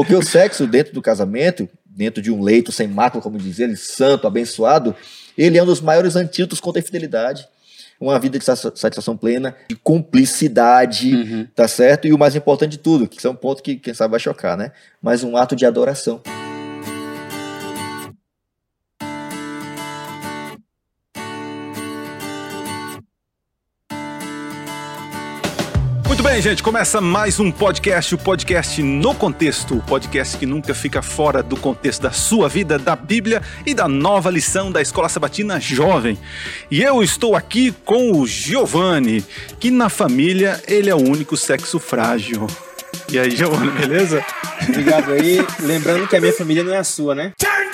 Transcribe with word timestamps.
Porque 0.00 0.14
o 0.14 0.22
sexo 0.22 0.66
dentro 0.66 0.94
do 0.94 1.02
casamento, 1.02 1.68
dentro 1.84 2.22
de 2.22 2.30
um 2.30 2.40
leito 2.42 2.72
sem 2.72 2.88
mácula, 2.88 3.22
como 3.22 3.36
diz 3.36 3.58
ele, 3.58 3.76
santo, 3.76 4.26
abençoado, 4.26 4.96
ele 5.36 5.58
é 5.58 5.62
um 5.62 5.66
dos 5.66 5.82
maiores 5.82 6.16
antídotos 6.16 6.58
contra 6.58 6.80
a 6.80 6.82
infidelidade. 6.82 7.46
Uma 8.00 8.18
vida 8.18 8.38
de 8.38 8.44
satisfação 8.44 9.14
plena, 9.14 9.54
de 9.68 9.76
cumplicidade, 9.76 11.14
uhum. 11.14 11.46
tá 11.54 11.68
certo? 11.68 12.08
E 12.08 12.14
o 12.14 12.18
mais 12.18 12.34
importante 12.34 12.72
de 12.72 12.78
tudo, 12.78 13.06
que 13.06 13.26
é 13.26 13.28
um 13.28 13.34
ponto 13.34 13.62
que 13.62 13.76
quem 13.76 13.92
sabe 13.92 14.12
vai 14.12 14.20
chocar, 14.20 14.56
né? 14.56 14.72
Mas 15.02 15.22
um 15.22 15.36
ato 15.36 15.54
de 15.54 15.66
adoração. 15.66 16.22
Bem, 26.32 26.40
gente, 26.40 26.62
começa 26.62 27.00
mais 27.00 27.40
um 27.40 27.50
podcast, 27.50 28.14
o 28.14 28.18
podcast 28.18 28.80
no 28.84 29.12
contexto, 29.16 29.74
o 29.78 29.82
podcast 29.82 30.38
que 30.38 30.46
nunca 30.46 30.72
fica 30.72 31.02
fora 31.02 31.42
do 31.42 31.56
contexto 31.56 32.02
da 32.02 32.12
sua 32.12 32.48
vida, 32.48 32.78
da 32.78 32.94
Bíblia 32.94 33.42
e 33.66 33.74
da 33.74 33.88
nova 33.88 34.30
lição 34.30 34.70
da 34.70 34.80
Escola 34.80 35.08
Sabatina 35.08 35.58
Jovem. 35.58 36.16
E 36.70 36.84
eu 36.84 37.02
estou 37.02 37.34
aqui 37.34 37.74
com 37.84 38.12
o 38.12 38.28
Giovanni, 38.28 39.24
que 39.58 39.72
na 39.72 39.88
família 39.88 40.62
ele 40.68 40.88
é 40.88 40.94
o 40.94 41.02
único 41.02 41.36
sexo 41.36 41.80
frágil. 41.80 42.46
E 43.10 43.18
aí, 43.18 43.32
Giovanni, 43.32 43.72
beleza? 43.72 44.24
Obrigado 44.68 45.10
aí. 45.10 45.44
Lembrando 45.58 46.06
que 46.06 46.14
a 46.14 46.20
minha 46.20 46.32
família 46.32 46.62
não 46.62 46.72
é 46.72 46.78
a 46.78 46.84
sua, 46.84 47.12
né? 47.12 47.32
Turn 47.40 47.69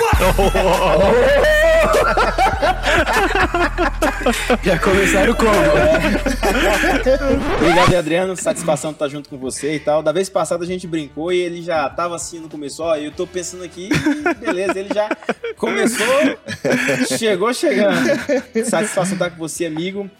Já 4.62 4.78
começaram 4.78 5.34
como? 5.34 5.50
É. 5.50 7.56
Obrigado, 7.56 7.96
Adriano. 7.96 8.36
Satisfação 8.36 8.90
estar 8.90 9.08
junto 9.08 9.28
com 9.28 9.38
você 9.38 9.74
e 9.74 9.80
tal. 9.80 10.02
Da 10.02 10.12
vez 10.12 10.28
passada 10.28 10.64
a 10.64 10.66
gente 10.66 10.86
brincou 10.86 11.32
e 11.32 11.38
ele 11.38 11.62
já 11.62 11.88
tava 11.88 12.16
assim 12.16 12.38
no 12.38 12.48
começo. 12.48 12.82
Ó, 12.82 12.96
eu 12.96 13.10
tô 13.10 13.26
pensando 13.26 13.64
aqui, 13.64 13.88
beleza, 14.38 14.78
ele 14.78 14.90
já 14.94 15.08
começou, 15.56 16.06
chegou 17.18 17.52
chegando. 17.54 18.06
Satisfação 18.64 19.14
estar 19.14 19.30
com 19.30 19.36
você, 19.36 19.66
amigo. 19.66 20.10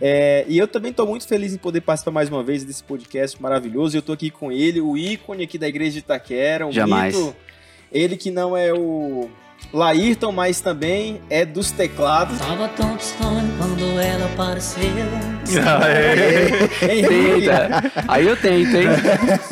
É, 0.00 0.44
e 0.46 0.58
eu 0.58 0.68
também 0.68 0.90
estou 0.90 1.06
muito 1.06 1.26
feliz 1.26 1.54
em 1.54 1.58
poder 1.58 1.80
participar 1.80 2.10
mais 2.10 2.28
uma 2.28 2.42
vez 2.42 2.64
desse 2.64 2.84
podcast 2.84 3.40
maravilhoso. 3.40 3.96
Eu 3.96 4.00
estou 4.00 4.12
aqui 4.12 4.30
com 4.30 4.52
ele, 4.52 4.80
o 4.80 4.96
ícone 4.96 5.44
aqui 5.44 5.56
da 5.56 5.66
igreja 5.66 5.92
de 5.92 5.98
Itaquera, 6.00 6.66
um 6.66 6.72
Jamais. 6.72 7.16
mito. 7.16 7.34
Ele 7.96 8.16
que 8.16 8.30
não 8.30 8.56
é 8.56 8.72
o 8.74 9.30
Laírton, 9.72 10.32
mas 10.32 10.60
também 10.60 11.20
é 11.28 11.44
dos 11.44 11.70
teclados. 11.70 12.38
Tava 12.38 12.68
tão 12.68 12.96
distante 12.96 13.46
quando 13.58 14.00
ela 14.00 14.24
apareceu. 14.26 14.82
Eita. 16.82 17.92
Aí 18.08 18.26
eu 18.26 18.36
tento, 18.36 18.76
hein? 18.76 18.88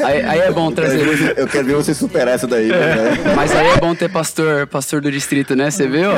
Aí, 0.02 0.22
aí 0.22 0.41
é 0.41 0.50
bom 0.50 0.70
trazer. 0.72 1.36
Eu 1.36 1.46
quero 1.46 1.66
ver 1.66 1.74
você 1.74 1.94
superar 1.94 2.34
essa 2.34 2.46
daí. 2.46 2.69
Né? 2.69 2.77
Mas 3.36 3.55
aí 3.55 3.66
é 3.69 3.77
bom 3.77 3.94
ter 3.94 4.11
pastor, 4.11 4.66
pastor 4.66 5.00
do 5.00 5.11
distrito, 5.11 5.55
né? 5.55 5.70
Você 5.70 5.86
viu? 5.86 6.11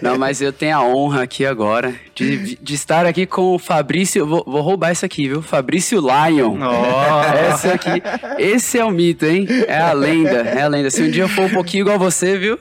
Não, 0.00 0.18
mas 0.18 0.40
eu 0.40 0.52
tenho 0.52 0.76
a 0.76 0.82
honra 0.82 1.22
aqui 1.22 1.44
agora 1.44 1.94
de, 2.14 2.56
de 2.56 2.74
estar 2.74 3.06
aqui 3.06 3.26
com 3.26 3.54
o 3.54 3.58
Fabrício. 3.58 4.26
Vou, 4.26 4.44
vou 4.46 4.62
roubar 4.62 4.92
isso 4.92 5.04
aqui, 5.04 5.28
viu? 5.28 5.42
Fabrício 5.42 6.00
Lion. 6.00 6.56
Oh. 6.60 7.52
Essa 7.52 7.74
aqui. 7.74 8.02
Esse 8.38 8.78
é 8.78 8.84
o 8.84 8.90
mito, 8.90 9.26
hein? 9.26 9.46
É 9.68 9.78
a 9.78 9.92
lenda. 9.92 10.40
É 10.40 10.62
a 10.62 10.68
lenda. 10.68 10.90
Se 10.90 11.02
um 11.02 11.10
dia 11.10 11.24
eu 11.24 11.28
for 11.28 11.44
um 11.44 11.50
pouquinho 11.50 11.82
igual 11.82 11.98
você, 11.98 12.36
viu? 12.38 12.58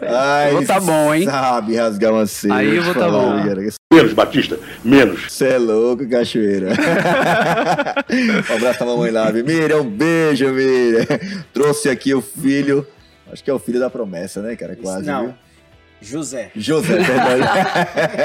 Eu 0.49 0.57
vou 0.57 0.65
tá 0.65 0.79
bom, 0.79 1.13
hein? 1.13 1.25
Sabe 1.25 1.75
rasgar 1.75 2.13
uma 2.13 2.25
cera. 2.25 2.55
Aí 2.55 2.75
eu 2.75 2.83
vou 2.83 2.93
tá 2.93 3.09
bom. 3.09 3.35
Menos, 3.93 4.13
Batista, 4.13 4.57
menos. 4.83 5.31
Você 5.31 5.47
é 5.49 5.57
louco, 5.57 6.07
cachoeira. 6.07 6.69
um 8.09 8.55
abraço 8.55 8.77
pra 8.77 8.87
mamãe 8.87 9.11
lá, 9.11 9.31
Miriam. 9.31 9.81
Um 9.81 9.89
beijo, 9.89 10.47
Miriam. 10.49 11.05
Trouxe 11.53 11.89
aqui 11.89 12.13
o 12.13 12.21
filho. 12.21 12.87
Acho 13.31 13.43
que 13.43 13.49
é 13.49 13.53
o 13.53 13.59
filho 13.59 13.79
da 13.79 13.89
promessa, 13.89 14.41
né, 14.41 14.55
cara? 14.55 14.75
Quase. 14.75 15.05
Não. 15.05 15.25
Viu? 15.25 15.33
José. 16.01 16.51
José. 16.55 16.97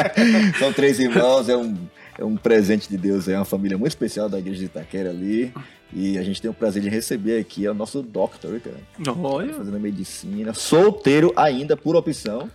São 0.59 0.73
três 0.73 0.99
irmãos, 0.99 1.49
é 1.49 1.57
um, 1.57 1.75
é 2.19 2.25
um 2.25 2.37
presente 2.37 2.89
de 2.89 2.97
Deus, 2.97 3.29
é 3.29 3.37
uma 3.37 3.45
família 3.45 3.77
muito 3.77 3.93
especial 3.93 4.29
da 4.29 4.39
igreja 4.39 4.61
de 4.61 4.65
Itaquera 4.67 5.11
ali. 5.11 5.53
E 5.93 6.19
a 6.19 6.23
gente 6.23 6.43
tem 6.43 6.51
o 6.51 6.55
prazer 6.55 6.83
de 6.83 6.89
receber 6.89 7.39
aqui 7.39 7.65
é 7.65 7.71
o 7.71 7.75
nosso 7.75 8.03
doctor, 8.03 8.61
cara. 8.61 8.77
Olha. 9.23 9.55
Fazendo 9.55 9.79
medicina. 9.79 10.53
Solteiro 10.53 11.33
ainda, 11.37 11.77
por 11.77 11.97
opção. 11.97 12.51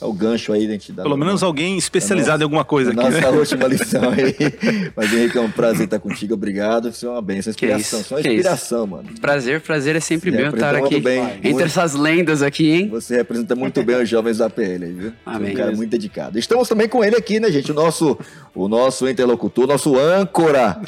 É 0.00 0.04
o 0.04 0.12
gancho 0.12 0.52
aí 0.52 0.68
da 0.68 0.74
entidade. 0.74 1.08
Pelo 1.08 1.16
menos 1.16 1.42
alguém 1.42 1.78
especializado 1.78 2.42
em 2.42 2.44
alguma 2.44 2.64
coisa 2.66 2.90
aqui. 2.90 3.00
Nossa 3.00 3.18
né? 3.18 3.30
última 3.30 3.66
lição 3.66 4.10
aí. 4.10 4.34
Mas 4.94 5.10
Henrique, 5.10 5.38
é 5.38 5.40
um 5.40 5.50
prazer 5.50 5.86
estar 5.86 5.98
contigo. 5.98 6.34
Obrigado. 6.34 6.90
Isso 6.90 7.06
é 7.06 7.10
uma 7.10 7.22
benção, 7.22 7.50
inspiração. 7.50 8.00
Isso, 8.00 8.08
só 8.10 8.18
inspiração, 8.18 8.86
mano. 8.86 9.08
Prazer, 9.20 9.62
prazer 9.62 9.96
é 9.96 10.00
sempre 10.00 10.30
bem 10.30 10.48
estar 10.48 10.74
aqui. 10.74 11.00
Bem, 11.00 11.22
entre 11.22 11.52
muito, 11.52 11.64
essas 11.64 11.94
lendas 11.94 12.42
aqui, 12.42 12.70
hein? 12.70 12.88
Você 12.90 13.16
representa 13.16 13.56
muito 13.56 13.82
bem 13.82 13.96
os 13.96 14.08
jovens 14.08 14.36
da 14.36 14.50
PL 14.50 14.84
aí, 14.84 14.92
viu? 14.92 15.12
Amém. 15.24 15.50
É 15.50 15.54
um 15.54 15.56
cara 15.56 15.72
muito 15.72 15.90
dedicado. 15.90 16.38
Estamos 16.38 16.68
também 16.68 16.88
com 16.88 17.02
ele 17.02 17.16
aqui, 17.16 17.40
né, 17.40 17.50
gente? 17.50 17.72
O 17.72 17.74
nosso, 17.74 18.18
o 18.54 18.68
nosso 18.68 19.08
interlocutor, 19.08 19.64
o 19.64 19.68
nosso 19.68 19.98
âncora. 19.98 20.78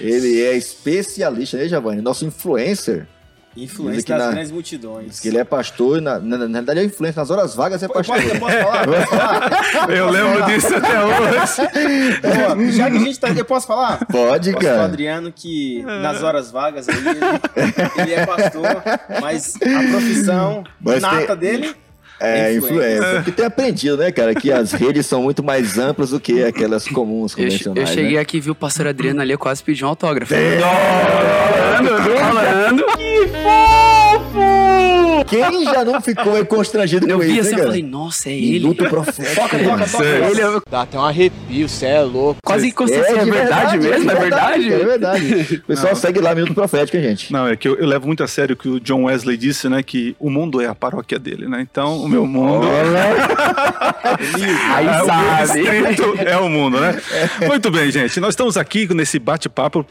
Ele 0.00 0.42
é 0.42 0.56
especialista, 0.56 1.56
né, 1.56 1.68
Giovanni? 1.68 2.02
Nosso 2.02 2.24
influencer. 2.24 3.06
Influência 3.56 4.16
das 4.16 4.26
na, 4.26 4.32
grandes 4.32 4.52
multidões. 4.52 5.06
Diz 5.06 5.20
que 5.20 5.28
ele 5.28 5.38
é 5.38 5.44
pastor, 5.44 6.02
na, 6.02 6.18
na, 6.18 6.36
na 6.36 6.46
verdade 6.46 6.80
é 6.80 6.84
influência, 6.84 7.20
nas 7.20 7.30
horas 7.30 7.54
vagas 7.54 7.82
é 7.82 7.88
pastor. 7.88 8.22
Eu 8.22 8.38
posso, 8.38 8.56
falar? 8.58 8.84
Posso 8.86 9.06
falar? 9.06 9.90
Eu 9.90 10.10
lembro 10.10 10.44
disso 10.44 10.74
até 10.76 11.02
hoje. 11.02 12.20
Boa, 12.20 12.72
já 12.72 12.90
que 12.90 12.96
a 12.96 13.00
gente 13.00 13.18
tá. 13.18 13.28
Eu 13.30 13.44
posso 13.46 13.66
falar? 13.66 14.04
Pode, 14.06 14.52
posso 14.52 14.62
cara. 14.62 14.76
Falar, 14.76 14.88
Adriano, 14.88 15.32
que 15.32 15.82
nas 15.82 16.22
horas 16.22 16.50
vagas 16.50 16.86
aí 16.86 16.96
ele, 16.98 18.02
ele 18.02 18.12
é 18.12 18.26
pastor, 18.26 18.82
mas 19.22 19.54
a 19.54 19.90
profissão 19.90 20.64
mas 20.78 21.00
nata 21.00 21.28
tem... 21.28 21.36
dele 21.36 21.76
é, 22.20 22.54
influência. 22.54 23.14
Porque 23.16 23.32
tem 23.32 23.44
aprendido, 23.44 23.96
né, 23.96 24.10
cara, 24.10 24.34
que 24.34 24.52
as 24.52 24.72
redes 24.72 25.06
são 25.06 25.22
muito 25.22 25.42
mais 25.42 25.78
amplas 25.78 26.10
do 26.10 26.20
que 26.20 26.42
aquelas 26.44 26.86
comuns, 26.88 27.34
convencionais. 27.34 27.76
Eu, 27.76 27.82
eu 27.82 27.86
cheguei 27.86 28.16
né? 28.16 28.20
aqui 28.20 28.38
e 28.38 28.40
vi 28.40 28.50
o 28.50 28.54
pastor 28.54 28.86
Adriano 28.86 29.20
ali, 29.20 29.32
eu 29.32 29.38
quase 29.38 29.62
pedi 29.62 29.84
um 29.84 29.88
autógrafo. 29.88 30.34
É. 30.34 30.58
Falando, 30.60 32.18
falando. 32.18 32.45
Que 32.45 32.45
fofo! 32.45 32.45
Quem 35.26 35.64
já 35.64 35.84
não 35.84 36.00
ficou 36.00 36.44
constrangido 36.46 37.08
eu 37.08 37.18
com 37.18 37.24
vi 37.24 37.38
isso, 37.38 37.48
assim, 37.48 37.56
né, 37.56 37.60
eu 37.62 37.66
falei, 37.66 37.82
nossa, 37.82 38.28
é 38.28 38.32
ele. 38.32 38.58
Luto 38.60 38.84
profético. 38.88 39.34
Toca, 39.34 39.58
toca, 39.58 39.88
toca. 39.88 40.04
Ele, 40.04 40.40
eu... 40.40 40.62
Dá 40.70 40.82
até 40.82 40.98
um 40.98 41.04
arrepio, 41.04 41.68
você 41.68 41.86
é 41.86 42.00
louco. 42.00 42.40
Quase 42.44 42.68
inconsciente, 42.68 43.06
é, 43.06 43.18
é, 43.18 43.24
verdade, 43.24 43.78
mesmo, 43.78 44.10
é 44.10 44.14
verdade. 44.14 44.72
É 44.72 44.78
verdade. 44.78 45.56
O 45.66 45.66
pessoal 45.66 45.94
não. 45.94 46.00
segue 46.00 46.20
lá 46.20 46.34
Minuto 46.34 46.54
Profético, 46.54 46.96
hein, 46.96 47.02
gente? 47.02 47.32
Não, 47.32 47.48
é 47.48 47.56
que 47.56 47.66
eu, 47.66 47.76
eu, 47.76 47.86
levo 47.86 48.06
muito 48.06 48.22
a 48.22 48.28
sério 48.28 48.54
o 48.54 48.56
que 48.56 48.68
o 48.68 48.78
John 48.78 49.04
Wesley 49.04 49.36
disse, 49.36 49.68
né, 49.68 49.82
que 49.82 50.14
o 50.18 50.30
mundo 50.30 50.60
é 50.60 50.66
a 50.66 50.74
paróquia 50.74 51.18
dele, 51.18 51.48
né? 51.48 51.60
Então, 51.60 51.98
o 51.98 52.08
meu 52.08 52.26
mundo... 52.26 52.66
Aí 54.74 54.86
é, 54.86 55.04
sabe. 55.04 55.60
O 55.60 56.28
é 56.28 56.36
o 56.38 56.48
mundo, 56.48 56.80
né? 56.80 57.00
Muito 57.46 57.70
bem, 57.70 57.90
gente. 57.90 58.20
Nós 58.20 58.30
estamos 58.30 58.56
aqui 58.56 58.92
nesse 58.94 59.18
bate-papo 59.18 59.84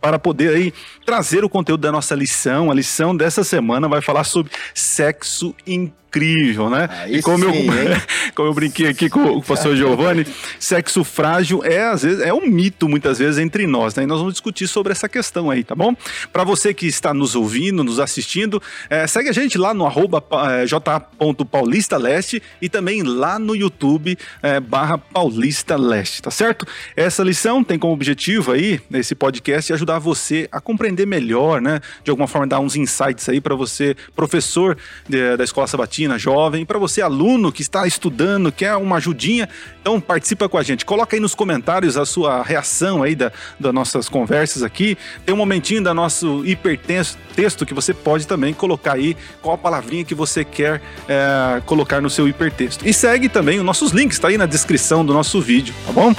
para 0.00 0.18
poder 0.18 0.54
aí 0.54 0.72
trazer 1.04 1.44
o 1.44 1.48
conteúdo 1.48 1.80
da 1.80 1.92
nossa 1.92 2.14
lição. 2.14 2.70
A 2.70 2.74
lição 2.74 3.16
dessa 3.16 3.42
semana 3.42 3.88
vai 3.88 4.00
falar 4.00 4.24
sobre 4.24 4.52
sexo 4.82 5.54
incrível 5.66 6.01
incrível, 6.12 6.68
né? 6.68 6.88
Aí 6.90 7.16
e 7.16 7.22
como, 7.22 7.50
sim, 7.50 7.66
eu, 7.66 7.96
como 8.34 8.48
eu 8.48 8.54
brinquei 8.54 8.88
aqui 8.88 9.08
com 9.08 9.24
o 9.24 9.42
pastor 9.42 9.74
Giovanni, 9.74 10.26
sexo 10.58 11.02
frágil 11.02 11.64
é, 11.64 11.84
às 11.88 12.02
vezes, 12.02 12.20
é 12.20 12.32
um 12.34 12.46
mito, 12.46 12.88
muitas 12.88 13.18
vezes, 13.18 13.38
entre 13.38 13.66
nós, 13.66 13.94
né? 13.94 14.02
E 14.02 14.06
nós 14.06 14.18
vamos 14.18 14.34
discutir 14.34 14.68
sobre 14.68 14.92
essa 14.92 15.08
questão 15.08 15.50
aí, 15.50 15.64
tá 15.64 15.74
bom? 15.74 15.94
Para 16.32 16.44
você 16.44 16.74
que 16.74 16.86
está 16.86 17.14
nos 17.14 17.34
ouvindo, 17.34 17.82
nos 17.82 17.98
assistindo, 17.98 18.62
é, 18.90 19.06
segue 19.06 19.30
a 19.30 19.32
gente 19.32 19.56
lá 19.56 19.72
no 19.72 19.86
arroba 19.86 20.22
é, 20.50 20.66
j.paulistaleste 20.66 22.42
e 22.60 22.68
também 22.68 23.02
lá 23.02 23.38
no 23.38 23.56
YouTube 23.56 24.18
é, 24.42 24.60
barra 24.60 24.98
Paulista 24.98 25.76
Leste, 25.76 26.20
tá 26.20 26.30
certo? 26.30 26.66
Essa 26.94 27.22
lição 27.22 27.64
tem 27.64 27.78
como 27.78 27.92
objetivo 27.94 28.52
aí, 28.52 28.80
nesse 28.90 29.14
podcast, 29.14 29.72
ajudar 29.72 29.98
você 29.98 30.48
a 30.52 30.60
compreender 30.60 31.06
melhor, 31.06 31.60
né? 31.60 31.80
De 32.04 32.10
alguma 32.10 32.28
forma, 32.28 32.46
dar 32.46 32.60
uns 32.60 32.76
insights 32.76 33.28
aí 33.28 33.40
para 33.40 33.54
você, 33.54 33.96
professor 34.14 34.76
de, 35.08 35.36
da 35.36 35.44
Escola 35.44 35.66
Sabatina, 35.66 36.01
jovem, 36.18 36.64
para 36.64 36.78
você 36.78 37.02
aluno 37.02 37.52
que 37.52 37.62
está 37.62 37.86
estudando, 37.86 38.52
quer 38.52 38.76
uma 38.76 38.96
ajudinha, 38.96 39.48
então 39.80 40.00
participa 40.00 40.48
com 40.48 40.58
a 40.58 40.62
gente. 40.62 40.84
Coloca 40.84 41.16
aí 41.16 41.20
nos 41.20 41.34
comentários 41.34 41.96
a 41.96 42.04
sua 42.04 42.42
reação 42.42 43.02
aí 43.02 43.14
da, 43.14 43.32
das 43.58 43.72
nossas 43.72 44.08
conversas 44.08 44.62
aqui. 44.62 44.96
Tem 45.24 45.34
um 45.34 45.38
momentinho 45.38 45.82
da 45.82 45.92
nosso 45.92 46.44
hipertexto 46.44 47.66
que 47.66 47.74
você 47.74 47.92
pode 47.92 48.26
também 48.26 48.54
colocar 48.54 48.94
aí 48.94 49.16
qual 49.40 49.54
a 49.54 49.58
palavrinha 49.58 50.04
que 50.04 50.14
você 50.14 50.44
quer 50.44 50.80
é, 51.08 51.60
colocar 51.66 52.00
no 52.00 52.10
seu 52.10 52.28
hipertexto. 52.28 52.86
E 52.86 52.92
segue 52.92 53.28
também 53.28 53.58
os 53.58 53.64
nossos 53.64 53.92
links, 53.92 54.18
tá 54.18 54.28
aí 54.28 54.38
na 54.38 54.46
descrição 54.46 55.04
do 55.04 55.12
nosso 55.12 55.40
vídeo, 55.40 55.74
tá 55.86 55.92
bom? 55.92 56.14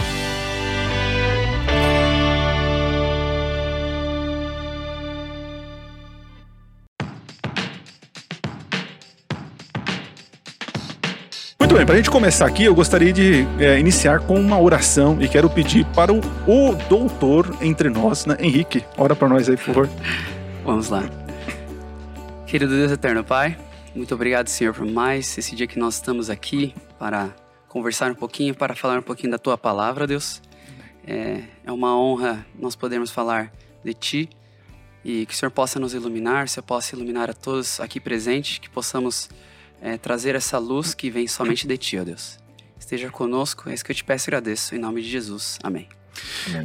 Muito 11.63 11.75
bem, 11.75 11.86
para 11.86 11.94
a 11.94 11.98
gente 11.98 12.12
começar 12.12 12.45
aqui, 12.45 12.65
eu 12.65 12.75
gostaria 12.75 13.13
de 13.13 13.48
é, 13.57 13.80
iniciar 13.80 14.19
com 14.19 14.38
uma 14.38 14.60
oração 14.60 15.18
e 15.21 15.30
quero 15.30 15.50
pedir 15.50 15.86
para 15.95 16.12
o, 16.12 16.19
o 16.45 16.75
doutor 16.89 17.56
entre 17.62 17.89
nós, 17.89 18.25
né? 18.25 18.36
Henrique, 18.38 18.83
ora 18.98 19.15
para 19.15 19.30
nós 19.30 19.48
aí, 19.48 19.56
por 19.56 19.63
favor. 19.68 19.89
Vamos 20.65 20.89
lá. 20.89 21.10
Querido 22.45 22.75
Deus 22.75 22.92
eterno 22.92 23.24
Pai, 23.24 23.57
muito 23.95 24.13
obrigado, 24.13 24.50
Senhor, 24.50 24.74
por 24.74 24.86
mais 24.86 25.38
esse 25.38 25.56
dia 25.56 25.65
que 25.65 25.80
nós 25.80 25.95
estamos 25.95 26.30
aqui 26.30 26.75
para 27.00 27.30
conversar 27.69 28.12
um 28.12 28.16
pouquinho, 28.16 28.54
para 28.54 28.75
falar 28.75 29.00
um 29.00 29.01
pouquinho 29.01 29.31
da 29.31 29.38
Tua 29.38 29.57
palavra, 29.57 30.06
Deus. 30.06 30.42
É, 31.07 31.44
é 31.63 31.71
uma 31.71 31.98
honra 31.98 32.45
nós 32.59 32.75
podermos 32.75 33.09
falar 33.09 33.54
de 33.86 33.94
Ti 33.94 34.30
e 35.01 35.25
que 35.25 35.33
o 35.33 35.38
Senhor 35.38 35.50
possa 35.50 35.80
nos 35.80 35.94
iluminar, 35.94 36.44
o 36.44 36.50
Senhor 36.50 36.66
possa 36.66 36.94
iluminar 36.94 37.30
a 37.30 37.33
todos 37.33 37.80
aqui 37.80 38.01
presentes, 38.01 38.59
que 38.59 38.69
possamos 38.69 39.30
é, 39.83 39.97
trazer 39.97 40.33
essa 40.33 40.57
luz 40.57 40.94
que 40.94 41.09
vem 41.09 41.27
somente 41.27 41.68
de 41.68 41.77
Ti, 41.77 42.00
ó 42.00 42.06
Deus. 42.06 42.39
Esteja 42.80 43.09
conosco, 43.09 43.69
é 43.69 43.74
isso 43.74 43.83
que 43.83 43.91
eu 43.91 43.95
te 43.95 44.03
peço 44.03 44.30
e 44.30 44.31
agradeço. 44.31 44.74
Em 44.74 44.80
nome 44.80 45.01
de 45.01 45.09
Jesus. 45.09 45.59
Amém. 45.62 45.89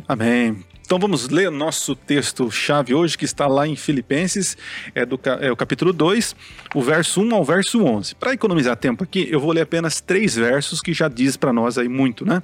Amém. 0.07 0.65
Então 0.89 0.99
vamos 0.99 1.29
ler 1.29 1.51
nosso 1.51 1.95
texto-chave 1.95 2.95
hoje, 2.95 3.19
que 3.19 3.27
está 3.27 3.47
lá 3.47 3.69
em 3.69 3.77
Filipenses, 3.77 4.57
é, 4.95 5.05
do, 5.05 5.21
é 5.39 5.53
o 5.53 5.57
capítulo 5.57 5.93
2, 5.93 6.35
o 6.75 6.81
verso 6.81 7.21
1 7.21 7.35
ao 7.35 7.45
verso 7.45 7.85
11. 7.85 8.15
Para 8.15 8.33
economizar 8.33 8.75
tempo 8.75 9.05
aqui, 9.05 9.29
eu 9.31 9.39
vou 9.39 9.53
ler 9.53 9.61
apenas 9.61 10.01
três 10.01 10.35
versos 10.35 10.81
que 10.81 10.95
já 10.95 11.07
diz 11.07 11.37
para 11.37 11.53
nós 11.53 11.77
aí 11.77 11.91
muito, 11.91 12.25
né? 12.25 12.43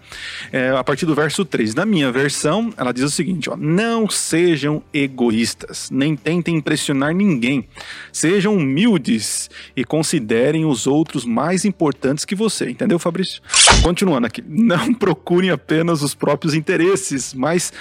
É, 0.53 0.69
a 0.69 0.85
partir 0.85 1.07
do 1.07 1.15
verso 1.15 1.43
3. 1.43 1.75
Na 1.75 1.87
minha 1.87 2.13
versão, 2.13 2.71
ela 2.77 2.93
diz 2.93 3.05
o 3.05 3.11
seguinte: 3.11 3.49
ó, 3.49 3.57
Não 3.57 4.11
sejam 4.11 4.83
egoístas, 4.93 5.89
nem 5.91 6.15
tentem 6.15 6.55
impressionar 6.55 7.15
ninguém. 7.15 7.67
Sejam 8.13 8.57
humildes 8.57 9.49
e 9.75 9.87
considerem 9.87 10.67
os 10.67 10.87
outros 10.87 11.25
mais 11.25 11.65
importantes 11.65 12.27
que 12.27 12.35
você. 12.35 12.69
Entendeu, 12.69 12.99
Fabrício? 12.99 13.41
Continuando 13.83 14.27
aqui. 14.27 14.45
Não 14.47 14.93
procurem 14.93 15.49
apenas 15.49 16.03
os 16.03 16.15
próprios 16.15 16.53
interesses, 16.53 17.33
mas 17.33 17.73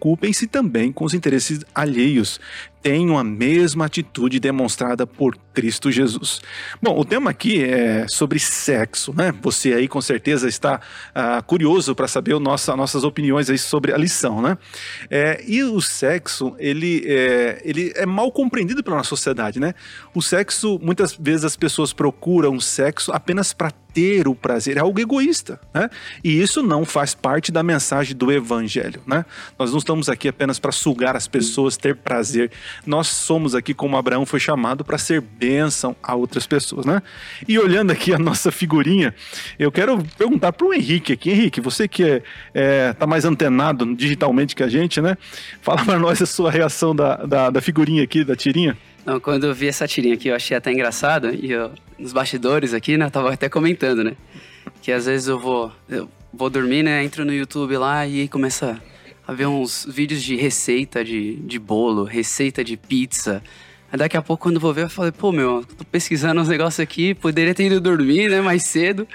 preocupem-se 0.00 0.46
também 0.46 0.90
com 0.90 1.04
os 1.04 1.12
interesses 1.12 1.60
alheios. 1.74 2.40
Tenham 2.82 3.18
a 3.18 3.22
mesma 3.22 3.84
atitude 3.84 4.40
demonstrada 4.40 5.06
por 5.06 5.36
Cristo 5.52 5.92
Jesus. 5.92 6.40
Bom, 6.80 6.98
o 6.98 7.04
tema 7.04 7.28
aqui 7.28 7.62
é 7.62 8.06
sobre 8.08 8.38
sexo, 8.38 9.12
né? 9.14 9.34
Você 9.42 9.74
aí 9.74 9.86
com 9.86 10.00
certeza 10.00 10.48
está 10.48 10.80
ah, 11.14 11.42
curioso 11.42 11.94
para 11.94 12.08
saber 12.08 12.32
o 12.32 12.40
nosso, 12.40 12.74
nossas 12.74 13.04
opiniões 13.04 13.50
aí 13.50 13.58
sobre 13.58 13.92
a 13.92 13.98
lição, 13.98 14.40
né? 14.40 14.56
É, 15.10 15.44
e 15.46 15.62
o 15.62 15.78
sexo, 15.82 16.54
ele 16.58 17.04
é, 17.06 17.60
ele 17.62 17.92
é 17.94 18.06
mal 18.06 18.32
compreendido 18.32 18.82
pela 18.82 18.96
nossa 18.96 19.10
sociedade, 19.10 19.60
né? 19.60 19.74
O 20.14 20.22
sexo, 20.22 20.78
muitas 20.82 21.14
vezes 21.14 21.44
as 21.44 21.56
pessoas 21.56 21.92
procuram 21.92 22.58
sexo 22.58 23.12
apenas 23.12 23.52
para 23.52 23.70
ter 23.92 24.28
o 24.28 24.34
prazer, 24.34 24.76
é 24.76 24.80
algo 24.80 25.00
egoísta, 25.00 25.60
né? 25.72 25.88
E 26.22 26.40
isso 26.40 26.62
não 26.62 26.84
faz 26.84 27.14
parte 27.14 27.50
da 27.50 27.62
mensagem 27.62 28.16
do 28.16 28.30
evangelho, 28.30 29.00
né? 29.06 29.24
Nós 29.58 29.70
não 29.70 29.78
estamos 29.78 30.08
aqui 30.08 30.28
apenas 30.28 30.58
para 30.58 30.72
sugar 30.72 31.16
as 31.16 31.26
pessoas, 31.26 31.76
ter 31.76 31.96
prazer. 31.96 32.50
Nós 32.86 33.08
somos 33.08 33.54
aqui 33.54 33.74
como 33.74 33.96
Abraão 33.96 34.24
foi 34.24 34.40
chamado 34.40 34.84
para 34.84 34.98
ser 34.98 35.20
bênção 35.20 35.94
a 36.02 36.14
outras 36.14 36.46
pessoas, 36.46 36.86
né? 36.86 37.02
E 37.46 37.58
olhando 37.58 37.90
aqui 37.90 38.12
a 38.12 38.18
nossa 38.18 38.50
figurinha, 38.50 39.14
eu 39.58 39.70
quero 39.72 40.02
perguntar 40.16 40.52
para 40.52 40.66
o 40.66 40.74
Henrique 40.74 41.12
aqui, 41.12 41.30
Henrique, 41.30 41.60
você 41.60 41.88
que 41.88 42.04
é, 42.04 42.22
é, 42.54 42.92
tá 42.92 43.06
mais 43.06 43.24
antenado 43.24 43.94
digitalmente 43.94 44.54
que 44.54 44.62
a 44.62 44.68
gente, 44.68 45.00
né? 45.00 45.16
Fala 45.62 45.84
para 45.84 45.98
nós 45.98 46.20
a 46.22 46.26
sua 46.26 46.50
reação 46.50 46.94
da, 46.94 47.16
da, 47.16 47.50
da 47.50 47.60
figurinha 47.60 48.02
aqui, 48.02 48.24
da 48.24 48.36
tirinha. 48.36 48.76
Não, 49.04 49.18
quando 49.18 49.46
eu 49.46 49.54
vi 49.54 49.68
essa 49.68 49.86
tirinha 49.86 50.14
aqui, 50.14 50.28
eu 50.28 50.34
achei 50.34 50.56
até 50.56 50.72
engraçado. 50.72 51.34
E 51.34 51.50
eu, 51.50 51.72
nos 51.98 52.12
bastidores 52.12 52.74
aqui, 52.74 52.96
né, 52.96 53.06
eu 53.06 53.10
tava 53.10 53.32
até 53.32 53.48
comentando, 53.48 54.04
né? 54.04 54.14
Que 54.82 54.92
às 54.92 55.06
vezes 55.06 55.28
eu 55.28 55.38
vou, 55.38 55.72
eu 55.88 56.08
vou 56.32 56.50
dormir, 56.50 56.82
né? 56.82 57.02
Entro 57.04 57.24
no 57.24 57.32
YouTube 57.32 57.76
lá 57.76 58.06
e 58.06 58.28
começa 58.28 58.80
a 59.26 59.32
ver 59.32 59.46
uns 59.46 59.86
vídeos 59.88 60.22
de 60.22 60.36
receita 60.36 61.04
de, 61.04 61.36
de 61.36 61.58
bolo, 61.58 62.04
receita 62.04 62.64
de 62.64 62.76
pizza. 62.76 63.42
Aí 63.92 63.98
daqui 63.98 64.16
a 64.16 64.22
pouco, 64.22 64.44
quando 64.44 64.56
eu 64.56 64.60
vou 64.60 64.72
ver, 64.72 64.84
eu 64.84 64.90
falei, 64.90 65.12
pô, 65.12 65.32
meu, 65.32 65.64
tô 65.64 65.84
pesquisando 65.84 66.40
uns 66.40 66.48
negócios 66.48 66.80
aqui, 66.80 67.14
poderia 67.14 67.54
ter 67.54 67.66
ido 67.66 67.80
dormir, 67.80 68.28
né, 68.30 68.40
mais 68.40 68.62
cedo. 68.62 69.06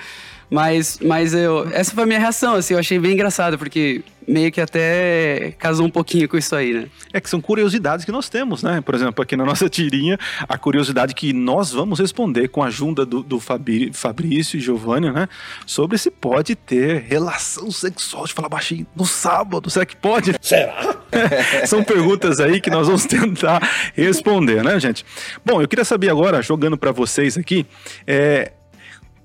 Mas, 0.49 0.99
mas 1.01 1.33
eu, 1.33 1.67
essa 1.71 1.93
foi 1.93 2.03
a 2.03 2.07
minha 2.07 2.19
reação, 2.19 2.55
assim, 2.55 2.73
eu 2.73 2.79
achei 2.79 2.99
bem 2.99 3.13
engraçado, 3.13 3.57
porque 3.57 4.03
meio 4.27 4.51
que 4.51 4.61
até 4.61 5.53
casou 5.57 5.85
um 5.85 5.89
pouquinho 5.89 6.27
com 6.27 6.37
isso 6.37 6.55
aí, 6.55 6.73
né? 6.73 6.87
É 7.13 7.21
que 7.21 7.29
são 7.29 7.41
curiosidades 7.41 8.05
que 8.05 8.11
nós 8.11 8.29
temos, 8.29 8.63
né? 8.63 8.81
Por 8.81 8.95
exemplo, 8.95 9.21
aqui 9.21 9.35
na 9.35 9.45
nossa 9.45 9.69
tirinha, 9.69 10.17
a 10.47 10.57
curiosidade 10.57 11.13
que 11.13 11.33
nós 11.33 11.71
vamos 11.71 11.99
responder 11.99 12.47
com 12.47 12.63
a 12.63 12.67
ajuda 12.67 13.05
do, 13.05 13.21
do 13.21 13.39
Fabi, 13.39 13.91
Fabrício 13.93 14.57
e 14.57 14.59
Giovanni, 14.59 15.11
né? 15.11 15.27
Sobre 15.65 15.97
se 15.97 16.09
pode 16.09 16.55
ter 16.55 17.05
relação 17.07 17.71
sexual, 17.71 18.25
de 18.25 18.33
falar 18.33 18.49
baixinho, 18.49 18.85
no 18.95 19.05
sábado. 19.05 19.69
Será 19.69 19.85
que 19.85 19.95
pode? 19.95 20.33
Será? 20.41 20.97
são 21.65 21.83
perguntas 21.83 22.39
aí 22.39 22.59
que 22.59 22.69
nós 22.69 22.87
vamos 22.87 23.05
tentar 23.05 23.61
responder, 23.93 24.63
né, 24.63 24.79
gente? 24.79 25.05
Bom, 25.43 25.61
eu 25.61 25.67
queria 25.67 25.85
saber 25.85 26.09
agora, 26.09 26.41
jogando 26.41 26.77
para 26.77 26.91
vocês 26.91 27.37
aqui, 27.37 27.65
é, 28.05 28.51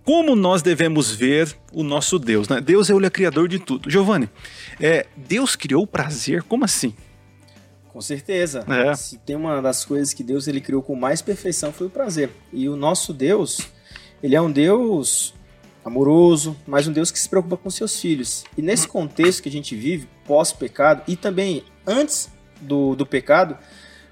como 0.04 0.34
nós 0.34 0.62
devemos 0.62 1.14
ver 1.14 1.54
o 1.72 1.82
nosso 1.84 2.18
Deus, 2.18 2.48
né? 2.48 2.60
Deus 2.60 2.90
é 2.90 2.94
o 2.94 3.10
criador 3.10 3.46
de 3.46 3.58
tudo. 3.58 3.90
Giovanni, 3.90 4.28
é, 4.80 5.06
Deus 5.16 5.54
criou 5.56 5.82
o 5.82 5.86
prazer, 5.86 6.42
como 6.42 6.64
assim? 6.64 6.94
Com 7.88 8.00
certeza. 8.00 8.64
É. 8.68 8.94
Se 8.94 9.18
tem 9.18 9.36
uma 9.36 9.60
das 9.60 9.84
coisas 9.84 10.14
que 10.14 10.22
Deus 10.22 10.46
ele 10.46 10.60
criou 10.60 10.82
com 10.82 10.94
mais 10.94 11.20
perfeição 11.20 11.72
foi 11.72 11.88
o 11.88 11.90
prazer. 11.90 12.30
E 12.52 12.68
o 12.68 12.76
nosso 12.76 13.12
Deus, 13.12 13.68
ele 14.22 14.36
é 14.36 14.40
um 14.40 14.50
Deus 14.50 15.34
amoroso, 15.84 16.56
mas 16.66 16.86
um 16.86 16.92
Deus 16.92 17.10
que 17.10 17.18
se 17.18 17.28
preocupa 17.28 17.56
com 17.56 17.70
seus 17.70 18.00
filhos. 18.00 18.44
E 18.56 18.62
nesse 18.62 18.86
contexto 18.86 19.42
que 19.42 19.48
a 19.48 19.52
gente 19.52 19.74
vive, 19.74 20.08
pós-pecado, 20.24 21.02
e 21.08 21.16
também 21.16 21.64
antes 21.86 22.30
do, 22.60 22.94
do 22.94 23.04
pecado, 23.04 23.58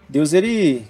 Deus 0.08 0.32
ele 0.32 0.88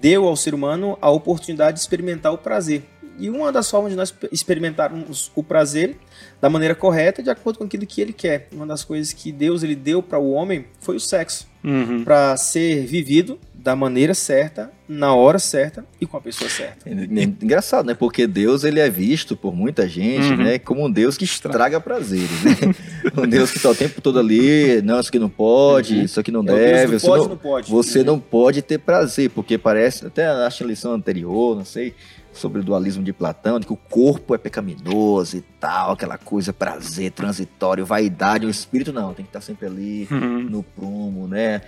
deu 0.00 0.26
ao 0.26 0.36
ser 0.36 0.54
humano 0.54 0.96
a 1.00 1.10
oportunidade 1.10 1.74
de 1.76 1.80
experimentar 1.80 2.32
o 2.32 2.38
prazer. 2.38 2.84
E 3.18 3.28
uma 3.30 3.52
das 3.52 3.70
formas 3.70 3.90
de 3.92 3.96
nós 3.96 4.12
experimentarmos 4.30 5.30
o 5.34 5.42
prazer 5.42 5.96
da 6.40 6.48
maneira 6.50 6.74
correta, 6.74 7.20
é 7.20 7.24
de 7.24 7.30
acordo 7.30 7.58
com 7.58 7.64
aquilo 7.64 7.86
que 7.86 8.00
ele 8.00 8.12
quer. 8.12 8.48
Uma 8.52 8.66
das 8.66 8.84
coisas 8.84 9.12
que 9.12 9.30
Deus 9.32 9.62
ele 9.62 9.74
deu 9.76 10.02
para 10.02 10.18
o 10.18 10.32
homem 10.32 10.64
foi 10.80 10.96
o 10.96 11.00
sexo, 11.00 11.46
Uhum. 11.64 12.02
para 12.02 12.36
ser 12.36 12.84
vivido 12.86 13.38
da 13.54 13.76
maneira 13.76 14.12
certa, 14.14 14.72
na 14.88 15.14
hora 15.14 15.38
certa 15.38 15.84
e 16.00 16.06
com 16.06 16.16
a 16.16 16.20
pessoa 16.20 16.50
certa. 16.50 16.88
É 16.90 16.92
engraçado, 16.92 17.86
né? 17.86 17.94
Porque 17.94 18.26
Deus 18.26 18.64
ele 18.64 18.80
é 18.80 18.90
visto 18.90 19.36
por 19.36 19.54
muita 19.54 19.86
gente, 19.88 20.30
Uhum. 20.32 20.36
né, 20.38 20.58
como 20.58 20.84
um 20.84 20.90
Deus 20.90 21.16
que 21.16 21.24
estraga 21.24 21.80
prazeres, 21.80 22.42
né? 22.42 22.56
um 23.16 23.28
Deus 23.28 23.52
que 23.52 23.58
está 23.58 23.70
o 23.70 23.74
tempo 23.76 24.00
todo 24.00 24.18
ali, 24.18 24.82
não, 24.82 24.98
isso 24.98 25.10
aqui 25.10 25.18
não 25.20 25.28
pode, 25.30 26.02
isso 26.02 26.18
aqui 26.18 26.32
não 26.32 26.40
É 26.40 26.44
deve, 26.46 26.96
isso 26.96 27.06
pode, 27.06 27.22
não- 27.22 27.28
não 27.30 27.36
pode. 27.36 27.70
você 27.70 28.00
Uhum. 28.00 28.04
não 28.06 28.18
pode 28.18 28.62
ter 28.62 28.78
prazer, 28.78 29.30
porque 29.30 29.56
parece, 29.56 30.04
até 30.04 30.26
acho 30.26 30.64
a 30.64 30.66
lição 30.66 30.92
anterior, 30.92 31.54
não 31.56 31.64
sei, 31.64 31.94
sobre 32.32 32.60
o 32.60 32.64
dualismo 32.64 33.02
de 33.02 33.12
Platão, 33.12 33.60
de 33.60 33.66
que 33.66 33.72
o 33.72 33.76
corpo 33.76 34.34
é 34.34 34.38
pecaminoso 34.38 35.36
e 35.36 35.40
tal, 35.60 35.92
aquela 35.92 36.16
coisa, 36.18 36.52
prazer 36.52 37.12
transitório, 37.12 37.84
vaidade, 37.86 38.46
o 38.46 38.50
espírito 38.50 38.92
não, 38.92 39.12
tem 39.14 39.24
que 39.24 39.28
estar 39.28 39.40
sempre 39.40 39.66
ali 39.66 40.08
Uhum. 40.10 40.42
no 40.44 40.62
prumo, 40.62 41.28
né? 41.28 41.60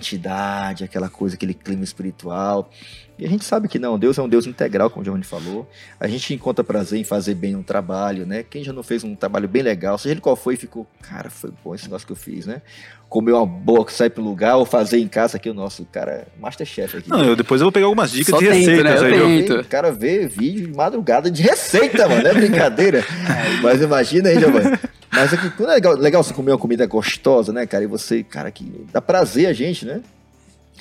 Santidade, 0.00 0.84
aquela 0.84 1.08
coisa, 1.08 1.34
aquele 1.36 1.54
clima 1.54 1.84
espiritual. 1.84 2.70
E 3.18 3.26
a 3.26 3.28
gente 3.28 3.44
sabe 3.44 3.68
que 3.68 3.78
não, 3.78 3.98
Deus 3.98 4.16
é 4.16 4.22
um 4.22 4.28
Deus 4.28 4.46
integral, 4.46 4.88
como 4.88 5.02
o 5.02 5.04
Giovanni 5.04 5.24
falou. 5.24 5.68
A 5.98 6.08
gente 6.08 6.32
encontra 6.32 6.64
prazer 6.64 6.98
em 6.98 7.04
fazer 7.04 7.34
bem 7.34 7.54
um 7.54 7.62
trabalho, 7.62 8.24
né? 8.24 8.42
Quem 8.42 8.64
já 8.64 8.72
não 8.72 8.82
fez 8.82 9.04
um 9.04 9.14
trabalho 9.14 9.46
bem 9.46 9.62
legal, 9.62 9.98
seja 9.98 10.14
ele 10.14 10.22
qual 10.22 10.34
foi, 10.36 10.56
ficou, 10.56 10.86
cara, 11.02 11.28
foi 11.28 11.52
bom 11.62 11.74
esse 11.74 11.84
negócio 11.84 12.06
que 12.06 12.12
eu 12.12 12.16
fiz, 12.16 12.46
né? 12.46 12.62
Comer 13.10 13.32
uma 13.32 13.44
boa 13.44 13.84
que 13.84 13.92
sai 13.92 14.08
pro 14.08 14.22
lugar, 14.22 14.56
ou 14.56 14.64
fazer 14.64 14.98
em 15.00 15.08
casa 15.08 15.36
aqui 15.36 15.50
o 15.50 15.54
nosso 15.54 15.84
cara, 15.84 16.28
Masterchef 16.40 16.96
aqui. 16.96 17.10
Não, 17.10 17.22
eu 17.22 17.36
depois 17.36 17.60
eu 17.60 17.66
vou 17.66 17.72
pegar 17.72 17.86
algumas 17.86 18.10
dicas 18.10 18.30
Só 18.30 18.38
de 18.38 18.46
tento, 18.46 18.56
receitas 18.56 18.84
né? 18.84 18.96
Eu 19.00 19.02
aí. 19.04 19.10
tento. 19.12 19.18
viu? 19.18 19.28
Muito. 19.28 19.54
O 19.56 19.64
cara 19.68 19.92
vê 19.92 20.09
vídeo 20.18 20.68
de 20.68 20.76
madrugada 20.76 21.30
de 21.30 21.42
receita, 21.42 22.08
mano. 22.08 22.26
É 22.26 22.34
brincadeira. 22.34 23.04
Mas 23.62 23.80
imagina 23.80 24.28
aí, 24.28 24.38
Giovanni. 24.38 24.78
Mas 25.12 25.32
é 25.32 25.36
que 25.36 25.50
quando 25.50 25.70
é 25.70 25.74
legal, 25.74 25.94
legal 25.94 26.22
você 26.22 26.32
comer 26.32 26.52
uma 26.52 26.58
comida 26.58 26.86
gostosa, 26.86 27.52
né, 27.52 27.66
cara? 27.66 27.84
E 27.84 27.86
você, 27.86 28.22
cara, 28.22 28.50
que 28.50 28.86
dá 28.92 29.00
prazer 29.00 29.46
a 29.46 29.52
gente, 29.52 29.84
né? 29.84 30.00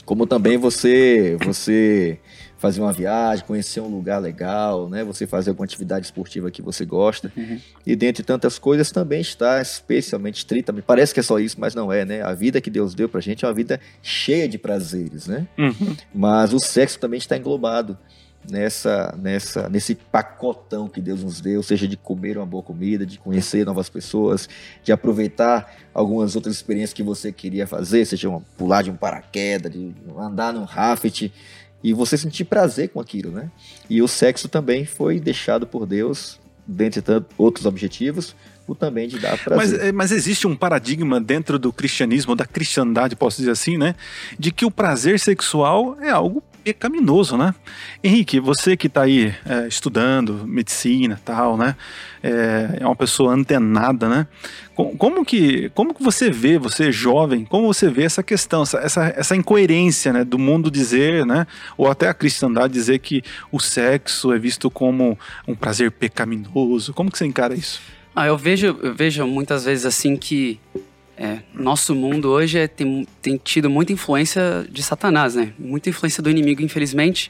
Como 0.05 0.25
também 0.25 0.57
você, 0.57 1.37
você 1.43 2.19
fazer 2.59 2.81
uma 2.81 2.91
viagem, 2.91 3.45
conhecer 3.45 3.79
um 3.79 3.87
lugar 3.87 4.19
legal, 4.19 4.89
né? 4.89 5.03
Você 5.03 5.25
fazer 5.25 5.49
alguma 5.49 5.65
atividade 5.65 6.05
esportiva 6.05 6.51
que 6.51 6.61
você 6.61 6.85
gosta. 6.85 7.31
Uhum. 7.35 7.59
E 7.85 7.95
dentre 7.95 8.21
tantas 8.21 8.59
coisas 8.59 8.91
também 8.91 9.21
está 9.21 9.61
especialmente 9.61 10.39
estritamente, 10.39 10.83
parece 10.85 11.13
que 11.13 11.21
é 11.21 11.23
só 11.23 11.39
isso, 11.39 11.55
mas 11.57 11.73
não 11.73 11.91
é, 11.91 12.03
né? 12.03 12.21
A 12.21 12.33
vida 12.33 12.59
que 12.59 12.69
Deus 12.69 12.93
deu 12.93 13.07
pra 13.07 13.21
gente 13.21 13.45
é 13.45 13.47
uma 13.47 13.53
vida 13.53 13.79
cheia 14.03 14.47
de 14.47 14.57
prazeres, 14.57 15.27
né? 15.27 15.47
Uhum. 15.57 15.95
Mas 16.13 16.53
o 16.53 16.59
sexo 16.59 16.99
também 16.99 17.17
está 17.17 17.37
englobado 17.37 17.97
nessa, 18.47 19.15
nessa, 19.17 19.69
nesse 19.69 19.95
pacotão 19.95 20.87
que 20.87 21.01
Deus 21.01 21.23
nos 21.23 21.41
deu, 21.41 21.61
seja 21.61 21.87
de 21.87 21.97
comer 21.97 22.37
uma 22.37 22.45
boa 22.45 22.63
comida, 22.63 23.05
de 23.05 23.17
conhecer 23.17 23.65
novas 23.65 23.89
pessoas, 23.89 24.47
de 24.83 24.91
aproveitar 24.91 25.75
algumas 25.93 26.35
outras 26.35 26.55
experiências 26.55 26.93
que 26.93 27.03
você 27.03 27.31
queria 27.31 27.67
fazer, 27.67 28.05
seja 28.05 28.29
uma, 28.29 28.41
pular 28.57 28.81
de 28.81 28.91
um 28.91 28.95
paraquedas, 28.95 29.71
de 29.71 29.93
andar 30.17 30.53
num 30.53 30.63
raft, 30.63 31.29
e 31.83 31.93
você 31.93 32.17
sentir 32.17 32.45
prazer 32.45 32.89
com 32.89 32.99
aquilo, 32.99 33.31
né? 33.31 33.49
E 33.89 34.01
o 34.01 34.07
sexo 34.07 34.49
também 34.49 34.85
foi 34.85 35.19
deixado 35.19 35.65
por 35.65 35.85
Deus, 35.85 36.39
dentre 36.67 37.01
tantos 37.01 37.29
outros 37.37 37.65
objetivos, 37.65 38.35
o 38.67 38.75
também 38.75 39.07
de 39.07 39.17
dar 39.17 39.31
Mas, 39.31 39.43
prazer. 39.43 39.81
é, 39.81 39.91
mas 39.91 40.11
existe 40.11 40.45
um 40.45 40.55
paradigma 40.55 41.19
dentro 41.19 41.57
do 41.57 41.73
cristianismo, 41.73 42.35
da 42.35 42.45
cristandade, 42.45 43.15
posso 43.15 43.37
dizer 43.37 43.51
assim, 43.51 43.77
né? 43.77 43.95
De 44.37 44.51
que 44.51 44.65
o 44.65 44.71
prazer 44.71 45.19
sexual 45.19 45.97
é 46.01 46.09
algo 46.09 46.43
pecaminoso, 46.73 47.37
né? 47.37 47.53
Henrique, 48.03 48.39
você 48.39 48.77
que 48.77 48.87
está 48.87 49.03
aí 49.03 49.33
é, 49.45 49.67
estudando 49.67 50.45
medicina 50.45 51.19
tal, 51.23 51.57
né? 51.57 51.75
É, 52.21 52.77
é, 52.79 52.85
uma 52.85 52.95
pessoa 52.95 53.33
antenada, 53.33 54.07
né? 54.07 54.27
Como 54.75 55.25
que, 55.25 55.69
como 55.75 55.93
que 55.93 56.01
você 56.01 56.31
vê, 56.31 56.57
você 56.57 56.89
jovem, 56.91 57.43
como 57.43 57.67
você 57.67 57.89
vê 57.89 58.03
essa 58.03 58.23
questão, 58.23 58.63
essa, 58.63 58.77
essa, 58.77 59.13
essa 59.15 59.35
incoerência 59.35 60.13
né, 60.13 60.23
do 60.23 60.39
mundo 60.39 60.71
dizer, 60.71 61.25
né? 61.25 61.45
Ou 61.77 61.89
até 61.89 62.07
a 62.07 62.13
cristandade 62.13 62.73
dizer 62.73 62.99
que 62.99 63.21
o 63.51 63.59
sexo 63.59 64.31
é 64.31 64.39
visto 64.39 64.69
como 64.69 65.19
um 65.47 65.55
prazer 65.55 65.91
pecaminoso. 65.91 66.93
Como 66.93 67.11
que 67.11 67.17
você 67.17 67.25
encara 67.25 67.53
isso? 67.53 67.81
Ah, 68.15 68.27
eu 68.27 68.37
vejo, 68.37 68.67
eu 68.81 68.93
vejo 68.93 69.25
muitas 69.27 69.65
vezes 69.65 69.85
assim 69.85 70.15
que 70.15 70.59
é, 71.21 71.39
nosso 71.53 71.93
mundo 71.93 72.29
hoje 72.29 72.59
é, 72.59 72.65
tem, 72.65 73.05
tem 73.21 73.35
tido 73.35 73.69
muita 73.69 73.91
influência 73.91 74.65
de 74.71 74.81
Satanás, 74.81 75.35
né? 75.35 75.51
Muita 75.59 75.89
influência 75.89 76.23
do 76.23 76.29
inimigo, 76.29 76.61
infelizmente. 76.61 77.29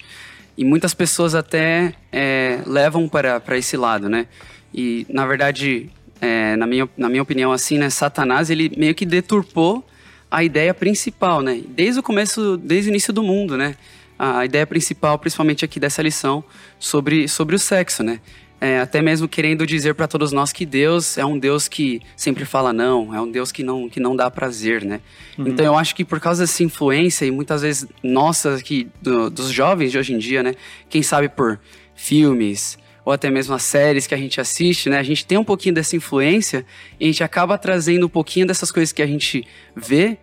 E 0.56 0.64
muitas 0.64 0.94
pessoas 0.94 1.34
até 1.34 1.96
é, 2.12 2.60
levam 2.68 3.10
para, 3.10 3.40
para 3.40 3.58
esse 3.58 3.76
lado, 3.76 4.08
né? 4.08 4.28
E, 4.72 5.08
na 5.10 5.26
verdade, 5.26 5.90
é, 6.22 6.56
na, 6.56 6.68
minha, 6.68 6.88
na 6.96 7.10
minha 7.10 7.24
opinião, 7.24 7.52
assim, 7.52 7.80
né? 7.80 7.90
Satanás, 7.90 8.52
ele 8.52 8.72
meio 8.78 8.94
que 8.94 9.08
deturpou 9.08 9.84
a 10.30 10.44
ideia 10.44 10.72
principal, 10.72 11.42
né? 11.42 11.64
Desde 11.70 12.00
o 12.00 12.04
começo, 12.04 12.58
desde 12.58 12.90
o 12.90 12.92
início 12.92 13.12
do 13.12 13.24
mundo, 13.24 13.58
né? 13.58 13.76
A 14.20 14.46
ideia 14.46 14.68
principal, 14.68 15.18
principalmente 15.18 15.66
aqui 15.66 15.80
dessa 15.80 16.04
lição, 16.04 16.44
sobre, 16.78 17.28
sobre 17.28 17.56
o 17.56 17.60
sexo, 17.60 18.04
né? 18.04 18.20
É, 18.62 18.80
até 18.80 19.02
mesmo 19.02 19.28
querendo 19.28 19.66
dizer 19.66 19.96
para 19.96 20.08
todos 20.08 20.32
nós 20.32 20.52
que 20.52 20.66
Deus 20.66 21.18
é 21.18 21.26
um 21.26 21.40
Deus 21.40 21.68
que 21.68 22.02
sempre 22.16 22.44
fala 22.44 22.74
não, 22.74 23.14
é 23.16 23.22
um 23.22 23.32
Deus 23.32 23.52
que 23.52 23.64
não, 23.64 23.88
que 23.88 24.00
não 24.00 24.16
dá 24.16 24.30
prazer, 24.30 24.84
né? 24.84 25.00
Uhum. 25.38 25.48
Então 25.48 25.66
eu 25.66 25.78
acho 25.78 25.96
que 25.96 26.04
por 26.04 26.20
causa 26.20 26.44
dessa 26.44 26.64
influência 26.64 27.26
e 27.26 27.32
muitas 27.32 27.62
vezes 27.62 27.88
nossa 28.04 28.56
aqui 28.56 28.90
do, 29.02 29.30
dos 29.30 29.50
jovens 29.50 29.92
de 29.92 29.98
hoje 29.98 30.14
em 30.14 30.18
dia, 30.18 30.44
né? 30.44 30.56
Quem 30.90 31.02
sabe 31.02 31.30
por 31.30 31.60
filmes 31.96 32.78
ou 33.06 33.14
até 33.14 33.30
mesmo 33.32 33.56
as 33.56 33.64
séries 33.64 34.06
que 34.06 34.14
a 34.14 34.18
gente 34.18 34.42
assiste, 34.42 34.90
né? 34.90 35.00
A 35.00 35.04
gente 35.04 35.26
tem 35.26 35.38
um 35.38 35.44
pouquinho 35.44 35.74
dessa 35.74 35.96
influência 35.96 36.66
e 37.00 37.06
a 37.06 37.08
gente 37.08 37.24
acaba 37.24 37.58
trazendo 37.58 38.06
um 38.06 38.10
pouquinho 38.10 38.46
dessas 38.46 38.72
coisas 38.72 38.92
que 38.92 39.02
a 39.02 39.08
gente 39.08 39.48
vê 39.76 40.18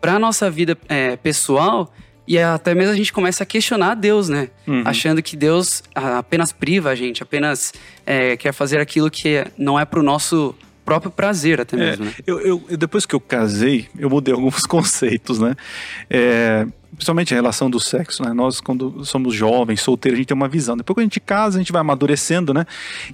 para 0.00 0.18
nossa 0.18 0.50
vida 0.50 0.76
é, 0.88 1.16
pessoal 1.16 1.92
e 2.28 2.38
até 2.38 2.74
mesmo 2.74 2.92
a 2.92 2.96
gente 2.96 3.10
começa 3.10 3.42
a 3.42 3.46
questionar 3.46 3.94
Deus, 3.94 4.28
né? 4.28 4.50
Uhum. 4.66 4.82
Achando 4.84 5.22
que 5.22 5.34
Deus 5.34 5.82
apenas 5.94 6.52
priva 6.52 6.90
a 6.90 6.94
gente, 6.94 7.22
apenas 7.22 7.72
é, 8.04 8.36
quer 8.36 8.52
fazer 8.52 8.78
aquilo 8.78 9.10
que 9.10 9.46
não 9.56 9.80
é 9.80 9.86
pro 9.86 10.02
nosso 10.02 10.54
próprio 10.84 11.10
prazer 11.10 11.58
até 11.58 11.74
é, 11.74 11.78
mesmo. 11.78 12.04
É, 12.04 12.08
né? 12.08 12.14
eu, 12.26 12.62
eu, 12.68 12.76
depois 12.76 13.06
que 13.06 13.14
eu 13.14 13.20
casei, 13.20 13.88
eu 13.98 14.10
mudei 14.10 14.34
alguns 14.36 14.66
conceitos, 14.66 15.38
né? 15.38 15.56
É, 16.10 16.66
principalmente 16.94 17.32
a 17.32 17.36
relação 17.36 17.70
do 17.70 17.80
sexo, 17.80 18.22
né? 18.22 18.34
Nós, 18.34 18.60
quando 18.60 19.06
somos 19.06 19.34
jovens, 19.34 19.80
solteiros, 19.80 20.18
a 20.18 20.20
gente 20.20 20.28
tem 20.28 20.36
uma 20.36 20.48
visão. 20.48 20.76
Depois 20.76 20.96
que 20.96 21.00
a 21.00 21.04
gente 21.04 21.20
casa, 21.20 21.56
a 21.56 21.60
gente 21.60 21.72
vai 21.72 21.80
amadurecendo, 21.80 22.52
né? 22.52 22.66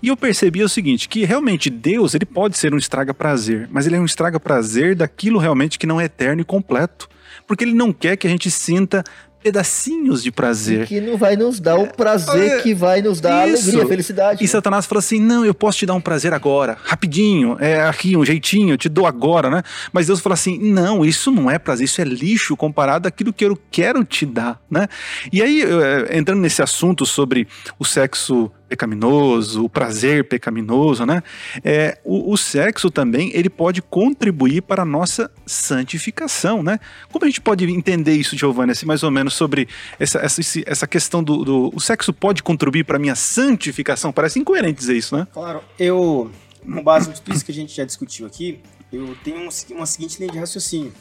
E 0.03 0.09
eu 0.09 0.17
percebi 0.17 0.61
o 0.61 0.69
seguinte, 0.69 1.09
que 1.09 1.25
realmente 1.25 1.71
Deus, 1.71 2.17
ele 2.17 2.27
pode 2.27 2.59
ser 2.59 2.75
um 2.75 2.79
estraga-prazer, 2.79 3.69
mas 3.71 3.87
ele 3.87 3.95
é 3.95 4.01
um 4.01 4.05
estraga-prazer 4.05 4.97
daquilo 4.97 5.39
realmente 5.39 5.79
que 5.79 5.87
não 5.87 6.01
é 6.01 6.07
eterno 6.07 6.41
e 6.41 6.45
completo 6.45 7.09
porque 7.47 7.65
ele 7.65 7.75
não 7.75 7.93
quer 7.93 8.17
que 8.17 8.27
a 8.27 8.31
gente 8.31 8.51
sinta 8.51 9.05
pedacinhos 9.45 10.23
de 10.23 10.33
prazer. 10.33 10.85
E 10.85 10.87
que 10.87 11.01
não 11.03 11.19
vai 11.19 11.37
nos 11.37 11.61
dar 11.61 11.77
o 11.77 11.87
prazer 11.87 12.53
é, 12.53 12.63
que 12.63 12.73
vai 12.73 13.03
nos 13.03 13.21
dar 13.21 13.47
isso. 13.47 13.69
alegria, 13.69 13.87
felicidade. 13.87 14.43
E 14.43 14.45
né? 14.45 14.49
Satanás 14.49 14.87
fala 14.87 15.01
assim: 15.01 15.21
não, 15.21 15.45
eu 15.45 15.53
posso 15.53 15.79
te 15.79 15.85
dar 15.85 15.93
um 15.93 16.01
prazer 16.01 16.33
agora, 16.33 16.79
rapidinho, 16.83 17.59
é 17.61 17.83
aqui, 17.83 18.17
um 18.17 18.25
jeitinho, 18.25 18.73
eu 18.73 18.79
te 18.79 18.89
dou 18.89 19.07
agora, 19.07 19.51
né? 19.51 19.63
Mas 19.93 20.07
Deus 20.07 20.21
fala 20.21 20.33
assim: 20.33 20.59
não, 20.59 21.05
isso 21.05 21.31
não 21.31 21.51
é 21.51 21.59
prazer, 21.59 21.85
isso 21.85 22.01
é 22.01 22.05
lixo 22.05 22.57
comparado 22.57 23.07
àquilo 23.07 23.35
que 23.35 23.45
eu 23.45 23.59
quero 23.71 24.03
te 24.03 24.25
dar, 24.25 24.59
né? 24.71 24.89
E 25.31 25.43
aí, 25.43 25.63
é, 25.63 26.17
entrando 26.17 26.41
nesse 26.41 26.63
assunto 26.63 27.05
sobre 27.05 27.47
o 27.79 27.85
sexo 27.85 28.51
pecaminoso, 28.75 29.65
o 29.65 29.69
prazer 29.69 30.25
pecaminoso, 30.25 31.07
né? 31.07 31.23
É, 31.63 31.99
o, 32.05 32.33
o, 32.33 32.37
sexo 32.37 32.91
também 32.91 33.31
ele 33.33 33.49
pode 33.49 33.81
contribuir 33.81 34.63
para 34.63 34.83
a 34.83 34.85
nossa 34.85 35.31
santificação, 35.47 36.63
né? 36.63 36.81
Como 37.11 37.25
a 37.25 37.29
gente 37.29 37.41
pode 37.41 37.65
entender 37.65 38.15
isso, 38.15 38.37
Giovanni, 38.37 38.73
assim, 38.73 38.85
mais 38.85 39.03
ou 39.03 39.11
menos 39.11 39.35
sobre 39.35 39.69
essa, 39.99 40.19
essa, 40.19 40.41
essa 40.67 40.87
questão 40.87 41.23
do, 41.23 41.45
do 41.45 41.71
o 41.75 41.81
sexo 41.81 42.13
pode 42.13 42.43
contribuir 42.43 42.85
para 42.85 42.97
a 42.97 43.01
minha 43.01 43.15
santificação? 43.15 44.13
Parece 44.13 44.39
incoerente 44.39 44.79
dizer 44.79 44.97
isso, 44.97 45.17
né? 45.17 45.27
Claro, 45.33 45.63
eu, 45.79 46.31
com 46.65 46.83
base 46.83 47.11
em 47.11 47.13
tudo 47.13 47.33
isso 47.33 47.45
que 47.45 47.53
a 47.53 47.55
gente 47.55 47.75
já 47.75 47.85
discutiu 47.85 48.27
aqui, 48.27 48.59
eu 48.93 49.17
tenho 49.23 49.49
uma 49.71 49.87
seguinte 49.87 50.19
linha 50.19 50.33
de 50.33 50.39
raciocínio 50.39 50.93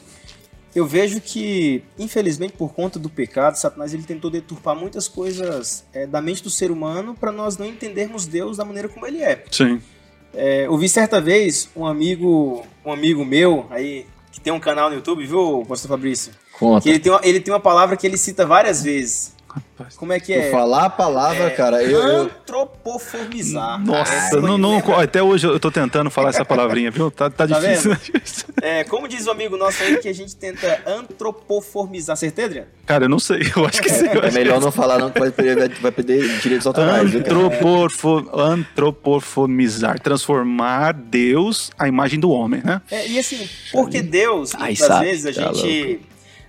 eu 0.74 0.86
vejo 0.86 1.20
que, 1.20 1.82
infelizmente, 1.98 2.54
por 2.54 2.72
conta 2.72 2.98
do 2.98 3.08
pecado, 3.08 3.56
Satanás 3.56 3.94
ele 3.94 4.02
tentou 4.02 4.30
deturpar 4.30 4.74
muitas 4.74 5.06
coisas 5.06 5.84
é, 5.92 6.06
da 6.06 6.20
mente 6.20 6.42
do 6.42 6.50
ser 6.50 6.70
humano 6.70 7.14
para 7.14 7.30
nós 7.30 7.56
não 7.56 7.66
entendermos 7.66 8.26
Deus 8.26 8.56
da 8.56 8.64
maneira 8.64 8.88
como 8.88 9.06
ele 9.06 9.22
é. 9.22 9.44
Sim. 9.50 9.80
É, 10.34 10.68
ouvi 10.68 10.88
certa 10.88 11.20
vez 11.20 11.68
um 11.76 11.86
amigo, 11.86 12.66
um 12.84 12.92
amigo 12.92 13.24
meu 13.24 13.66
aí 13.70 14.04
que 14.32 14.40
tem 14.40 14.52
um 14.52 14.58
canal 14.58 14.90
no 14.90 14.96
YouTube, 14.96 15.24
viu, 15.24 15.64
Pastor 15.68 15.88
Fabrício? 15.88 16.32
Conta. 16.58 16.82
Que 16.82 16.88
ele 16.88 16.98
tem, 16.98 17.12
uma, 17.12 17.20
ele 17.22 17.40
tem 17.40 17.54
uma 17.54 17.60
palavra 17.60 17.96
que 17.96 18.04
ele 18.04 18.16
cita 18.16 18.44
várias 18.44 18.82
vezes. 18.82 19.33
Como 19.96 20.12
é 20.12 20.20
que 20.20 20.32
é? 20.32 20.50
falar 20.50 20.84
a 20.84 20.90
palavra, 20.90 21.44
é, 21.44 21.50
cara, 21.50 21.82
eu. 21.82 22.22
Antropoformizar. 22.22 23.84
Nossa, 23.84 24.36
é, 24.36 24.40
não, 24.40 24.56
não, 24.56 24.78
até 24.98 25.22
hoje 25.22 25.46
eu 25.46 25.58
tô 25.58 25.70
tentando 25.70 26.10
falar 26.10 26.30
essa 26.30 26.44
palavrinha, 26.44 26.90
viu? 26.90 27.10
Tá, 27.10 27.28
tá, 27.28 27.46
tá 27.46 27.60
difícil. 27.60 27.96
é, 28.62 28.84
como 28.84 29.08
diz 29.08 29.26
o 29.26 29.30
um 29.30 29.32
amigo 29.32 29.56
nosso 29.56 29.82
aí, 29.82 29.96
que 29.98 30.08
a 30.08 30.12
gente 30.12 30.36
tenta 30.36 30.82
antropoformizar. 30.86 32.14
Acertei, 32.14 32.44
Adriano? 32.44 32.68
Cara, 32.86 33.04
eu 33.04 33.08
não 33.08 33.18
sei, 33.18 33.40
eu 33.56 33.64
acho 33.66 33.82
que 33.82 33.88
sim. 33.88 34.06
É 34.06 34.30
melhor 34.30 34.60
não 34.60 34.70
falar, 34.70 34.98
não, 34.98 35.10
que 35.10 35.18
vai 35.18 35.30
perder, 35.30 35.70
vai 35.80 35.92
perder 35.92 36.38
direitos 36.38 36.66
autorais. 36.66 37.14
Antroporfo, 37.14 38.30
antropoformizar, 38.32 39.98
transformar 40.00 40.92
Deus 40.92 41.70
à 41.78 41.88
imagem 41.88 42.20
do 42.20 42.30
homem, 42.30 42.62
né? 42.64 42.80
É, 42.90 43.08
e 43.08 43.18
assim, 43.18 43.48
porque 43.72 44.02
Deus, 44.02 44.54
muitas 44.54 44.90
Ai, 44.90 45.04
vezes, 45.04 45.36
a 45.36 45.42
tá 45.42 45.52
gente, 45.52 46.00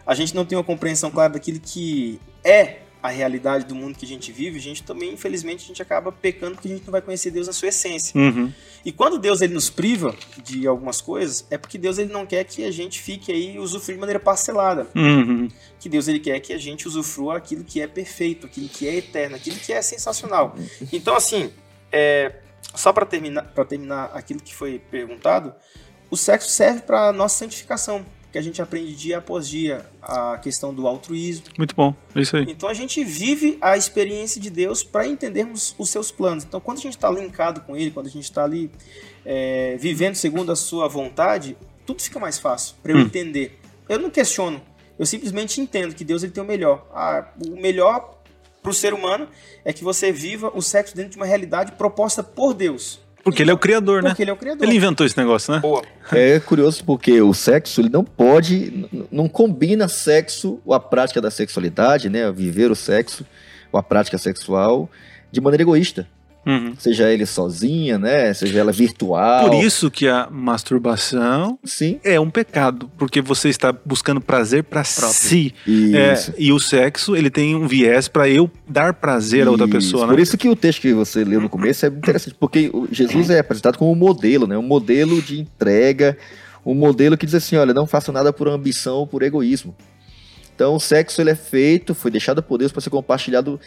a 0.06 0.14
gente 0.14 0.36
não 0.36 0.46
tem 0.46 0.58
uma 0.58 0.64
compreensão 0.64 1.10
clara 1.10 1.34
daquilo 1.34 1.60
que 1.60 2.20
é 2.44 2.85
a 3.06 3.10
realidade 3.10 3.66
do 3.66 3.76
mundo 3.76 3.98
que 3.98 4.06
a 4.06 4.08
gente 4.08 4.32
vive, 4.32 4.58
a 4.58 4.62
gente 4.62 4.84
também, 4.84 5.14
infelizmente, 5.14 5.64
a 5.64 5.68
gente 5.68 5.82
acaba 5.82 6.12
pecando 6.12 6.56
porque 6.56 6.68
a 6.68 6.72
gente 6.72 6.86
não 6.86 6.92
vai 6.92 7.02
conhecer 7.02 7.32
Deus 7.32 7.48
na 7.48 7.54
sua 7.54 7.70
essência. 7.70 8.20
Uhum. 8.20 8.52
E 8.84 8.92
quando 8.92 9.18
Deus 9.18 9.42
ele 9.42 9.54
nos 9.54 9.70
priva 9.70 10.16
de 10.44 10.68
algumas 10.68 11.02
coisas, 11.02 11.46
é 11.50 11.58
porque 11.58 11.78
Deus 11.78 11.98
ele 11.98 12.12
não 12.12 12.26
quer 12.26 12.44
que 12.44 12.64
a 12.64 12.72
gente 12.72 13.02
fique 13.02 13.32
aí 13.32 13.58
usufruindo 13.58 13.98
de 13.98 14.02
maneira 14.02 14.20
parcelada. 14.20 14.88
Uhum. 14.96 15.50
Que 15.80 15.90
Deus 15.90 16.08
ele 16.08 16.20
quer 16.20 16.40
que 16.40 16.54
a 16.54 16.58
gente 16.58 16.88
usufrua 16.88 17.38
aquilo 17.38 17.64
que 17.64 17.82
é 17.82 17.88
perfeito, 17.88 18.46
aquilo 18.46 18.70
que 18.70 18.88
é 18.88 18.96
eterno, 18.96 19.36
aquilo 19.36 19.58
que 19.58 19.74
é 19.74 19.82
sensacional. 19.82 20.56
Então, 20.92 21.16
assim, 21.16 21.52
é, 21.92 22.34
só 22.76 22.92
para 22.92 23.06
terminar, 23.06 23.44
para 23.44 23.66
terminar 23.66 24.12
aquilo 24.14 24.40
que 24.42 24.54
foi 24.54 24.80
perguntado, 24.80 25.54
o 26.10 26.18
sexo 26.18 26.50
serve 26.50 26.82
para 26.82 27.12
nossa 27.12 27.40
santificação 27.40 28.06
que 28.36 28.40
a 28.40 28.42
gente 28.42 28.62
aprende 28.62 28.94
dia 28.94 29.20
após 29.20 29.48
dia 29.48 29.86
a 30.02 30.38
questão 30.38 30.74
do 30.74 30.86
altruísmo. 30.88 31.46
Muito 31.58 31.74
bom, 31.74 31.96
é 32.14 32.20
isso 32.20 32.36
aí. 32.36 32.46
Então 32.50 32.68
a 32.68 32.74
gente 32.74 33.02
vive 33.02 33.58
a 33.62 33.78
experiência 33.78 34.42
de 34.42 34.50
Deus 34.50 34.84
para 34.84 35.08
entendermos 35.08 35.74
os 35.80 35.90
seus 35.90 36.12
planos. 36.12 36.44
Então 36.44 36.60
quando 36.60 36.80
a 36.80 36.82
gente 36.82 36.98
está 36.98 37.10
linkado 37.10 37.62
com 37.62 37.78
Ele, 37.78 37.92
quando 37.92 38.08
a 38.08 38.10
gente 38.10 38.26
está 38.26 38.44
ali 38.44 38.70
é, 39.26 39.78
vivendo 39.80 40.16
segundo 40.16 40.52
a 40.52 40.56
Sua 40.58 40.86
vontade, 40.90 41.56
tudo 41.86 42.02
fica 42.02 42.20
mais 42.20 42.38
fácil 42.38 42.76
para 42.84 42.92
eu 42.92 42.98
hum. 42.98 43.04
entender. 43.04 43.58
Eu 43.88 44.00
não 44.00 44.10
questiono, 44.10 44.62
eu 45.00 45.06
simplesmente 45.06 45.62
entendo 45.62 45.96
que 45.96 46.04
Deus 46.04 46.22
ele 46.22 46.34
tem 46.34 46.44
o 46.44 46.46
melhor. 46.46 46.86
Ah, 46.94 47.30
o 47.48 47.56
melhor 47.56 48.20
para 48.62 48.70
o 48.70 48.74
ser 48.74 48.94
humano 48.94 49.30
é 49.64 49.72
que 49.72 49.82
você 49.82 50.12
viva 50.12 50.52
o 50.54 50.62
sexo 50.62 50.94
dentro 50.94 51.12
de 51.12 51.18
uma 51.18 51.26
realidade 51.26 51.72
proposta 51.72 52.22
por 52.22 52.54
Deus. 52.54 53.00
Porque 53.26 53.42
ele 53.42 53.50
é 53.50 53.54
o 53.56 53.58
criador, 53.58 54.04
né? 54.04 54.10
Porque 54.10 54.22
ele 54.22 54.30
é 54.30 54.34
o 54.34 54.38
criador. 54.38 54.68
Ele 54.68 54.78
inventou 54.78 55.04
esse 55.04 55.18
negócio, 55.18 55.52
né? 55.52 55.60
Boa. 55.60 55.82
É 56.12 56.40
curioso 56.40 56.84
porque 56.86 57.20
o 57.24 57.34
sexo, 57.34 57.82
ele 57.82 57.90
não 57.90 58.04
pode, 58.04 58.88
não 59.12 59.28
combina 59.28 59.88
sexo, 59.88 60.62
ou 60.64 60.76
a 60.76 60.80
prática 60.80 61.20
da 61.20 61.32
sexualidade, 61.32 62.08
né? 62.08 62.32
Viver 62.32 62.70
o 62.70 62.76
sexo, 62.76 63.26
ou 63.72 63.80
a 63.80 63.84
prática 63.84 64.20
sexual, 64.20 64.88
de 65.32 65.42
maneira 65.42 65.64
egoísta. 65.64 66.08
Uhum. 66.46 66.76
Seja 66.78 67.12
ele 67.12 67.26
sozinha, 67.26 67.98
né? 67.98 68.34
Seja 68.34 68.60
ela 68.60 68.72
virtual. 68.72 69.50
Por 69.50 69.64
isso 69.64 69.90
que 69.90 70.08
a 70.08 70.30
masturbação 70.30 71.58
Sim. 71.64 72.00
é 72.04 72.20
um 72.20 72.30
pecado, 72.30 72.90
porque 72.98 73.20
você 73.20 73.50
está 73.50 73.74
buscando 73.74 74.22
prazer 74.22 74.64
para 74.64 74.84
si. 74.84 75.54
É, 75.68 76.34
e 76.38 76.52
o 76.52 76.60
sexo, 76.60 77.16
ele 77.16 77.32
tem 77.32 77.56
um 77.56 77.68
viés 77.68 78.08
para 78.08 78.30
eu 78.30 78.50
dar 78.68 78.94
prazer 78.94 79.42
isso. 79.42 79.50
a 79.50 79.52
outra 79.52 79.68
pessoa, 79.68 80.06
né? 80.06 80.14
Por 80.14 80.20
isso 80.20 80.38
que 80.38 80.48
o 80.48 80.56
texto 80.56 80.82
que 80.82 80.94
você 80.94 81.24
leu 81.24 81.42
no 81.42 81.50
começo 81.50 81.86
é 81.86 81.90
interessante, 81.90 82.36
porque 82.40 82.72
Jesus 82.92 83.30
é 83.32 83.40
apresentado 83.40 83.78
como 83.78 83.92
um 83.92 83.96
modelo, 83.96 84.46
né? 84.46 84.56
Um 84.56 84.62
modelo 84.62 85.22
de 85.22 85.40
entrega, 85.40 86.16
um 86.64 86.76
modelo 86.76 87.18
que 87.18 87.26
diz 87.26 87.36
assim, 87.36 87.56
olha, 87.56 87.74
não 87.74 87.88
faça 87.88 88.12
nada 88.12 88.32
por 88.32 88.48
ambição 88.48 88.98
ou 88.98 89.08
por 89.08 89.24
egoísmo. 89.24 89.76
Então, 90.56 90.76
o 90.76 90.80
sexo 90.80 91.22
ele 91.22 91.32
é 91.32 91.36
feito, 91.36 91.94
foi 91.94 92.10
deixado 92.12 92.42
por 92.42 92.58
Deus 92.58 92.72
para 92.72 92.82
ser 92.82 92.90
compartilhado 92.90 93.60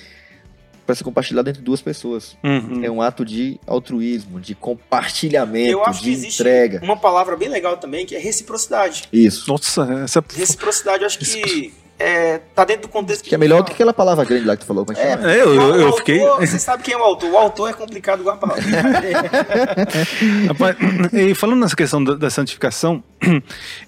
para 0.88 0.94
ser 0.94 1.04
compartilhado 1.04 1.50
entre 1.50 1.60
duas 1.60 1.82
pessoas. 1.82 2.34
Uhum. 2.42 2.82
É 2.82 2.90
um 2.90 3.02
ato 3.02 3.22
de 3.22 3.60
altruísmo, 3.66 4.40
de 4.40 4.54
compartilhamento, 4.54 5.72
eu 5.72 5.84
acho 5.84 5.98
de 5.98 6.06
que 6.06 6.10
existe 6.10 6.42
Uma 6.80 6.96
palavra 6.96 7.36
bem 7.36 7.50
legal 7.50 7.76
também 7.76 8.06
que 8.06 8.16
é 8.16 8.18
reciprocidade. 8.18 9.06
Isso. 9.12 9.50
Nossa, 9.50 9.82
essa 10.02 10.24
reciprocidade, 10.34 11.02
eu 11.02 11.06
acho 11.06 11.18
que 11.18 11.74
é, 11.98 12.38
tá 12.54 12.64
dentro 12.64 12.82
do 12.82 12.88
contexto 12.88 13.24
Que 13.24 13.34
é 13.34 13.38
melhor 13.38 13.60
do 13.60 13.66
que 13.66 13.72
aquela 13.72 13.92
palavra 13.92 14.24
grande 14.24 14.46
lá 14.46 14.56
que 14.56 14.62
tu 14.62 14.66
falou. 14.66 14.86
Como 14.86 14.96
é 14.96 15.00
que 15.02 15.26
É? 15.26 15.32
É, 15.32 15.42
eu, 15.42 15.52
eu, 15.52 15.74
eu 15.74 15.86
autor, 15.88 15.98
fiquei. 15.98 16.20
Você 16.20 16.58
sabe 16.58 16.82
quem 16.84 16.94
é 16.94 16.96
o 16.96 17.02
autor? 17.02 17.30
O 17.32 17.36
autor 17.36 17.68
é 17.68 17.72
complicado 17.74 18.20
igual 18.20 18.36
a 18.36 18.38
palavra. 18.38 18.62
Rapaz, 20.48 20.76
e 21.12 21.34
falando 21.34 21.60
nessa 21.60 21.76
questão 21.76 22.02
da, 22.02 22.14
da 22.14 22.30
santificação, 22.30 23.02
é, 23.17 23.17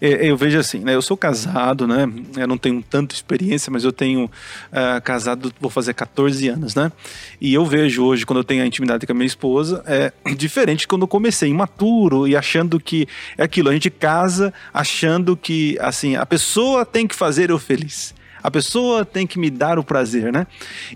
eu 0.01 0.37
vejo 0.37 0.59
assim, 0.59 0.81
né? 0.81 0.95
Eu 0.95 1.03
sou 1.03 1.17
casado, 1.17 1.87
né? 1.87 2.11
Eu 2.37 2.47
não 2.47 2.59
tenho 2.59 2.83
tanta 2.83 3.15
experiência, 3.15 3.71
mas 3.71 3.85
eu 3.85 3.93
tenho 3.93 4.31
ah, 4.73 5.01
casado, 5.01 5.53
vou 5.61 5.71
fazer 5.71 5.95
14 5.95 6.49
anos, 6.49 6.75
né? 6.75 6.91
E 7.41 7.55
eu 7.55 7.65
vejo 7.65 8.05
hoje, 8.05 8.27
quando 8.27 8.39
eu 8.39 8.45
tenho 8.45 8.63
a 8.63 8.67
intimidade 8.67 9.07
com 9.07 9.13
a 9.13 9.15
minha 9.15 9.27
esposa, 9.27 9.83
é 9.87 10.13
diferente 10.35 10.87
quando 10.89 11.03
eu 11.03 11.09
comecei, 11.09 11.49
imaturo 11.49 12.27
e 12.27 12.37
achando 12.37 12.81
que 12.81 13.07
é 13.39 13.45
aquilo. 13.45 13.69
A 13.69 13.73
gente 13.73 13.91
casa 13.91 14.53
achando 14.73 15.37
que, 15.37 15.79
assim, 15.81 16.17
a 16.17 16.27
pessoa 16.27 16.85
tem 16.85 17.07
que 17.07 17.15
fazer 17.15 17.51
eu 17.51 17.59
feliz. 17.59 18.15
A 18.43 18.51
pessoa 18.51 19.05
tem 19.05 19.27
que 19.27 19.39
me 19.39 19.51
dar 19.51 19.79
o 19.79 19.85
prazer, 19.85 20.33
né? 20.33 20.47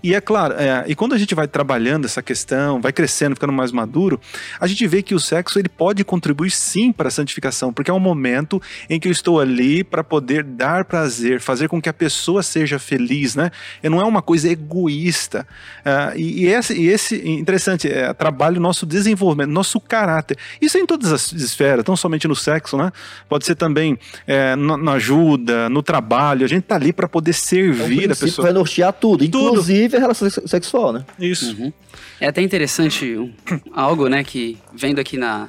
E 0.02 0.14
é 0.14 0.20
claro, 0.20 0.54
é, 0.54 0.84
e 0.86 0.94
quando 0.94 1.14
a 1.14 1.18
gente 1.18 1.34
vai 1.34 1.46
trabalhando 1.46 2.04
essa 2.04 2.22
questão, 2.22 2.80
vai 2.80 2.92
crescendo, 2.92 3.34
ficando 3.34 3.52
mais 3.52 3.70
maduro, 3.70 4.20
a 4.58 4.66
gente 4.66 4.86
vê 4.86 5.02
que 5.02 5.14
o 5.14 5.20
sexo 5.20 5.58
ele 5.58 5.68
pode 5.68 6.04
contribuir 6.04 6.50
sim 6.50 6.92
para 6.92 7.08
a 7.08 7.10
santificação, 7.10 7.72
porque 7.72 7.90
é 7.90 7.94
um 7.94 8.00
momento 8.00 8.60
em 8.88 8.98
que 8.98 9.08
eu 9.08 9.12
estou 9.12 9.40
ali 9.40 9.84
para 9.84 10.02
poder 10.02 10.42
dar 10.42 10.84
prazer, 10.84 11.40
fazer 11.40 11.68
com 11.68 11.80
que 11.80 11.88
a 11.88 11.92
pessoa 11.92 12.42
seja 12.42 12.78
feliz, 12.78 13.34
né? 13.34 13.50
E 13.82 13.88
não 13.88 14.00
é 14.00 14.04
uma 14.04 14.22
coisa 14.22 14.48
egoísta. 14.48 15.46
Ah, 15.84 16.12
e, 16.16 16.44
e 16.44 16.46
esse, 16.46 16.74
e 16.74 16.88
esse 16.88 17.28
interessante, 17.28 17.88
é, 17.88 18.12
trabalha 18.12 18.58
o 18.58 18.60
nosso 18.60 18.86
desenvolvimento, 18.86 19.50
nosso 19.50 19.78
caráter. 19.80 20.38
Isso 20.60 20.78
é 20.78 20.80
em 20.80 20.86
todas 20.86 21.12
as 21.12 21.32
esferas, 21.32 21.84
não 21.86 21.96
somente 21.96 22.26
no 22.26 22.36
sexo, 22.36 22.76
né? 22.76 22.90
Pode 23.28 23.44
ser 23.44 23.54
também 23.54 23.98
é, 24.26 24.56
na, 24.56 24.76
na 24.76 24.92
ajuda, 24.92 25.68
no 25.68 25.82
trabalho. 25.82 26.44
A 26.44 26.48
gente 26.48 26.64
tá 26.64 26.76
ali 26.76 26.92
para 26.92 27.08
poder 27.08 27.33
É 27.33 27.33
servir 27.34 27.82
a 27.82 27.86
princípio 28.06 28.16
pessoa. 28.16 28.44
vai 28.46 28.52
nortear 28.54 28.92
tudo, 28.92 29.24
inclusive 29.24 29.96
a 29.96 30.00
relação 30.00 30.28
sex- 30.30 30.50
sexual, 30.50 30.92
né? 30.92 31.04
Isso. 31.18 31.72
É 32.20 32.28
até 32.28 32.40
interessante 32.42 33.30
algo, 33.72 34.08
né, 34.08 34.22
que 34.24 34.56
vendo 34.72 34.98
aqui 35.00 35.16
na, 35.16 35.48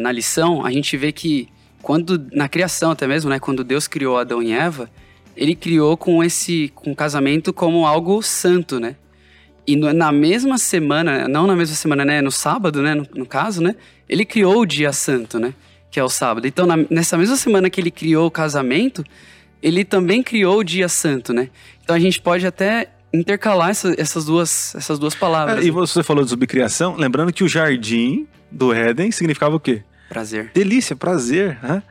na 0.00 0.12
lição, 0.12 0.64
a 0.64 0.70
gente 0.70 0.96
vê 0.96 1.12
que 1.12 1.48
quando, 1.82 2.26
na 2.32 2.48
criação 2.48 2.90
até 2.90 3.06
mesmo, 3.06 3.30
né, 3.30 3.38
quando 3.38 3.62
Deus 3.64 3.86
criou 3.86 4.18
Adão 4.18 4.42
e 4.42 4.52
Eva, 4.52 4.90
ele 5.36 5.54
criou 5.54 5.96
com 5.96 6.22
esse, 6.22 6.70
com 6.74 6.92
o 6.92 6.96
casamento 6.96 7.52
como 7.52 7.86
algo 7.86 8.22
santo, 8.22 8.78
né? 8.80 8.96
E 9.66 9.76
no- 9.76 9.92
na 9.92 10.12
mesma 10.12 10.58
semana, 10.58 11.26
não 11.26 11.46
na 11.46 11.56
mesma 11.56 11.74
semana, 11.74 12.04
né, 12.04 12.20
no 12.22 12.30
sábado, 12.30 12.80
né, 12.82 12.94
no, 12.94 13.06
no 13.14 13.26
caso, 13.26 13.62
né, 13.62 13.74
ele 14.08 14.24
criou 14.24 14.60
o 14.60 14.66
dia 14.66 14.92
santo, 14.92 15.38
né, 15.38 15.52
que 15.90 15.98
é 15.98 16.04
o 16.04 16.08
sábado. 16.08 16.46
Então, 16.46 16.66
na- 16.66 16.84
nessa 16.90 17.16
mesma 17.18 17.36
semana 17.36 17.68
que 17.70 17.80
ele 17.80 17.90
criou 17.90 18.26
o 18.26 18.30
casamento, 18.30 19.04
ele 19.64 19.84
também 19.84 20.22
criou 20.22 20.58
o 20.58 20.64
dia 20.64 20.88
santo, 20.88 21.32
né? 21.32 21.48
Então 21.82 21.96
a 21.96 21.98
gente 21.98 22.20
pode 22.20 22.46
até 22.46 22.88
intercalar 23.12 23.70
essa- 23.70 23.94
essas, 23.98 24.24
duas, 24.26 24.74
essas 24.74 24.98
duas 24.98 25.14
palavras. 25.14 25.58
É, 25.58 25.62
e 25.62 25.66
né? 25.66 25.70
você 25.72 26.02
falou 26.02 26.22
de 26.22 26.30
subcriação, 26.30 26.96
lembrando 26.96 27.32
que 27.32 27.42
o 27.42 27.48
jardim 27.48 28.26
do 28.50 28.72
Éden 28.72 29.10
significava 29.10 29.56
o 29.56 29.60
quê? 29.60 29.82
Prazer. 30.08 30.50
delícia, 30.54 30.94
prazer, 30.94 31.58
né? 31.62 31.82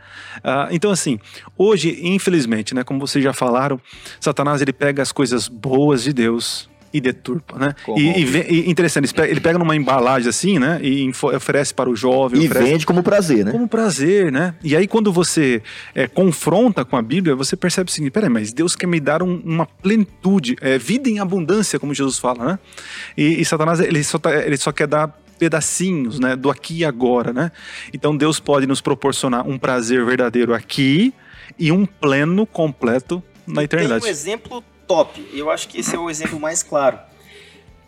Ah, 0.43 0.67
então 0.71 0.91
assim, 0.91 1.19
hoje, 1.57 1.99
infelizmente, 2.03 2.73
né, 2.73 2.83
como 2.83 2.99
vocês 2.99 3.23
já 3.23 3.33
falaram, 3.33 3.79
Satanás 4.19 4.61
ele 4.61 4.71
pega 4.71 5.01
as 5.01 5.11
coisas 5.11 5.47
boas 5.47 6.03
de 6.03 6.13
Deus 6.13 6.69
e 6.93 7.01
deturpa, 7.01 7.57
né? 7.57 7.73
E, 7.97 8.01
e 8.01 8.53
e 8.67 8.69
interessante, 8.69 9.05
ele 9.05 9.13
pega- 9.13 9.27
ele 9.31 9.39
pega 9.41 9.57
numa 9.57 9.75
embalagem 9.75 10.29
assim, 10.29 10.59
né, 10.59 10.79
e 10.83 11.11
oferece 11.35 11.73
para 11.73 11.89
o 11.89 11.95
jovem, 11.95 12.41
E 12.41 12.45
oferece 12.45 12.71
vende 12.71 12.85
como 12.85 13.01
prazer, 13.01 13.43
né? 13.45 13.51
como 13.51 13.67
prazer, 13.67 14.31
né? 14.31 14.53
E 14.63 14.75
aí 14.75 14.87
quando 14.87 15.11
você 15.11 15.61
é, 15.95 16.07
confronta 16.07 16.85
com 16.85 16.95
a 16.95 17.01
Bíblia, 17.01 17.35
você 17.35 17.55
percebe 17.55 17.89
o 17.89 17.93
seguinte, 17.93 18.11
peraí, 18.11 18.29
mas 18.29 18.53
Deus 18.53 18.75
quer 18.75 18.85
me 18.87 18.99
dar 18.99 19.23
um- 19.23 19.41
uma 19.43 19.65
plenitude, 19.65 20.55
é, 20.61 20.77
vida 20.77 21.09
em 21.09 21.19
abundância, 21.19 21.79
como 21.79 21.93
Jesus 21.93 22.19
fala, 22.19 22.45
né? 22.45 22.59
E, 23.17 23.41
e 23.41 23.45
Satanás, 23.45 23.79
ele 23.79 24.03
só, 24.03 24.19
tá- 24.19 24.45
ele 24.45 24.57
só 24.57 24.71
quer 24.71 24.85
dar 24.87 25.07
pedacinhos, 25.39 26.19
né, 26.19 26.35
do 26.35 26.49
aqui 26.49 26.79
e 26.79 26.85
agora, 26.85 27.33
né? 27.33 27.51
Então 27.91 28.15
Deus 28.15 28.39
pode 28.39 28.65
nos 28.67 28.81
proporcionar 28.81 29.47
um 29.47 29.57
prazer 29.57 30.05
verdadeiro 30.05 30.53
aqui 30.53 31.13
e 31.57 31.71
um 31.71 31.85
pleno 31.85 32.45
completo 32.45 33.21
na 33.45 33.55
Tem 33.55 33.63
eternidade. 33.65 34.05
um 34.05 34.07
exemplo 34.07 34.63
top. 34.87 35.29
Eu 35.33 35.49
acho 35.49 35.67
que 35.67 35.79
esse 35.79 35.95
é 35.95 35.99
o 35.99 36.09
exemplo 36.09 36.39
mais 36.39 36.63
claro. 36.63 36.99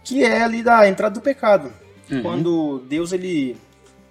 Que 0.03 0.23
é 0.23 0.43
ali 0.43 0.61
da 0.63 0.87
entrada 0.87 1.15
do 1.15 1.21
pecado. 1.21 1.71
Uhum. 2.09 2.21
Quando 2.21 2.79
Deus 2.87 3.11
ele 3.11 3.57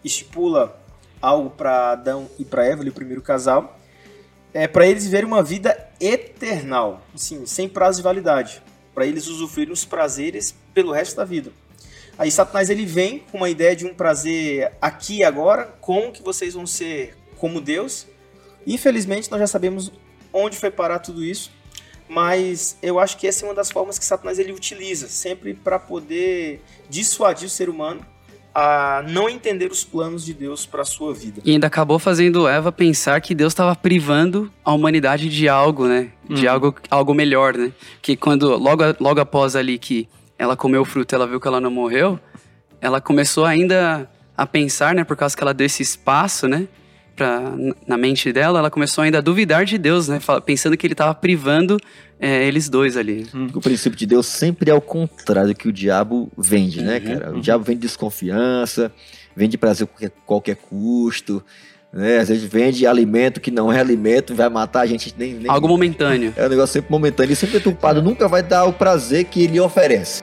estipula 0.03 0.79
algo 1.21 1.51
para 1.51 1.93
Adão 1.93 2.29
e 2.39 2.45
para 2.45 2.67
Eva, 2.67 2.83
ali, 2.83 2.91
o 2.91 2.95
primeiro 2.95 3.23
casal, 3.23 3.79
é 4.53 4.69
para 4.69 4.87
eles 4.87 5.05
viverem 5.05 5.27
uma 5.27 5.43
vida 5.43 5.77
eternal, 6.01 7.03
assim, 7.15 7.47
sem 7.47 7.69
prazo 7.69 7.99
de 7.99 8.03
validade, 8.03 8.63
para 8.95 9.07
eles 9.07 9.27
usufruírem 9.27 9.73
os 9.73 9.85
prazeres 9.85 10.55
pelo 10.73 10.93
resto 10.93 11.17
da 11.17 11.25
vida. 11.25 11.51
Aí 12.17 12.31
Satanás 12.31 12.71
ele 12.71 12.87
vem 12.87 13.21
com 13.31 13.39
uma 13.39 13.51
ideia 13.51 13.75
de 13.75 13.85
um 13.85 13.93
prazer 13.93 14.73
aqui 14.81 15.19
e 15.19 15.25
agora, 15.25 15.65
como 15.81 16.13
que 16.13 16.23
vocês 16.23 16.55
vão 16.55 16.67
ser 16.67 17.17
como 17.37 17.61
Deus. 17.61 18.07
Infelizmente 18.67 19.31
nós 19.31 19.41
já 19.41 19.47
sabemos 19.47 19.91
onde 20.33 20.57
foi 20.57 20.71
parar 20.71 21.01
tudo 21.01 21.25
isso, 21.25 21.51
mas 22.09 22.77
eu 22.83 22.99
acho 22.99 23.17
que 23.17 23.27
essa 23.27 23.45
é 23.45 23.49
uma 23.49 23.55
das 23.55 23.71
formas 23.71 23.99
que 23.99 24.05
Satanás 24.05 24.39
ele 24.39 24.53
utiliza, 24.53 25.09
sempre 25.09 25.55
para 25.55 25.79
poder 25.79 26.63
dissuadir 26.89 27.47
o 27.47 27.51
ser 27.51 27.69
humano 27.69 28.01
a 28.55 29.03
não 29.09 29.29
entender 29.29 29.73
os 29.73 29.83
planos 29.83 30.25
de 30.25 30.33
Deus 30.33 30.65
para 30.65 30.85
sua 30.85 31.13
vida. 31.13 31.41
E 31.45 31.51
ainda 31.51 31.67
acabou 31.67 31.99
fazendo 31.99 32.47
Eva 32.47 32.71
pensar 32.71 33.21
que 33.21 33.35
Deus 33.35 33.53
estava 33.53 33.75
privando 33.75 34.49
a 34.65 34.73
humanidade 34.73 35.29
de 35.29 35.49
algo, 35.49 35.89
né? 35.89 36.11
De 36.29 36.47
Uhum. 36.47 36.53
algo, 36.53 36.75
algo 36.89 37.15
melhor, 37.15 37.57
né? 37.57 37.73
Que 38.01 38.17
quando, 38.17 38.57
logo, 38.57 38.85
logo 39.01 39.21
após 39.21 39.57
ali 39.57 39.77
que 39.77 40.09
ela 40.39 40.57
comeu 40.57 40.83
o 40.83 40.85
fruto, 40.85 41.13
ela 41.15 41.27
viu 41.27 41.41
que 41.41 41.49
ela 41.49 41.61
não 41.61 41.71
morreu, 41.71 42.19
ela 42.81 43.01
começou 43.01 43.45
ainda 43.45 44.09
a 44.37 44.47
pensar, 44.47 44.95
né? 44.95 45.03
Por 45.03 45.17
causa 45.17 45.37
que 45.37 45.43
ela 45.43 45.53
deu 45.55 45.67
esse 45.67 45.83
espaço, 45.83 46.47
né? 46.47 46.69
Pra, 47.17 47.53
na 47.87 47.97
mente 47.97 48.33
dela, 48.33 48.59
ela 48.59 48.71
começou 48.71 49.03
ainda 49.03 49.19
a 49.19 49.21
duvidar 49.21 49.65
de 49.65 49.79
Deus, 49.79 50.09
né? 50.09 50.19
Pensando 50.45 50.77
que 50.77 50.87
ele 50.87 50.95
estava 50.95 51.15
privando 51.15 51.79
é, 52.19 52.45
eles 52.47 52.69
dois 52.69 52.97
ali. 52.97 53.27
O 53.55 53.61
princípio 53.61 53.97
de 53.97 54.07
Deus 54.07 54.27
sempre 54.27 54.71
é 54.71 54.75
o 54.75 54.81
contrário 54.81 55.51
do 55.51 55.55
que 55.55 55.69
o 55.69 55.73
diabo 55.73 56.31
vende, 56.37 56.83
né, 56.83 56.97
Uhum, 56.99 57.19
cara? 57.19 57.37
O 57.37 57.41
diabo 57.41 57.63
vende 57.65 57.81
desconfiança, 57.81 58.91
vende 59.37 59.57
prazer 59.57 59.85
a 59.85 59.87
qualquer, 59.87 60.13
qualquer 60.27 60.57
custo, 60.57 61.45
né? 61.93 62.19
Às 62.19 62.29
vezes 62.29 62.45
vende 62.45 62.87
alimento 62.87 63.41
que 63.41 63.51
não 63.51 63.73
é 63.73 63.79
alimento, 63.79 64.35
vai 64.35 64.49
matar 64.49 64.81
a 64.81 64.87
gente 64.87 65.15
nem... 65.17 65.35
nem 65.35 65.49
Algo 65.49 65.69
momentâneo. 65.69 66.33
É 66.37 66.47
um 66.47 66.49
negócio 66.49 66.73
sempre 66.73 66.91
momentâneo, 66.91 67.29
ele 67.29 67.37
sempre 67.37 67.59
deturpado, 67.59 68.03
nunca 68.03 68.27
vai 68.27 68.43
dar 68.43 68.65
o 68.65 68.73
prazer 68.73 69.27
que 69.27 69.43
ele 69.45 69.61
oferece. 69.61 70.21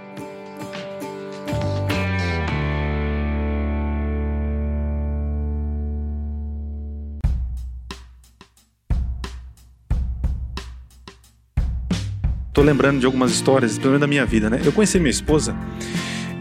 Tô 12.54 12.62
lembrando 12.62 13.00
de 13.00 13.06
algumas 13.06 13.32
histórias, 13.32 13.78
pelo 13.78 13.90
menos 13.92 14.02
da 14.02 14.08
minha 14.08 14.26
vida, 14.26 14.50
né? 14.50 14.60
Eu 14.64 14.74
conheci 14.74 15.00
minha 15.00 15.10
esposa, 15.10 15.56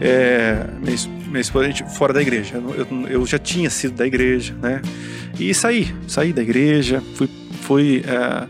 é, 0.01 0.65
minha, 0.81 0.97
minha 1.27 1.39
esposa, 1.41 1.67
gente, 1.67 1.83
fora 1.95 2.11
da 2.13 2.21
igreja. 2.21 2.55
Eu, 2.55 2.75
eu- 2.89 3.07
eu 3.07 3.25
já 3.25 3.39
tinha 3.39 3.69
sido 3.69 3.95
da 3.95 4.05
igreja, 4.05 4.53
né? 4.61 4.81
E 5.39 5.53
saí, 5.53 5.93
saí 6.07 6.33
da 6.33 6.41
igreja, 6.41 7.01
fui, 7.15 7.29
fui 7.61 8.03
é, 8.05 8.45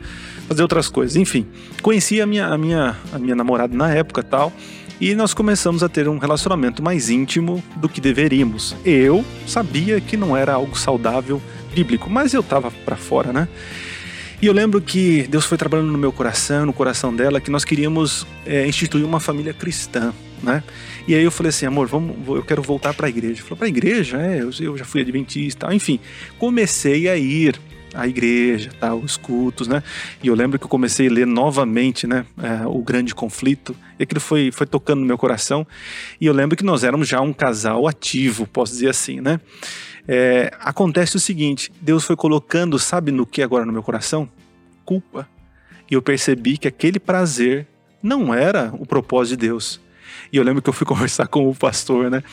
fazer 0.48 0.64
outras 0.64 0.90
coisas. 0.90 1.16
Enfim, 1.16 1.46
conheci 1.84 2.20
a 2.20 2.26
minha, 2.26 2.48
a 2.48 2.58
minha, 2.58 2.96
a 3.14 3.20
minha 3.20 3.36
namorada 3.36 3.76
na 3.78 3.94
época 3.94 4.24
tal. 4.24 4.52
E 5.00 5.14
nós 5.16 5.34
começamos 5.34 5.82
a 5.84 5.90
ter 5.90 6.08
um 6.08 6.18
relacionamento 6.20 6.82
mais 6.84 7.10
íntimo 7.10 7.64
do 7.76 7.88
que 7.90 8.00
deveríamos. 8.02 8.76
Eu 8.86 9.24
sabia 9.48 10.00
que 10.02 10.16
não 10.18 10.36
era 10.38 10.54
algo 10.54 10.78
saudável 10.78 11.42
bíblico, 11.74 12.08
mas 12.10 12.34
eu 12.34 12.42
tava 12.44 12.70
para 12.86 12.96
fora, 12.96 13.32
né? 13.34 13.48
E 14.42 14.48
eu 14.48 14.54
lembro 14.54 14.82
que 14.82 15.28
Deus 15.28 15.46
foi 15.46 15.56
trabalhando 15.56 15.92
no 15.92 16.00
meu 16.00 16.12
coração, 16.12 16.66
no 16.66 16.74
coração 16.74 17.16
dela, 17.16 17.40
que 17.40 17.52
nós 17.52 17.64
queríamos 17.64 18.26
é, 18.44 18.66
instituir 18.66 19.06
uma 19.06 19.20
família 19.20 19.54
cristã, 19.54 20.12
né? 20.42 20.64
E 21.08 21.14
aí 21.14 21.24
eu 21.24 21.30
falei 21.30 21.52
assim, 21.52 21.68
amor, 21.68 21.88
vamos, 21.88 22.16
eu 22.28 22.42
quero 22.42 22.64
voltar 22.64 22.92
para 22.96 23.06
a 23.06 23.10
igreja. 23.10 23.44
Falou, 23.44 23.58
para 23.58 23.68
a 23.68 23.70
igreja? 23.70 24.20
É, 24.20 24.42
eu, 24.42 24.50
eu 24.60 24.76
já 24.76 24.84
fui 24.84 25.02
adventista, 25.02 25.72
enfim. 25.72 26.00
Comecei 26.40 27.08
a 27.08 27.16
ir 27.16 27.54
à 27.94 28.08
igreja, 28.08 28.72
tal, 28.80 28.98
os 28.98 29.16
cultos, 29.16 29.68
né? 29.68 29.84
E 30.24 30.28
eu 30.28 30.34
lembro 30.34 30.58
que 30.58 30.66
eu 30.66 30.70
comecei 30.70 31.08
a 31.08 31.12
ler 31.12 31.28
novamente, 31.28 32.08
né, 32.08 32.26
é, 32.42 32.66
o 32.66 32.82
grande 32.82 33.14
conflito. 33.14 33.76
E 34.00 34.04
aquilo 34.04 34.20
foi, 34.20 34.52
foi 34.52 34.66
tocando 34.66 35.02
no 35.02 35.06
meu 35.06 35.20
coração. 35.20 35.68
E 36.20 36.26
eu 36.26 36.34
lembro 36.34 36.58
que 36.58 36.64
nós 36.64 36.84
éramos 36.84 37.08
já 37.08 37.22
um 37.22 37.32
casal 37.32 37.88
ativo, 37.88 38.48
posso 38.48 38.74
dizer 38.74 38.90
assim, 38.90 39.22
né? 39.22 39.40
É, 40.08 40.52
acontece 40.60 41.16
o 41.16 41.20
seguinte: 41.20 41.72
Deus 41.82 42.04
foi 42.04 42.16
colocando, 42.16 42.78
sabe 42.80 43.12
no 43.12 43.26
que 43.26 43.42
agora 43.42 43.66
no 43.66 43.72
meu 43.72 43.84
coração? 43.84 44.30
Culpa. 44.86 45.28
E 45.90 45.94
eu 45.94 46.02
percebi 46.02 46.58
que 46.58 46.68
aquele 46.68 47.00
prazer 47.00 47.68
não 48.02 48.34
era 48.34 48.74
o 48.80 48.86
propósito 48.86 49.40
de 49.40 49.48
Deus. 49.48 49.80
E 50.32 50.38
eu 50.38 50.44
lembro 50.44 50.62
que 50.62 50.70
eu 50.70 50.74
fui 50.74 50.86
conversar 50.88 51.28
com 51.28 51.50
o 51.50 51.56
pastor, 51.56 52.10
né? 52.10 52.24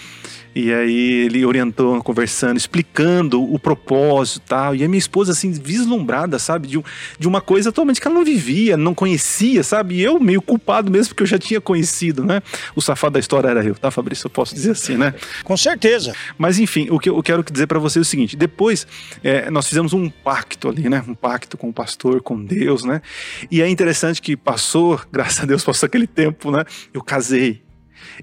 E 0.55 0.73
aí 0.73 1.27
ele 1.27 1.45
orientou, 1.45 2.03
conversando, 2.03 2.57
explicando 2.57 3.41
o 3.41 3.59
propósito 3.59 4.39
e 4.39 4.49
tal. 4.49 4.75
E 4.75 4.83
a 4.83 4.89
minha 4.89 4.99
esposa, 4.99 5.33
assim, 5.33 5.53
vislumbrada, 5.53 6.39
sabe? 6.39 6.67
De, 6.67 6.79
um, 6.79 6.83
de 7.19 7.29
uma 7.29 7.41
coisa 7.41 7.71
totalmente 7.71 8.01
que 8.01 8.09
ela 8.09 8.17
não 8.17 8.25
vivia, 8.25 8.77
não 8.77 8.95
conhecia, 8.95 9.63
sabe? 9.63 9.97
E 9.97 10.03
eu 10.03 10.19
meio 10.19 10.43
culpado 10.43 10.91
mesmo, 10.91 11.11
porque 11.11 11.23
eu 11.23 11.27
já 11.29 11.39
tinha 11.39 11.61
conhecido, 11.61 12.25
né? 12.25 12.43
O 12.75 12.81
safado 12.81 13.13
da 13.13 13.21
história 13.21 13.49
era 13.49 13.65
eu, 13.65 13.75
tá, 13.75 13.91
Fabrício? 13.91 14.27
Eu 14.27 14.31
posso 14.31 14.55
dizer 14.55 14.73
assim, 14.73 14.97
né? 14.97 15.15
Com 15.45 15.57
certeza. 15.57 16.13
Mas 16.37 16.59
enfim, 16.59 16.89
o 16.91 16.99
que 16.99 17.09
eu 17.09 17.23
quero 17.23 17.45
dizer 17.45 17.67
para 17.67 17.79
vocês 17.79 18.05
é 18.05 18.07
o 18.07 18.11
seguinte: 18.11 18.37
depois 18.37 18.87
é, 19.23 19.51
nós 19.51 19.69
fizemos 19.69 19.93
um 19.93 20.11
pacto 20.11 20.69
ali, 20.69 20.89
né? 20.89 21.05
Um 21.07 21.15
pacto 21.15 21.57
com 21.57 21.69
o 21.69 21.73
pastor, 21.73 22.21
com 22.21 22.43
Deus, 22.43 22.85
né? 22.85 23.01
E 23.51 23.63
é 23.63 23.69
interessante 23.69 24.21
que 24.21 24.37
passou, 24.37 25.01
graças 25.13 25.41
a 25.41 25.47
Deus, 25.47 25.63
passou 25.63 25.87
aquele 25.87 26.07
tempo, 26.07 26.51
né? 26.51 26.65
Eu 26.93 27.03
casei. 27.03 27.68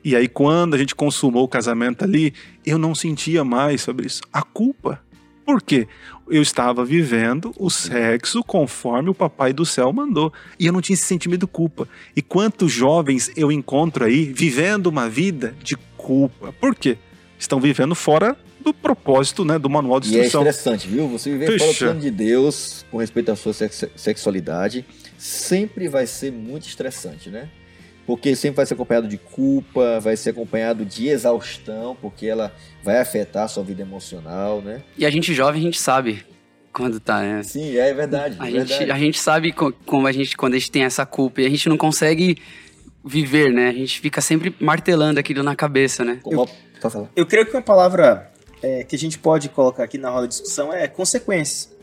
E 0.04 0.16
aí, 0.16 0.28
quando 0.28 0.74
a 0.74 0.78
gente 0.78 0.96
consumou 0.96 1.44
o 1.44 1.48
casamento 1.48 2.04
ali, 2.04 2.34
eu 2.66 2.78
não 2.78 2.94
sentia 2.94 3.44
mais 3.44 3.82
sobre 3.82 4.08
isso 4.08 4.22
a 4.32 4.42
culpa. 4.42 5.02
Por 5.46 5.62
quê? 5.62 5.88
Eu 6.28 6.42
estava 6.42 6.84
vivendo 6.84 7.54
o 7.60 7.70
sexo 7.70 8.44
conforme 8.44 9.12
o 9.12 9.14
papai 9.14 9.54
do 9.54 9.64
céu 9.66 9.94
mandou. 9.94 10.34
E 10.60 10.66
eu 10.66 10.74
não 10.74 10.82
tinha 10.82 10.96
esse 10.96 11.04
sentimento 11.04 11.42
de 11.42 11.48
culpa. 11.48 11.88
E 12.16 12.22
quantos 12.22 12.72
jovens 12.72 13.32
eu 13.36 13.52
encontro 13.52 14.06
aí 14.06 14.26
vivendo 14.26 14.88
uma 14.88 15.08
vida 15.08 15.56
de 15.64 15.78
culpa? 15.96 16.52
Por 16.54 16.74
quê? 16.74 16.98
Estão 17.38 17.60
vivendo 17.60 17.94
fora 17.94 18.36
do 18.60 18.74
propósito, 18.74 19.46
né, 19.46 19.60
do 19.60 19.70
manual 19.70 20.00
de 20.00 20.08
instrução. 20.08 20.42
E 20.42 20.48
é 20.48 20.50
estressante, 20.50 20.88
viu? 20.88 21.08
Você 21.10 21.30
viver 21.30 21.46
Puxa. 21.46 21.60
fora 21.60 21.74
do 21.74 21.78
plano 21.78 22.02
de 22.02 22.10
Deus 22.10 22.84
com 22.90 22.98
respeito 22.98 23.32
à 23.32 23.36
sua 23.36 23.54
sexualidade 23.54 24.84
sempre 25.18 25.88
vai 25.88 26.08
ser 26.08 26.32
muito 26.32 26.68
estressante, 26.68 27.30
né? 27.30 27.50
Porque 28.06 28.36
sempre 28.36 28.58
vai 28.58 28.66
ser 28.66 28.76
acompanhado 28.76 29.08
de 29.08 29.18
culpa, 29.18 30.00
vai 30.00 30.16
ser 30.16 30.32
acompanhado 30.32 30.86
de 30.86 31.08
exaustão, 31.08 31.98
porque 32.00 32.28
ela 32.28 32.54
vai 32.84 33.00
afetar 33.00 33.44
a 33.44 33.48
sua 33.48 33.64
vida 33.64 33.82
emocional, 33.82 34.62
né? 34.62 34.84
E 34.98 35.06
a 35.06 35.10
gente 35.10 35.34
jovem, 35.34 35.62
a 35.62 35.64
gente 35.66 35.80
sabe 35.80 36.24
quando 36.72 37.00
tá, 37.00 37.22
né? 37.22 37.42
Sim, 37.42 37.78
é 37.78 37.94
verdade. 37.94 38.36
A, 38.40 38.48
é 38.48 38.52
gente, 38.52 38.68
verdade. 38.68 38.92
a 38.92 38.98
gente 38.98 39.20
sabe 39.20 39.54
como 39.86 40.08
a 40.08 40.12
gente, 40.12 40.36
quando 40.36 40.54
a 40.54 40.58
gente 40.58 40.72
tem 40.72 40.84
essa 40.84 41.06
culpa 41.06 41.42
e 41.42 41.46
a 41.46 41.50
gente 41.50 41.70
não 41.70 41.78
consegue 41.78 42.38
viver, 43.04 43.52
né? 43.52 43.70
A 43.70 43.74
gente 43.74 44.00
fica 44.00 44.20
sempre 44.22 44.56
martelando 44.60 45.20
aquilo 45.20 45.42
na 45.42 45.56
cabeça, 45.56 46.04
né? 46.04 46.20
Eu, 46.26 46.48
eu 47.16 47.26
creio 47.26 47.46
que 47.46 47.54
uma 47.54 47.62
palavra 47.62 48.32
é, 48.62 48.84
que 48.84 48.96
a 48.96 49.00
gente 49.00 49.18
pode 49.20 49.50
colocar 49.50 49.84
aqui 49.84 49.98
na 49.98 50.10
roda 50.10 50.28
de 50.28 50.34
discussão 50.34 50.74
é 50.74 50.88
consequências. 50.88 51.75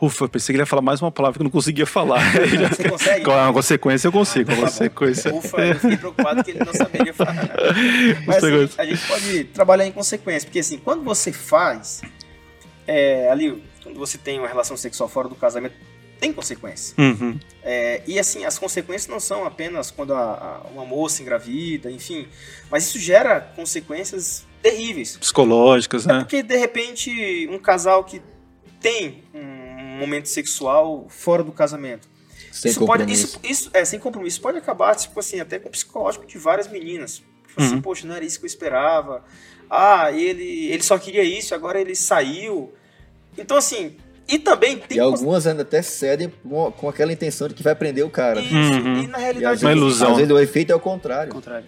Ufa, 0.00 0.24
eu 0.24 0.28
pensei 0.28 0.52
que 0.52 0.56
ele 0.56 0.62
ia 0.62 0.66
falar 0.66 0.82
mais 0.82 1.00
uma 1.00 1.10
palavra 1.10 1.38
que 1.38 1.42
eu 1.42 1.44
não 1.44 1.50
conseguia 1.50 1.86
falar. 1.86 2.20
Você 2.70 2.88
consegue? 2.88 3.24
Com 3.24 3.32
a 3.32 3.52
consequência 3.52 4.08
eu 4.08 4.12
consigo. 4.12 4.52
Ah, 4.52 4.56
consequência. 4.56 5.34
Ufa, 5.34 5.66
eu 5.66 5.74
fiquei 5.74 5.96
preocupado 5.96 6.44
que 6.44 6.50
ele 6.50 6.64
não 6.64 6.74
saberia 6.74 7.14
falar. 7.14 7.34
Mas 8.26 8.44
assim, 8.44 8.68
a 8.78 8.84
gente 8.84 9.06
pode 9.06 9.44
trabalhar 9.44 9.86
em 9.86 9.92
consequência, 9.92 10.46
porque 10.46 10.60
assim, 10.60 10.78
quando 10.78 11.02
você 11.02 11.32
faz, 11.32 12.02
é, 12.86 13.30
ali, 13.30 13.62
quando 13.82 13.98
você 13.98 14.18
tem 14.18 14.38
uma 14.38 14.48
relação 14.48 14.76
sexual 14.76 15.08
fora 15.08 15.28
do 15.28 15.34
casamento, 15.34 15.74
tem 16.18 16.32
consequência. 16.32 16.94
Uhum. 16.98 17.38
É, 17.62 18.02
e 18.06 18.18
assim, 18.18 18.44
as 18.44 18.58
consequências 18.58 19.08
não 19.08 19.20
são 19.20 19.44
apenas 19.44 19.90
quando 19.90 20.14
a, 20.14 20.62
a, 20.64 20.68
uma 20.68 20.84
moça 20.84 21.22
engravida, 21.22 21.90
enfim, 21.90 22.26
mas 22.70 22.86
isso 22.86 22.98
gera 22.98 23.40
consequências 23.40 24.46
terríveis. 24.62 25.16
Psicológicas, 25.16 26.06
é 26.06 26.12
né? 26.12 26.18
Porque 26.20 26.42
de 26.42 26.56
repente 26.56 27.48
um 27.50 27.58
casal 27.58 28.04
que 28.04 28.22
tem 28.80 29.24
um 29.34 29.55
momento 29.96 30.28
sexual 30.28 31.06
fora 31.08 31.42
do 31.42 31.52
casamento. 31.52 32.08
Sem 32.52 32.70
isso 32.70 32.80
compromisso. 32.80 33.28
Pode, 33.38 33.50
isso, 33.52 33.64
isso, 33.66 33.70
é, 33.74 33.84
sem 33.84 33.98
compromisso. 33.98 34.40
Pode 34.40 34.58
acabar, 34.58 34.94
tipo 34.96 35.18
assim, 35.20 35.40
até 35.40 35.58
com 35.58 35.68
o 35.68 35.70
psicológico 35.72 36.24
de 36.26 36.38
várias 36.38 36.68
meninas. 36.68 37.22
Tipo 37.48 37.62
assim, 37.62 37.74
Uhum. 37.76 37.82
poxa, 37.82 38.06
não 38.06 38.14
era 38.14 38.24
isso 38.24 38.38
que 38.38 38.44
eu 38.44 38.48
esperava. 38.48 39.24
Ah, 39.68 40.10
ele, 40.12 40.66
ele 40.68 40.82
só 40.82 40.98
queria 40.98 41.22
isso, 41.24 41.54
agora 41.54 41.80
ele 41.80 41.94
saiu. 41.94 42.72
Então, 43.36 43.56
assim, 43.56 43.96
e 44.28 44.38
também 44.38 44.78
tem 44.78 44.96
E 44.98 45.00
algumas 45.00 45.46
ainda 45.46 45.62
até 45.62 45.80
cedem 45.82 46.32
com, 46.42 46.70
com 46.72 46.88
aquela 46.88 47.12
intenção 47.12 47.46
de 47.48 47.54
que 47.54 47.62
vai 47.62 47.74
prender 47.74 48.04
o 48.04 48.10
cara. 48.10 48.40
Isso, 48.40 48.54
Uhum. 48.54 49.02
e 49.02 49.06
na 49.06 49.18
realidade. 49.18 49.54
às 49.56 49.62
Uma 49.62 49.72
ilusão. 49.72 50.10
Às 50.12 50.16
vezes 50.18 50.32
o 50.32 50.38
efeito 50.38 50.72
é 50.72 50.74
o 50.74 50.80
contrário. 50.80 51.32
contrário. 51.32 51.66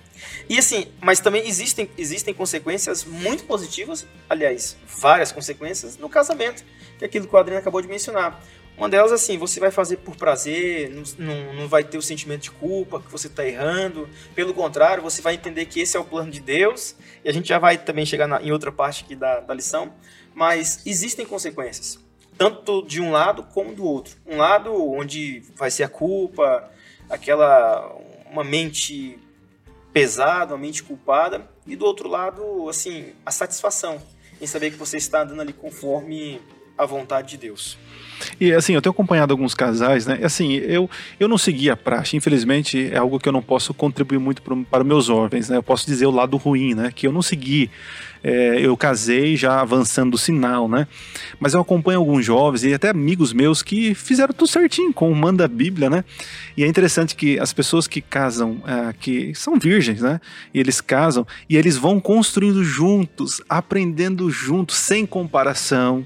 E 0.49 0.59
assim, 0.59 0.87
mas 1.01 1.21
também 1.21 1.47
existem, 1.47 1.89
existem 1.97 2.35
consequências 2.35 3.05
muito 3.05 3.45
positivas, 3.45 4.07
aliás, 4.29 4.77
várias 5.01 5.31
consequências 5.31 5.97
no 5.97 6.09
casamento, 6.09 6.65
que 6.99 7.05
é 7.05 7.07
aquilo 7.07 7.27
que 7.29 7.35
o 7.35 7.39
Adriano 7.39 7.61
acabou 7.61 7.81
de 7.81 7.89
mencionar. 7.89 8.43
Uma 8.77 8.89
delas, 8.89 9.11
assim, 9.11 9.37
você 9.39 9.59
vai 9.59 9.73
fazer 9.73 9.97
por 9.97 10.15
prazer, 10.15 10.89
não, 10.91 11.03
não, 11.19 11.53
não 11.55 11.69
vai 11.69 11.83
ter 11.83 11.99
o 11.99 12.03
sentimento 12.03 12.43
de 12.43 12.51
culpa, 12.53 13.01
que 13.01 13.11
você 13.11 13.27
está 13.27 13.45
errando. 13.45 14.09
Pelo 14.37 14.55
contrário, 14.55 15.03
você 15.03 15.21
vai 15.21 15.35
entender 15.35 15.65
que 15.67 15.81
esse 15.81 15.97
é 15.97 16.01
o 16.01 16.05
plano 16.05 16.31
de 16.31 16.39
Deus. 16.39 16.95
E 17.25 17.29
a 17.29 17.33
gente 17.33 17.49
já 17.49 17.59
vai 17.59 17.77
também 17.77 18.07
chegar 18.07 18.29
na- 18.29 18.41
em 18.41 18.53
outra 18.53 18.71
parte 18.71 19.03
aqui 19.03 19.17
da, 19.17 19.41
da 19.41 19.53
lição. 19.53 19.93
Mas 20.33 20.81
existem 20.87 21.27
consequências, 21.27 21.99
tanto 22.39 22.83
de 22.83 23.03
um 23.03 23.11
lado 23.11 23.43
como 23.43 23.75
do 23.75 23.85
outro. 23.85 24.17
Um 24.25 24.37
lado 24.37 24.73
onde 24.93 25.41
vai 25.57 25.71
ser 25.71 25.83
a 25.83 25.89
culpa, 25.89 26.71
aquela 27.11 27.95
uma 28.31 28.45
mente 28.45 29.19
pesada, 29.93 30.55
uma 30.55 30.61
mente 30.61 30.83
culpada, 30.83 31.49
e 31.67 31.75
do 31.75 31.85
outro 31.85 32.09
lado, 32.09 32.69
assim, 32.69 33.13
a 33.27 33.31
satisfação 33.31 34.01
em 34.41 34.47
saber 34.47 34.71
que 34.71 34.77
você 34.77 34.97
está 34.97 35.23
andando 35.23 35.41
ali 35.41 35.53
conforme 35.53 36.41
a 36.79 36.87
vontade 36.87 37.31
de 37.31 37.37
Deus. 37.37 37.77
E 38.41 38.53
assim, 38.53 38.75
eu 38.75 38.83
tenho 38.83 38.93
acompanhado 38.93 39.33
alguns 39.33 39.55
casais, 39.55 40.07
né? 40.07 40.21
Assim, 40.23 40.55
eu, 40.55 40.89
eu 41.19 41.29
não 41.29 41.39
segui 41.39 41.71
a 41.71 41.77
praxe, 41.77 42.17
infelizmente 42.17 42.91
é 42.93 42.97
algo 42.97 43.19
que 43.19 43.29
eu 43.29 43.33
não 43.33 43.43
posso 43.43 43.73
contribuir 43.75 44.19
muito 44.19 44.43
pro, 44.43 44.65
para 44.65 44.85
meus 44.85 45.07
jovens, 45.07 45.49
né? 45.49 45.57
Eu 45.57 45.63
posso 45.63 45.87
dizer 45.87 46.07
o 46.07 46.11
lado 46.11 46.37
ruim, 46.37 46.75
né? 46.75 46.93
Que 46.95 47.07
eu 47.07 47.13
não 47.13 47.23
segui. 47.23 47.71
É, 48.23 48.59
eu 48.61 48.77
casei 48.77 49.37
já 49.37 49.61
avançando 49.61 50.15
o 50.15 50.19
sinal, 50.19 50.69
né? 50.69 50.89
Mas 51.39 51.55
eu 51.55 51.61
acompanho 51.61 52.01
alguns 52.01 52.25
jovens 52.25 52.65
e 52.65 52.75
até 52.75 52.89
amigos 52.91 53.33
meus 53.33 53.63
que 53.63 53.95
fizeram 53.95 54.35
tudo 54.35 54.49
certinho, 54.49 54.93
como 54.93 55.15
manda 55.15 55.45
a 55.45 55.49
Bíblia, 55.49 55.89
né? 55.89 56.05
E 56.57 56.65
é 56.65 56.67
interessante 56.67 57.15
que 57.15 57.39
as 57.39 57.53
pessoas 57.53 57.87
que 57.87 58.01
casam, 58.01 58.61
ah, 58.65 58.93
que 58.93 59.33
são 59.37 59.57
virgens, 59.57 60.03
né? 60.03 60.21
E 60.53 60.59
eles 60.59 60.81
casam 60.81 61.25
e 61.49 61.57
eles 61.57 61.77
vão 61.77 62.01
construindo 62.01 62.65
juntos, 62.65 63.41
aprendendo 63.49 64.29
juntos, 64.31 64.77
sem 64.77 65.07
comparação 65.07 66.05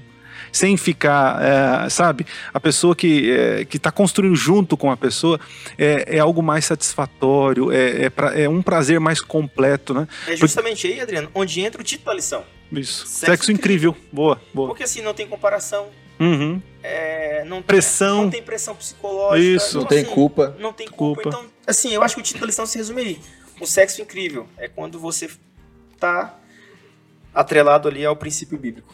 sem 0.53 0.77
ficar, 0.77 1.41
é, 1.85 1.89
sabe? 1.89 2.25
A 2.53 2.59
pessoa 2.59 2.95
que 2.95 3.29
é, 3.31 3.65
que 3.65 3.75
está 3.77 3.91
construindo 3.91 4.35
junto 4.35 4.77
com 4.77 4.89
a 4.89 4.95
pessoa 4.95 5.37
é, 5.77 6.15
é 6.17 6.19
algo 6.19 6.41
mais 6.41 6.63
satisfatório, 6.63 7.71
é, 7.71 8.03
é, 8.05 8.09
pra- 8.09 8.39
é 8.39 8.47
um 8.47 8.61
prazer 8.61 8.99
mais 9.01 9.19
completo, 9.19 9.93
né? 9.93 10.07
É 10.27 10.37
justamente 10.37 10.87
aí, 10.87 11.01
Adriano, 11.01 11.29
onde 11.33 11.59
entra 11.59 11.81
o 11.81 11.83
título 11.83 12.05
da 12.11 12.13
lição. 12.13 12.43
Isso. 12.71 13.05
Sexo 13.07 13.25
Sexo, 13.25 13.51
incrível. 13.51 13.97
Boa, 14.11 14.39
boa. 14.53 14.67
Porque 14.69 14.83
assim, 14.83 15.01
não 15.01 15.13
tem 15.13 15.27
comparação, 15.27 15.87
Uhum. 16.19 16.61
é, 16.83 17.43
não, 17.45 17.57
tem, 17.57 17.63
Pressão. 17.63 18.23
não 18.23 18.29
tem 18.29 18.41
pressão 18.43 18.75
psicológica. 18.75 19.39
Isso. 19.43 19.69
então, 19.69 19.81
Não 19.81 19.87
tem 19.87 20.01
assim, 20.03 20.11
culpa. 20.11 20.55
Não 20.59 20.71
tem 20.73 20.87
culpa. 20.87 21.21
Culpa. 21.23 21.37
Então, 21.39 21.49
assim, 21.67 21.89
eu 21.93 22.03
acho 22.03 22.15
que 22.15 22.21
o 22.21 22.23
título 22.23 22.41
da 22.41 22.47
lição 22.47 22.65
se 22.67 22.77
resume 22.77 23.01
aí. 23.01 23.19
O 23.59 23.65
sexo 23.65 24.01
incrível 24.01 24.47
é 24.57 24.67
quando 24.67 24.99
você 24.99 25.29
tá 25.99 26.37
atrelado 27.33 27.87
ali 27.87 28.05
ao 28.05 28.15
princípio 28.15 28.57
bíblico. 28.57 28.93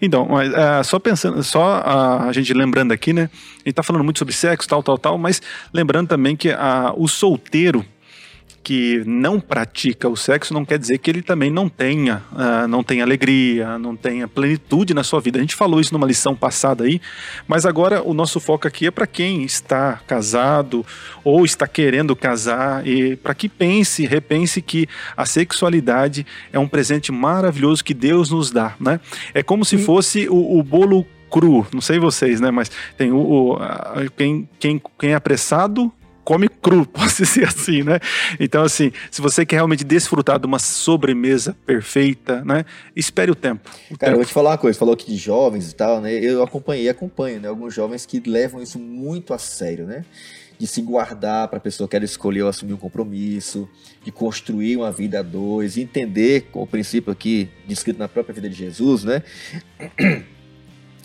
Então, 0.00 0.26
mas, 0.28 0.52
ah, 0.54 0.82
só 0.84 0.98
pensando, 0.98 1.42
só 1.42 1.82
ah, 1.84 2.24
a 2.24 2.32
gente 2.32 2.52
lembrando 2.52 2.92
aqui, 2.92 3.12
né? 3.12 3.30
A 3.64 3.68
gente 3.68 3.74
tá 3.74 3.82
falando 3.82 4.04
muito 4.04 4.18
sobre 4.18 4.34
sexo, 4.34 4.68
tal, 4.68 4.82
tal, 4.82 4.98
tal, 4.98 5.18
mas 5.18 5.40
lembrando 5.72 6.08
também 6.08 6.36
que 6.36 6.50
ah, 6.50 6.92
o 6.96 7.08
solteiro 7.08 7.84
que 8.66 9.04
não 9.06 9.38
pratica 9.38 10.08
o 10.08 10.16
sexo 10.16 10.52
não 10.52 10.64
quer 10.64 10.76
dizer 10.76 10.98
que 10.98 11.08
ele 11.08 11.22
também 11.22 11.52
não 11.52 11.68
tenha, 11.68 12.20
ah, 12.34 12.66
não 12.66 12.82
tenha 12.82 13.04
alegria, 13.04 13.78
não 13.78 13.94
tenha 13.94 14.26
plenitude 14.26 14.92
na 14.92 15.04
sua 15.04 15.20
vida. 15.20 15.38
A 15.38 15.40
gente 15.40 15.54
falou 15.54 15.78
isso 15.80 15.92
numa 15.94 16.04
lição 16.04 16.34
passada 16.34 16.82
aí, 16.82 17.00
mas 17.46 17.64
agora 17.64 18.02
o 18.02 18.12
nosso 18.12 18.40
foco 18.40 18.66
aqui 18.66 18.88
é 18.88 18.90
para 18.90 19.06
quem 19.06 19.44
está 19.44 20.00
casado 20.04 20.84
ou 21.22 21.44
está 21.44 21.68
querendo 21.68 22.16
casar 22.16 22.84
e 22.84 23.14
para 23.14 23.36
que 23.36 23.48
pense, 23.48 24.04
repense 24.04 24.60
que 24.60 24.88
a 25.16 25.24
sexualidade 25.24 26.26
é 26.52 26.58
um 26.58 26.66
presente 26.66 27.12
maravilhoso 27.12 27.84
que 27.84 27.94
Deus 27.94 28.30
nos 28.32 28.50
dá, 28.50 28.74
né? 28.80 28.98
É 29.32 29.44
como 29.44 29.64
se 29.64 29.78
fosse 29.78 30.28
o, 30.28 30.58
o 30.58 30.62
bolo 30.64 31.06
cru, 31.30 31.64
não 31.72 31.80
sei 31.80 32.00
vocês, 32.00 32.40
né? 32.40 32.50
Mas 32.50 32.68
tem 32.98 33.12
o, 33.12 33.16
o- 33.18 33.56
a- 33.60 34.06
quem, 34.16 34.48
quem, 34.58 34.82
quem 34.98 35.10
é 35.10 35.14
apressado 35.14 35.92
come 36.26 36.48
cru, 36.48 36.84
posso 36.90 37.22
dizer 37.22 37.46
assim, 37.46 37.84
né? 37.84 38.00
Então, 38.40 38.64
assim, 38.64 38.90
se 39.10 39.22
você 39.22 39.46
quer 39.46 39.56
realmente 39.56 39.84
desfrutar 39.84 40.40
de 40.40 40.46
uma 40.46 40.58
sobremesa 40.58 41.56
perfeita, 41.64 42.44
né? 42.44 42.64
Espere 42.96 43.30
o 43.30 43.34
tempo. 43.34 43.70
O 43.88 43.96
Cara, 43.96 44.10
eu 44.10 44.16
tempo. 44.16 44.16
vou 44.16 44.24
te 44.24 44.32
falar 44.32 44.50
uma 44.50 44.58
coisa, 44.58 44.76
falou 44.76 44.92
aqui 44.92 45.06
de 45.06 45.16
jovens 45.16 45.70
e 45.70 45.74
tal, 45.74 46.00
né? 46.00 46.12
Eu 46.12 46.42
acompanhei, 46.42 46.88
acompanho, 46.88 47.40
né? 47.40 47.48
Alguns 47.48 47.72
jovens 47.72 48.04
que 48.04 48.20
levam 48.26 48.60
isso 48.60 48.78
muito 48.78 49.32
a 49.32 49.38
sério, 49.38 49.86
né? 49.86 50.04
De 50.58 50.66
se 50.66 50.82
guardar 50.82 51.46
para 51.46 51.58
a 51.58 51.60
pessoa 51.60 51.88
que 51.88 51.94
ela 51.94 52.04
escolheu 52.04 52.48
assumir 52.48 52.72
um 52.72 52.78
compromisso, 52.78 53.68
de 54.02 54.10
construir 54.10 54.76
uma 54.76 54.90
vida 54.90 55.20
a 55.20 55.22
dois, 55.22 55.76
entender 55.76 56.48
com 56.50 56.62
o 56.62 56.66
princípio 56.66 57.12
aqui 57.12 57.48
descrito 57.68 58.00
na 58.00 58.08
própria 58.08 58.34
vida 58.34 58.48
de 58.48 58.56
Jesus, 58.56 59.04
né? 59.04 59.22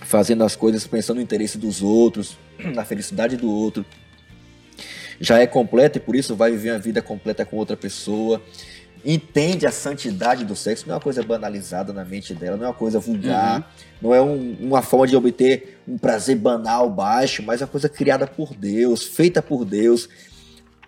Fazendo 0.03 0.43
as 0.43 0.55
coisas 0.55 0.87
pensando 0.87 1.17
no 1.17 1.21
interesse 1.21 1.59
dos 1.59 1.83
outros, 1.83 2.39
na 2.73 2.83
felicidade 2.83 3.37
do 3.37 3.51
outro. 3.51 3.85
Já 5.21 5.37
é 5.37 5.45
completa 5.45 5.99
e 5.99 6.01
por 6.01 6.15
isso 6.15 6.35
vai 6.35 6.51
viver 6.51 6.71
uma 6.71 6.79
vida 6.79 7.01
completa 7.01 7.45
com 7.45 7.55
outra 7.55 7.77
pessoa. 7.77 8.41
Entende 9.05 9.67
a 9.67 9.71
santidade 9.71 10.43
do 10.43 10.55
sexo, 10.55 10.85
não 10.87 10.93
é 10.93 10.95
uma 10.95 11.01
coisa 11.01 11.23
banalizada 11.23 11.93
na 11.93 12.03
mente 12.03 12.33
dela, 12.33 12.57
não 12.57 12.65
é 12.65 12.67
uma 12.67 12.73
coisa 12.73 12.99
vulgar, 12.99 13.57
uhum. 13.57 13.63
não 14.01 14.15
é 14.15 14.21
um, 14.21 14.57
uma 14.59 14.81
forma 14.81 15.07
de 15.07 15.15
obter 15.15 15.79
um 15.87 15.97
prazer 15.97 16.35
banal, 16.35 16.89
baixo, 16.89 17.43
mas 17.43 17.61
é 17.61 17.65
uma 17.65 17.71
coisa 17.71 17.87
criada 17.87 18.25
por 18.25 18.53
Deus, 18.55 19.03
feita 19.03 19.41
por 19.41 19.63
Deus. 19.63 20.09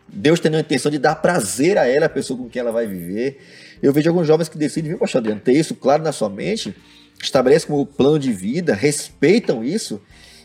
Deus 0.08 0.40
tem 0.40 0.54
a 0.56 0.60
intenção 0.60 0.92
de 0.92 0.98
dar 0.98 1.16
prazer 1.16 1.78
a 1.78 1.88
ela, 1.88 2.08
a 2.08 2.10
pessoa 2.10 2.38
com 2.38 2.50
quem 2.50 2.60
ela 2.60 2.72
vai 2.72 2.88
viver. 2.88 3.40
Eu 3.82 3.94
vejo 3.94 4.10
alguns 4.10 4.28
jovens 4.28 4.50
que 4.50 4.58
decidem, 4.58 4.90
viu, 4.90 5.00
pastor 5.00 5.20
Adriano, 5.20 5.42
ter 5.42 5.54
isso 5.54 5.76
claro 5.76 6.04
na 6.04 6.12
sua 6.12 6.30
mente, 6.30 6.76
estabelecem 7.22 7.68
como 7.68 7.86
plano 7.86 8.20
de 8.20 8.32
vida, 8.32 8.74
respeitam 8.74 9.64
isso 9.64 10.02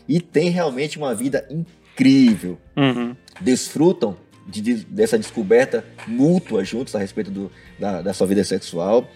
e 0.07 0.19
têm 0.19 0.49
realmente 0.49 0.97
uma 0.97 1.13
vida 1.13 1.47
incrível. 1.49 2.57
Uhum. 2.75 3.15
Desfrutam 3.39 4.17
de, 4.47 4.61
de, 4.61 4.73
dessa 4.85 5.17
descoberta 5.17 5.85
mútua 6.07 6.63
juntos 6.63 6.95
a 6.95 6.99
respeito 6.99 7.29
do, 7.29 7.51
da, 7.77 8.01
da 8.01 8.13
sua 8.13 8.27
vida 8.27 8.43
sexual 8.43 9.09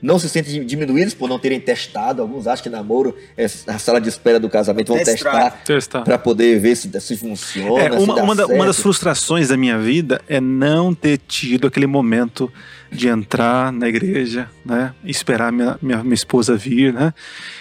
não 0.00 0.18
se 0.18 0.28
sentem 0.28 0.64
diminuídos 0.64 1.12
por 1.12 1.28
não 1.28 1.38
terem 1.38 1.60
testado. 1.60 2.22
Alguns 2.22 2.46
acham 2.46 2.62
que 2.62 2.68
namoro 2.68 3.16
é 3.36 3.44
a 3.44 3.78
sala 3.78 4.00
de 4.00 4.08
espera 4.08 4.38
do 4.38 4.48
casamento, 4.48 4.94
vão 4.94 5.02
testar, 5.02 5.50
testar. 5.64 6.02
para 6.02 6.18
poder 6.18 6.58
ver 6.60 6.76
se, 6.76 6.88
se 7.00 7.16
funciona. 7.16 7.82
É, 7.82 7.90
uma, 7.90 8.14
se 8.14 8.22
uma, 8.22 8.34
da, 8.34 8.46
uma, 8.46 8.66
das 8.66 8.78
frustrações 8.80 9.48
da 9.48 9.56
minha 9.56 9.78
vida 9.78 10.20
é 10.28 10.40
não 10.40 10.94
ter 10.94 11.18
tido 11.26 11.66
aquele 11.66 11.86
momento 11.86 12.50
de 12.90 13.08
entrar 13.08 13.72
na 13.72 13.88
igreja, 13.88 14.48
né? 14.64 14.94
Esperar 15.04 15.52
minha, 15.52 15.78
minha, 15.80 16.02
minha 16.02 16.14
esposa 16.14 16.56
vir, 16.56 16.92
né? 16.92 17.12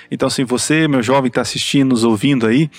Então, 0.10 0.28
assim, 0.28 0.46
você, 0.46 0.88
meu 0.88 1.04
jovem, 1.04 1.28
está 1.28 1.42
assistindo, 1.42 1.90
nos 1.90 2.04
ouvindo 2.04 2.48
aí, 2.48 2.70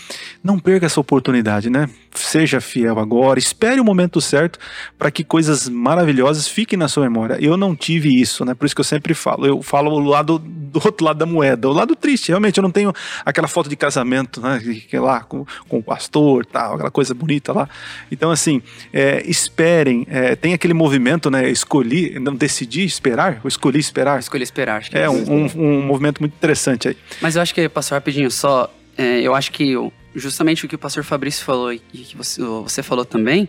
não 0.42 0.58
perca 0.58 0.86
essa 0.86 1.00
oportunidade, 1.00 1.68
né? 1.68 1.88
Seja 2.14 2.60
fiel 2.60 2.98
agora, 2.98 3.38
espere 3.38 3.80
o 3.80 3.84
momento 3.84 4.20
certo 4.20 4.58
para 4.98 5.10
que 5.10 5.22
coisas 5.22 5.68
maravilhosas 5.68 6.48
fiquem 6.48 6.78
na 6.78 6.88
sua 6.88 7.04
memória. 7.04 7.36
Eu 7.40 7.56
não 7.56 7.76
tive 7.76 8.08
isso, 8.20 8.44
né? 8.44 8.54
Por 8.54 8.66
isso 8.66 8.74
que 8.74 8.80
eu 8.80 8.84
sempre 8.84 9.12
falo. 9.14 9.46
Eu 9.46 9.62
falo 9.62 9.92
o 9.92 10.00
lado 10.00 10.38
do 10.38 10.80
outro 10.84 11.04
lado 11.04 11.18
da 11.18 11.26
moeda, 11.26 11.68
o 11.68 11.72
lado 11.72 11.94
triste. 11.94 12.28
Realmente, 12.28 12.58
eu 12.58 12.62
não 12.62 12.70
tenho 12.70 12.92
aquela 13.24 13.46
foto 13.46 13.68
de 13.68 13.76
casamento, 13.76 14.40
né? 14.40 14.60
Que 14.88 14.98
lá 14.98 15.20
com, 15.20 15.44
com 15.68 15.78
o 15.78 15.82
pastor, 15.82 16.46
tal, 16.46 16.74
aquela 16.74 16.90
coisa 16.90 17.12
bonita 17.14 17.52
lá. 17.52 17.68
Então, 18.10 18.30
assim, 18.30 18.62
é, 18.92 19.22
esperem. 19.26 20.06
É, 20.08 20.34
tem 20.34 20.54
aquele 20.54 20.74
movimento, 20.74 21.30
né? 21.30 21.48
Escolhi, 21.48 22.18
não 22.18 22.34
decidi 22.38 22.84
esperar, 22.84 23.40
ou 23.42 23.48
escolhi 23.48 23.78
esperar. 23.78 24.18
Escolhi 24.18 24.42
esperar, 24.42 24.78
acho 24.78 24.90
que 24.90 24.96
é, 24.96 25.02
é 25.02 25.10
um, 25.10 25.24
um, 25.30 25.48
um 25.56 25.82
movimento 25.82 26.20
muito 26.20 26.34
interessante 26.34 26.88
aí. 26.88 26.96
Mas 27.20 27.36
eu 27.36 27.42
acho 27.42 27.54
que, 27.54 27.68
pastor, 27.68 27.96
rapidinho, 27.96 28.30
só. 28.30 28.72
É, 28.96 29.20
eu 29.20 29.34
acho 29.34 29.52
que 29.52 29.74
justamente 30.14 30.64
o 30.64 30.68
que 30.68 30.74
o 30.74 30.78
pastor 30.78 31.04
Fabrício 31.04 31.44
falou 31.44 31.72
e 31.72 31.78
que 31.78 32.16
você, 32.16 32.42
você 32.42 32.82
falou 32.82 33.04
também, 33.04 33.48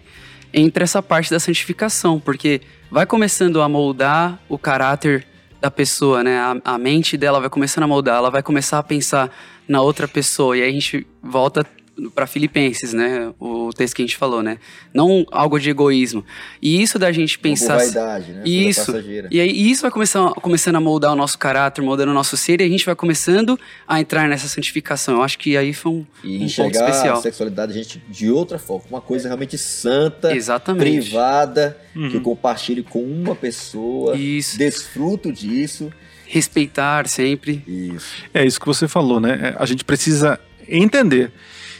entra 0.53 0.83
essa 0.83 1.01
parte 1.01 1.31
da 1.31 1.39
santificação, 1.39 2.19
porque 2.19 2.61
vai 2.91 3.05
começando 3.05 3.61
a 3.61 3.69
moldar 3.69 4.39
o 4.47 4.57
caráter 4.57 5.25
da 5.61 5.69
pessoa, 5.69 6.23
né? 6.23 6.37
A, 6.37 6.73
a, 6.73 6.77
mente 6.77 7.17
dela 7.17 7.39
vai 7.39 7.49
começando 7.49 7.83
a 7.83 7.87
moldar, 7.87 8.17
ela 8.17 8.29
vai 8.29 8.41
começar 8.41 8.79
a 8.79 8.83
pensar 8.83 9.29
na 9.67 9.81
outra 9.81 10.07
pessoa, 10.07 10.57
e 10.57 10.63
aí 10.63 10.69
a 10.69 10.71
gente 10.71 11.05
volta 11.21 11.65
para 12.13 12.27
Filipenses, 12.27 12.93
né? 12.93 13.31
O 13.39 13.71
texto 13.73 13.95
que 13.95 14.01
a 14.01 14.05
gente 14.05 14.17
falou, 14.17 14.41
né? 14.41 14.57
Não 14.93 15.25
algo 15.31 15.59
de 15.59 15.69
egoísmo. 15.69 16.23
E 16.61 16.81
isso 16.81 16.97
da 16.97 17.11
gente 17.11 17.37
pensar. 17.37 17.77
Como 17.77 17.91
vaidade, 17.91 18.31
né? 18.31 18.43
Isso. 18.45 18.93
E 19.29 19.39
aí 19.39 19.71
isso 19.71 19.81
vai 19.81 19.91
começar, 19.91 20.31
começando 20.35 20.75
a 20.75 20.81
moldar 20.81 21.11
o 21.11 21.15
nosso 21.15 21.37
caráter, 21.37 21.81
moldando 21.81 22.11
o 22.11 22.13
nosso 22.13 22.37
ser, 22.37 22.61
e 22.61 22.63
a 22.63 22.69
gente 22.69 22.85
vai 22.85 22.95
começando 22.95 23.59
a 23.87 23.99
entrar 23.99 24.27
nessa 24.27 24.47
santificação. 24.47 25.15
Eu 25.15 25.23
acho 25.23 25.37
que 25.37 25.57
aí 25.57 25.73
foi 25.73 25.91
um, 25.91 26.05
e 26.23 26.37
um 26.37 26.49
ponto 26.49 26.75
especial. 26.75 27.17
a 27.17 27.21
sexualidade 27.21 27.71
a 27.71 27.75
gente 27.75 28.01
de 28.09 28.29
outra 28.29 28.59
forma, 28.59 28.85
uma 28.89 29.01
coisa 29.01 29.27
realmente 29.27 29.57
santa, 29.57 30.35
Exatamente. 30.35 31.01
privada, 31.01 31.77
uhum. 31.95 32.09
que 32.09 32.17
eu 32.17 32.21
compartilhe 32.21 32.83
com 32.83 33.01
uma 33.03 33.35
pessoa, 33.35 34.15
isso. 34.15 34.57
desfruto 34.57 35.31
disso. 35.31 35.91
Respeitar 36.25 37.07
sempre. 37.07 37.63
Isso. 37.67 38.23
É 38.31 38.45
isso 38.45 38.59
que 38.59 38.65
você 38.67 38.87
falou, 38.87 39.19
né? 39.19 39.55
A 39.57 39.65
gente 39.65 39.83
precisa 39.83 40.39
entender 40.67 41.31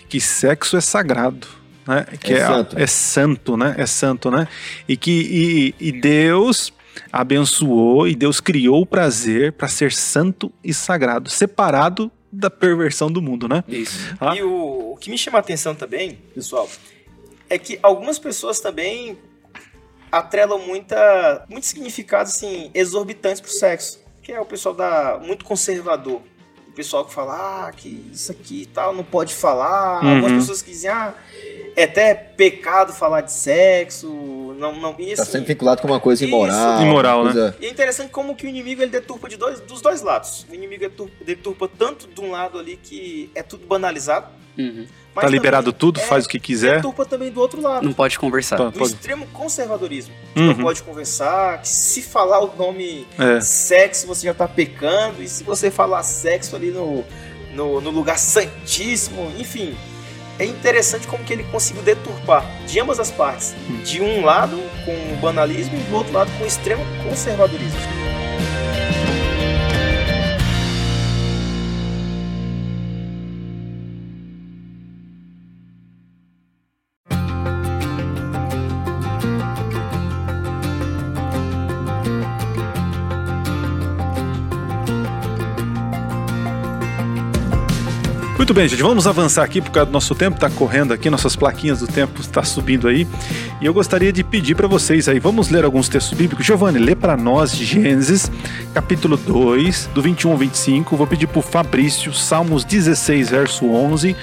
que 0.09 0.19
sexo 0.19 0.75
é 0.75 0.81
sagrado. 0.81 1.47
Né? 1.87 2.05
Que 2.19 2.33
é, 2.33 2.37
é, 2.37 2.47
santo. 2.47 2.79
é 2.79 2.87
santo, 2.87 3.57
né? 3.57 3.75
É 3.77 3.85
santo, 3.85 4.31
né? 4.31 4.47
E 4.87 4.97
que 4.97 5.73
e, 5.79 5.87
e 5.87 5.91
Deus 5.91 6.73
abençoou 7.11 8.07
e 8.07 8.15
Deus 8.15 8.39
criou 8.39 8.81
o 8.81 8.85
prazer 8.85 9.53
para 9.53 9.67
ser 9.67 9.91
santo 9.93 10.51
e 10.63 10.73
sagrado, 10.73 11.29
separado 11.29 12.11
da 12.31 12.49
perversão 12.49 13.11
do 13.11 13.21
mundo, 13.21 13.47
né? 13.47 13.63
Isso. 13.67 14.15
Ah? 14.19 14.35
E 14.35 14.43
o, 14.43 14.93
o 14.93 14.97
que 14.97 15.09
me 15.09 15.17
chama 15.17 15.37
a 15.37 15.41
atenção 15.41 15.73
também, 15.73 16.19
pessoal, 16.33 16.69
é 17.49 17.57
que 17.57 17.79
algumas 17.81 18.19
pessoas 18.19 18.59
também 18.59 19.17
atrelam 20.11 20.59
muita, 20.59 21.45
muitos 21.49 21.69
significados 21.69 22.35
assim, 22.35 22.69
exorbitantes 22.73 23.41
pro 23.41 23.51
sexo, 23.51 23.99
que 24.21 24.31
é 24.31 24.39
o 24.39 24.45
pessoal 24.45 24.75
da 24.75 25.19
muito 25.23 25.45
conservador 25.45 26.21
pessoal 26.79 27.03
que 27.03 27.13
fala, 27.13 27.67
ah, 27.67 27.71
que 27.73 28.09
isso 28.13 28.31
aqui 28.31 28.61
e 28.61 28.65
tal, 28.65 28.95
não 28.95 29.03
pode 29.03 29.35
falar. 29.35 30.01
Uhum. 30.01 30.15
Algumas 30.15 30.31
pessoas 30.31 30.61
que 30.61 30.71
dizem, 30.71 30.89
ah, 30.89 31.13
é 31.75 31.83
até 31.83 32.13
pecado 32.13 32.93
falar 32.93 33.19
de 33.19 33.33
sexo. 33.33 34.07
Não, 34.57 34.73
não, 34.79 34.95
e, 34.97 35.07
tá 35.07 35.13
assim, 35.13 35.15
tá 35.15 35.25
sempre 35.25 35.53
vinculado 35.53 35.81
com 35.81 35.89
uma 35.89 35.99
coisa 35.99 36.23
imoral. 36.23 36.75
Isso. 36.75 36.83
Imoral, 36.83 37.25
né? 37.25 37.53
E 37.59 37.65
é 37.65 37.69
interessante 37.69 38.11
como 38.11 38.33
que 38.33 38.45
o 38.45 38.49
inimigo 38.49 38.81
ele 38.81 38.91
deturpa 38.91 39.27
de 39.27 39.35
dois, 39.35 39.59
dos 39.59 39.81
dois 39.81 40.01
lados. 40.01 40.47
O 40.49 40.55
inimigo 40.55 40.79
deturpa, 40.79 41.13
deturpa 41.25 41.69
tanto 41.77 42.07
de 42.07 42.21
um 42.21 42.31
lado 42.31 42.57
ali 42.57 42.77
que 42.81 43.29
é 43.35 43.43
tudo 43.43 43.67
banalizado. 43.67 44.27
Uhum. 44.59 44.85
Mas 45.15 45.25
tá 45.25 45.29
liberado 45.29 45.73
tudo, 45.73 45.99
é, 45.99 46.03
faz 46.03 46.25
o 46.25 46.29
que 46.29 46.39
quiser. 46.39 46.75
Deturpa 46.75 47.05
também 47.05 47.31
do 47.31 47.39
outro 47.41 47.61
lado. 47.61 47.83
Não 47.83 47.93
pode 47.93 48.19
conversar. 48.19 48.57
Do 48.57 48.71
pode. 48.71 48.93
extremo 48.93 49.25
conservadorismo. 49.27 50.13
Uhum. 50.35 50.47
Não 50.47 50.55
pode 50.55 50.83
conversar, 50.83 51.61
que 51.61 51.67
se 51.67 52.01
falar 52.01 52.39
o 52.39 52.55
nome 52.55 53.07
é. 53.17 53.41
sexo, 53.41 54.05
você 54.05 54.27
já 54.27 54.33
tá 54.33 54.47
pecando. 54.47 55.23
E 55.23 55.27
se 55.27 55.43
você 55.43 55.71
falar 55.71 56.03
sexo 56.03 56.55
ali 56.55 56.71
no, 56.71 57.03
no, 57.53 57.81
no 57.81 57.89
lugar 57.89 58.19
santíssimo, 58.19 59.31
enfim 59.37 59.75
é 60.39 60.45
interessante 60.45 61.05
como 61.05 61.23
que 61.23 61.33
ele 61.33 61.43
conseguiu 61.43 61.83
deturpar 61.83 62.45
de 62.65 62.79
ambas 62.79 62.99
as 62.99 63.11
partes. 63.11 63.53
Hum. 63.69 63.83
De 63.83 64.01
um 64.01 64.23
lado 64.23 64.57
com 64.85 65.13
o 65.13 65.17
banalismo 65.17 65.77
e 65.77 65.83
do 65.83 65.95
outro 65.95 66.13
lado 66.13 66.31
com 66.37 66.45
o 66.45 66.47
extremo 66.47 66.81
conservadorismo. 67.03 68.08
Muito 88.49 88.57
bem, 88.57 88.67
gente, 88.67 88.81
vamos 88.81 89.05
avançar 89.05 89.43
aqui 89.43 89.61
por 89.61 89.69
causa 89.69 89.85
do 89.85 89.93
nosso 89.93 90.15
tempo, 90.15 90.37
está 90.37 90.49
correndo 90.49 90.91
aqui, 90.91 91.07
nossas 91.07 91.35
plaquinhas 91.35 91.81
do 91.81 91.87
tempo 91.87 92.19
está 92.19 92.41
subindo 92.41 92.87
aí. 92.87 93.07
E 93.61 93.65
eu 93.67 93.71
gostaria 93.71 94.11
de 94.11 94.23
pedir 94.23 94.55
para 94.55 94.67
vocês 94.67 95.07
aí, 95.07 95.19
vamos 95.19 95.51
ler 95.51 95.63
alguns 95.63 95.87
textos 95.87 96.17
bíblicos. 96.17 96.47
Giovanni, 96.47 96.79
lê 96.79 96.95
para 96.95 97.15
nós 97.15 97.53
Gênesis, 97.53 98.31
capítulo 98.73 99.17
2, 99.17 99.91
do 99.93 100.01
21 100.01 100.31
ao 100.31 100.37
25. 100.37 100.97
Vou 100.97 101.05
pedir 101.05 101.27
para 101.27 101.37
o 101.37 101.43
Fabrício, 101.43 102.11
Salmos 102.11 102.63
16, 102.63 103.29
verso 103.29 103.67
11. 103.67 104.15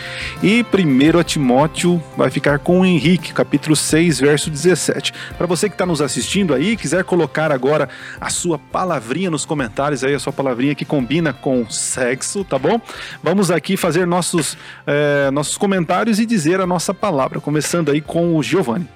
E 0.43 0.65
primeiro 0.65 1.21
a 1.21 1.23
Timóteo 1.23 2.03
vai 2.17 2.29
ficar 2.29 2.59
com 2.59 2.81
o 2.81 2.85
Henrique, 2.85 3.33
capítulo 3.33 3.77
6, 3.77 4.19
verso 4.19 4.51
17. 4.51 5.13
Para 5.39 5.47
você 5.47 5.69
que 5.69 5.77
está 5.77 5.87
nos 5.87 6.03
assistindo 6.03 6.53
aí, 6.53 6.77
quiser 6.77 7.05
colocar 7.05 7.53
agora 7.53 7.89
a 8.21 8.29
sua 8.29 8.59
palavrinha 8.59 9.31
nos 9.31 9.45
comentários 9.45 10.03
aí, 10.03 10.15
a 10.15 10.19
sua 10.19 10.33
palavrinha 10.33 10.75
que 10.75 10.85
combina 10.85 11.33
com 11.33 11.71
sexo, 11.71 12.43
tá 12.43 12.59
bom? 12.59 12.81
Vamos 13.23 13.53
aqui 13.53 13.77
fazer 13.77 14.05
nossos, 14.17 14.57
é, 14.87 15.31
nossos 15.31 15.59
comentários 15.59 16.19
e 16.19 16.25
dizer 16.25 16.59
a 16.59 16.67
nossa 16.67 16.95
palavra, 16.95 17.39
começando 17.39 17.91
aí 17.91 18.01
com 18.01 18.35
o 18.35 18.43
Giovanni. 18.43 18.89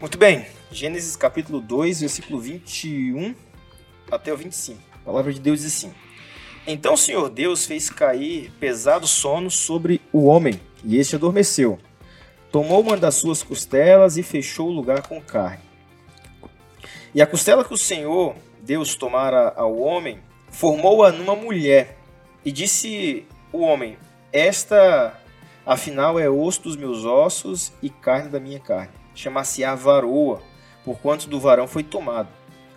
Muito 0.00 0.16
bem, 0.16 0.46
Gênesis 0.72 1.16
capítulo 1.16 1.60
2, 1.60 2.00
versículo 2.00 2.40
21 2.40 3.34
até 4.10 4.32
o 4.32 4.36
25. 4.38 4.80
A 4.94 4.98
palavra 5.04 5.32
de 5.34 5.38
Deus 5.38 5.60
diz 5.60 5.76
assim: 5.76 5.92
Então 6.66 6.94
o 6.94 6.96
Senhor 6.96 7.28
Deus 7.28 7.66
fez 7.66 7.90
cair 7.90 8.50
pesado 8.58 9.06
sono 9.06 9.50
sobre 9.50 10.00
o 10.10 10.24
homem, 10.24 10.58
e 10.82 10.96
este 10.96 11.16
adormeceu. 11.16 11.78
Tomou 12.50 12.80
uma 12.80 12.96
das 12.96 13.16
suas 13.16 13.42
costelas 13.42 14.16
e 14.16 14.22
fechou 14.22 14.68
o 14.68 14.72
lugar 14.72 15.02
com 15.02 15.20
carne. 15.20 15.62
E 17.14 17.20
a 17.20 17.26
costela 17.26 17.64
que 17.64 17.74
o 17.74 17.78
Senhor 17.78 18.34
Deus 18.62 18.94
tomara 18.94 19.52
ao 19.56 19.76
homem, 19.78 20.20
formou-a 20.50 21.12
numa 21.12 21.36
mulher, 21.36 21.98
e 22.42 22.50
disse 22.50 23.26
o 23.52 23.60
homem: 23.60 23.96
Esta, 24.32 25.18
afinal, 25.64 26.18
é 26.18 26.28
osso 26.28 26.62
dos 26.62 26.76
meus 26.76 27.04
ossos 27.04 27.72
e 27.82 27.90
carne 27.90 28.28
da 28.28 28.40
minha 28.40 28.60
carne. 28.60 28.92
Chamar-se-á 29.14 29.74
varoa, 29.74 30.42
porquanto 30.84 31.28
do 31.28 31.40
varão 31.40 31.66
foi 31.66 31.82
tomado. 31.82 32.28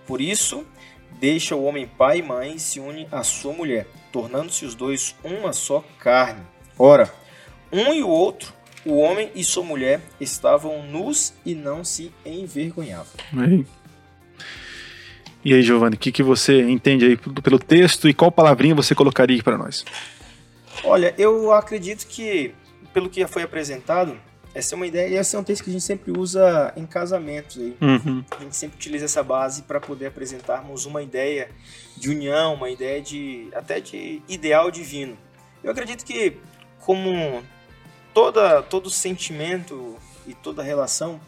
Por 0.05 0.19
isso, 0.19 0.65
deixa 1.19 1.55
o 1.55 1.63
homem 1.63 1.87
pai 1.87 2.19
e 2.19 2.23
mãe 2.23 2.55
e 2.55 2.59
se 2.59 2.79
une 2.79 3.07
à 3.11 3.23
sua 3.23 3.53
mulher, 3.53 3.87
tornando-se 4.11 4.65
os 4.65 4.75
dois 4.75 5.15
uma 5.23 5.53
só 5.53 5.83
carne. 5.99 6.41
Ora, 6.77 7.13
um 7.71 7.93
e 7.93 8.03
o 8.03 8.09
outro 8.09 8.53
o 8.85 8.97
homem 8.97 9.31
e 9.33 9.43
sua 9.43 9.63
mulher 9.63 10.01
estavam 10.19 10.85
nus 10.85 11.33
e 11.45 11.55
não 11.55 11.83
se 11.83 12.11
envergonhavam. 12.25 13.13
Aí. 13.37 13.65
E 15.45 15.53
aí, 15.53 15.61
Giovanni, 15.61 15.95
o 15.95 15.99
que, 15.99 16.11
que 16.11 16.23
você 16.23 16.61
entende 16.69 17.05
aí 17.05 17.17
pelo 17.17 17.59
texto 17.59 18.07
e 18.07 18.13
qual 18.13 18.31
palavrinha 18.31 18.75
você 18.75 18.95
colocaria 18.95 19.41
para 19.43 19.57
nós? 19.57 19.83
Olha, 20.83 21.13
eu 21.17 21.51
acredito 21.53 22.05
que, 22.07 22.53
pelo 22.93 23.09
que 23.09 23.25
foi 23.27 23.43
apresentado, 23.43 24.19
essa 24.53 24.75
é 24.75 24.75
uma 24.75 24.85
ideia, 24.85 25.07
e 25.07 25.15
esse 25.15 25.35
é 25.35 25.39
um 25.39 25.43
texto 25.43 25.63
que 25.63 25.69
a 25.69 25.73
gente 25.73 25.83
sempre 25.83 26.11
usa 26.11 26.71
em 26.75 26.85
casamentos. 26.85 27.57
Aí. 27.57 27.75
Uhum. 27.81 28.23
A 28.31 28.43
gente 28.43 28.55
sempre 28.55 28.75
utiliza 28.75 29.05
essa 29.05 29.23
base 29.23 29.63
para 29.63 29.79
poder 29.79 30.07
apresentarmos 30.07 30.85
uma 30.85 31.01
ideia 31.01 31.49
de 31.97 32.09
união, 32.09 32.53
uma 32.53 32.69
ideia 32.69 33.01
de 33.01 33.49
até 33.55 33.79
de 33.79 34.21
ideal 34.27 34.69
divino. 34.69 35.17
Eu 35.63 35.71
acredito 35.71 36.05
que, 36.05 36.37
como 36.79 37.41
toda, 38.13 38.61
todo 38.61 38.89
sentimento 38.89 39.95
e 40.27 40.35
toda 40.35 40.61
relação, 40.61 41.19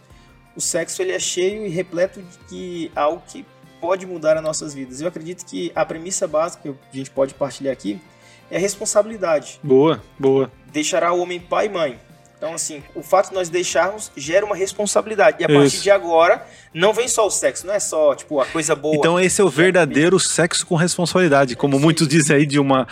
o 0.56 0.62
sexo 0.62 1.02
ele 1.02 1.12
é 1.12 1.20
cheio 1.20 1.65
e 1.65 1.70
repleto 1.70 2.22
de 2.22 2.38
que 2.48 2.91
algo 2.96 3.24
que 3.28 3.46
pode 3.82 4.06
mudar 4.06 4.38
as 4.38 4.44
nossas 4.44 4.74
vidas. 4.74 5.02
Eu 5.02 5.08
acredito 5.08 5.46
que 5.46 5.72
a 5.74 5.84
premissa 5.84 6.28
básica 6.28 6.62
que 6.63 6.78
a 6.94 6.98
gente 6.98 7.10
pode 7.12 7.34
partilhar 7.34 7.74
aqui 7.74 8.00
é 8.49 8.58
a 8.58 8.60
responsabilidade. 8.60 9.60
Boa, 9.63 10.01
boa. 10.19 10.51
Deixará 10.71 11.12
o 11.13 11.19
homem 11.21 11.39
pai 11.39 11.67
e 11.67 11.69
mãe. 11.69 11.99
Então, 12.38 12.54
assim, 12.54 12.84
o 12.93 13.02
fato 13.02 13.30
de 13.30 13.34
nós 13.36 13.50
deixarmos 13.50 14.12
gera 14.15 14.45
uma 14.45 14.56
responsabilidade. 14.56 15.38
E 15.39 15.45
a 15.45 15.48
partir 15.48 15.76
Isso. 15.76 15.84
de 15.84 15.89
agora, 15.89 16.45
não 16.74 16.93
vem 16.93 17.08
só 17.08 17.26
o 17.26 17.30
sexo, 17.32 17.65
não 17.65 17.74
é 17.74 17.80
só, 17.80 18.13
tipo, 18.13 18.39
a 18.41 18.45
coisa 18.45 18.76
boa. 18.76 18.95
Então 18.98 19.19
esse 19.19 19.39
é 19.41 19.43
o 19.43 19.50
verdadeiro 19.50 20.19
sexo 20.19 20.65
com 20.67 20.76
responsabilidade, 20.76 21.56
como 21.56 21.78
Sim. 21.78 21.82
muitos 21.84 22.08
dizem 22.08 22.36
aí 22.36 22.45
de 22.45 22.60
uma 22.60 22.88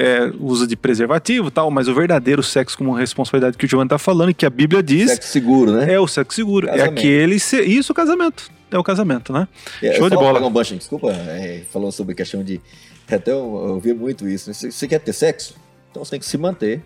é, 0.00 0.32
uso 0.40 0.66
de 0.66 0.74
preservativo 0.76 1.48
e 1.48 1.50
tal, 1.50 1.70
mas 1.70 1.88
o 1.88 1.94
verdadeiro 1.94 2.42
sexo 2.42 2.78
com 2.78 2.90
responsabilidade 2.92 3.56
que 3.58 3.66
o 3.66 3.68
Giovanni 3.68 3.88
tá 3.90 3.98
falando, 3.98 4.34
que 4.34 4.46
a 4.46 4.50
Bíblia 4.50 4.82
diz, 4.82 5.10
Sexo 5.10 5.28
seguro, 5.28 5.72
né? 5.72 5.92
é 5.92 6.00
o 6.00 6.08
sexo 6.08 6.34
seguro, 6.34 6.66
é 6.66 6.72
Casamento. 6.72 6.98
aquele, 6.98 7.38
se- 7.38 7.62
isso, 7.62 7.92
o 7.92 7.94
casamento, 7.94 8.50
é 8.70 8.78
o 8.78 8.82
casamento, 8.82 9.32
né? 9.32 9.46
É, 9.82 9.92
Show 9.92 10.06
eu 10.06 10.10
de 10.10 10.16
bola. 10.16 10.40
um 10.44 10.50
bancho, 10.50 10.74
desculpa, 10.74 11.12
é, 11.12 11.62
falou 11.70 11.92
sobre 11.92 12.12
a 12.14 12.16
questão 12.16 12.42
de. 12.42 12.60
Até 13.08 13.30
eu, 13.30 13.36
eu 13.36 13.74
ouvi 13.74 13.92
muito 13.94 14.26
isso. 14.26 14.48
né? 14.50 14.54
Você, 14.54 14.72
você 14.72 14.88
quer 14.88 14.98
ter 15.00 15.12
sexo? 15.12 15.54
Então 15.90 16.04
você 16.04 16.12
tem 16.12 16.20
que 16.20 16.26
se 16.26 16.36
manter. 16.36 16.82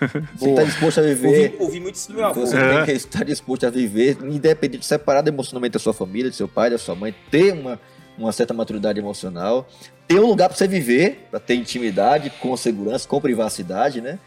Você 0.36 0.50
estar 0.50 0.64
disposto 0.64 0.98
a 0.98 1.02
ouvi, 1.02 1.14
viver. 1.14 1.56
ouvi 1.58 1.80
muito 1.80 1.94
isso 1.96 2.08
do 2.08 2.14
meu 2.14 2.26
avô. 2.26 2.40
Você 2.46 2.56
É. 2.56 2.74
tem 2.76 2.84
que 2.86 2.92
estar 2.92 3.24
disposto 3.24 3.66
a 3.66 3.70
viver, 3.70 4.16
independente, 4.22 4.84
separado 4.86 5.28
emocionalmente 5.28 5.72
da 5.74 5.78
sua 5.78 5.92
família, 5.92 6.30
do 6.30 6.36
seu 6.36 6.48
pai, 6.48 6.70
da 6.70 6.78
sua 6.78 6.94
mãe, 6.94 7.14
ter 7.30 7.52
uma, 7.52 7.78
uma 8.16 8.32
certa 8.32 8.54
maturidade 8.54 8.98
emocional, 8.98 9.68
ter 10.08 10.18
um 10.20 10.26
lugar 10.26 10.48
para 10.48 10.56
você 10.56 10.66
viver, 10.66 11.26
para 11.30 11.38
ter 11.40 11.54
intimidade, 11.54 12.30
com 12.40 12.56
segurança, 12.56 13.06
com 13.06 13.20
privacidade, 13.20 14.00
né? 14.00 14.18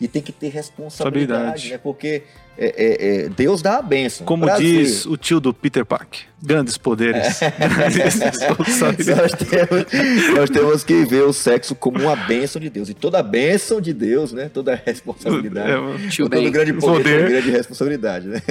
E 0.00 0.08
tem 0.08 0.22
que 0.22 0.32
ter 0.32 0.48
responsabilidade, 0.48 1.30
Responsabilidade. 1.40 1.70
né? 1.72 1.78
Porque 1.78 2.22
é, 2.60 2.74
é, 2.76 3.24
é, 3.24 3.28
Deus 3.30 3.62
dá 3.62 3.78
a 3.78 3.82
bênção. 3.82 4.26
Como 4.26 4.44
Prazer. 4.44 4.66
diz 4.66 5.06
o 5.06 5.16
tio 5.16 5.40
do 5.40 5.52
Peter 5.54 5.84
Park, 5.84 6.16
grandes 6.42 6.76
poderes. 6.76 7.40
grandes 7.58 8.18
responsabilidades. 8.20 9.06
nós, 9.16 9.32
temos, 9.32 10.34
nós 10.36 10.50
temos 10.50 10.84
que 10.84 11.04
ver 11.06 11.22
o 11.24 11.32
sexo 11.32 11.74
como 11.74 11.98
uma 12.00 12.14
bênção 12.14 12.60
de 12.60 12.68
Deus. 12.68 12.88
E 12.90 12.94
toda 12.94 13.22
bênção 13.22 13.80
de 13.80 13.92
Deus, 13.94 14.32
né? 14.32 14.50
Toda 14.52 14.74
responsabilidade. 14.84 15.70
É, 15.70 16.08
Tio 16.08 16.28
todo 16.28 16.40
bem. 16.42 16.50
grande 16.52 16.72
poder, 16.74 17.02
Poder. 17.02 17.18
tem 17.20 17.28
grande 17.30 17.50
responsabilidade, 17.50 18.28
né? 18.28 18.42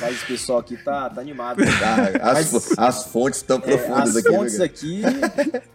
Mas 0.00 0.22
o 0.22 0.26
pessoal 0.26 0.58
aqui 0.60 0.76
tá, 0.76 1.10
tá 1.10 1.20
animado. 1.20 1.62
Ah, 1.82 2.30
as, 2.30 2.52
Mas- 2.52 2.78
as 2.78 3.04
fontes 3.06 3.40
estão 3.40 3.58
É, 3.58 3.60
profundas 3.60 4.10
as 4.10 4.16
aqui. 4.16 4.28
fontes 4.34 4.58
né, 4.58 4.64
aqui 4.64 5.02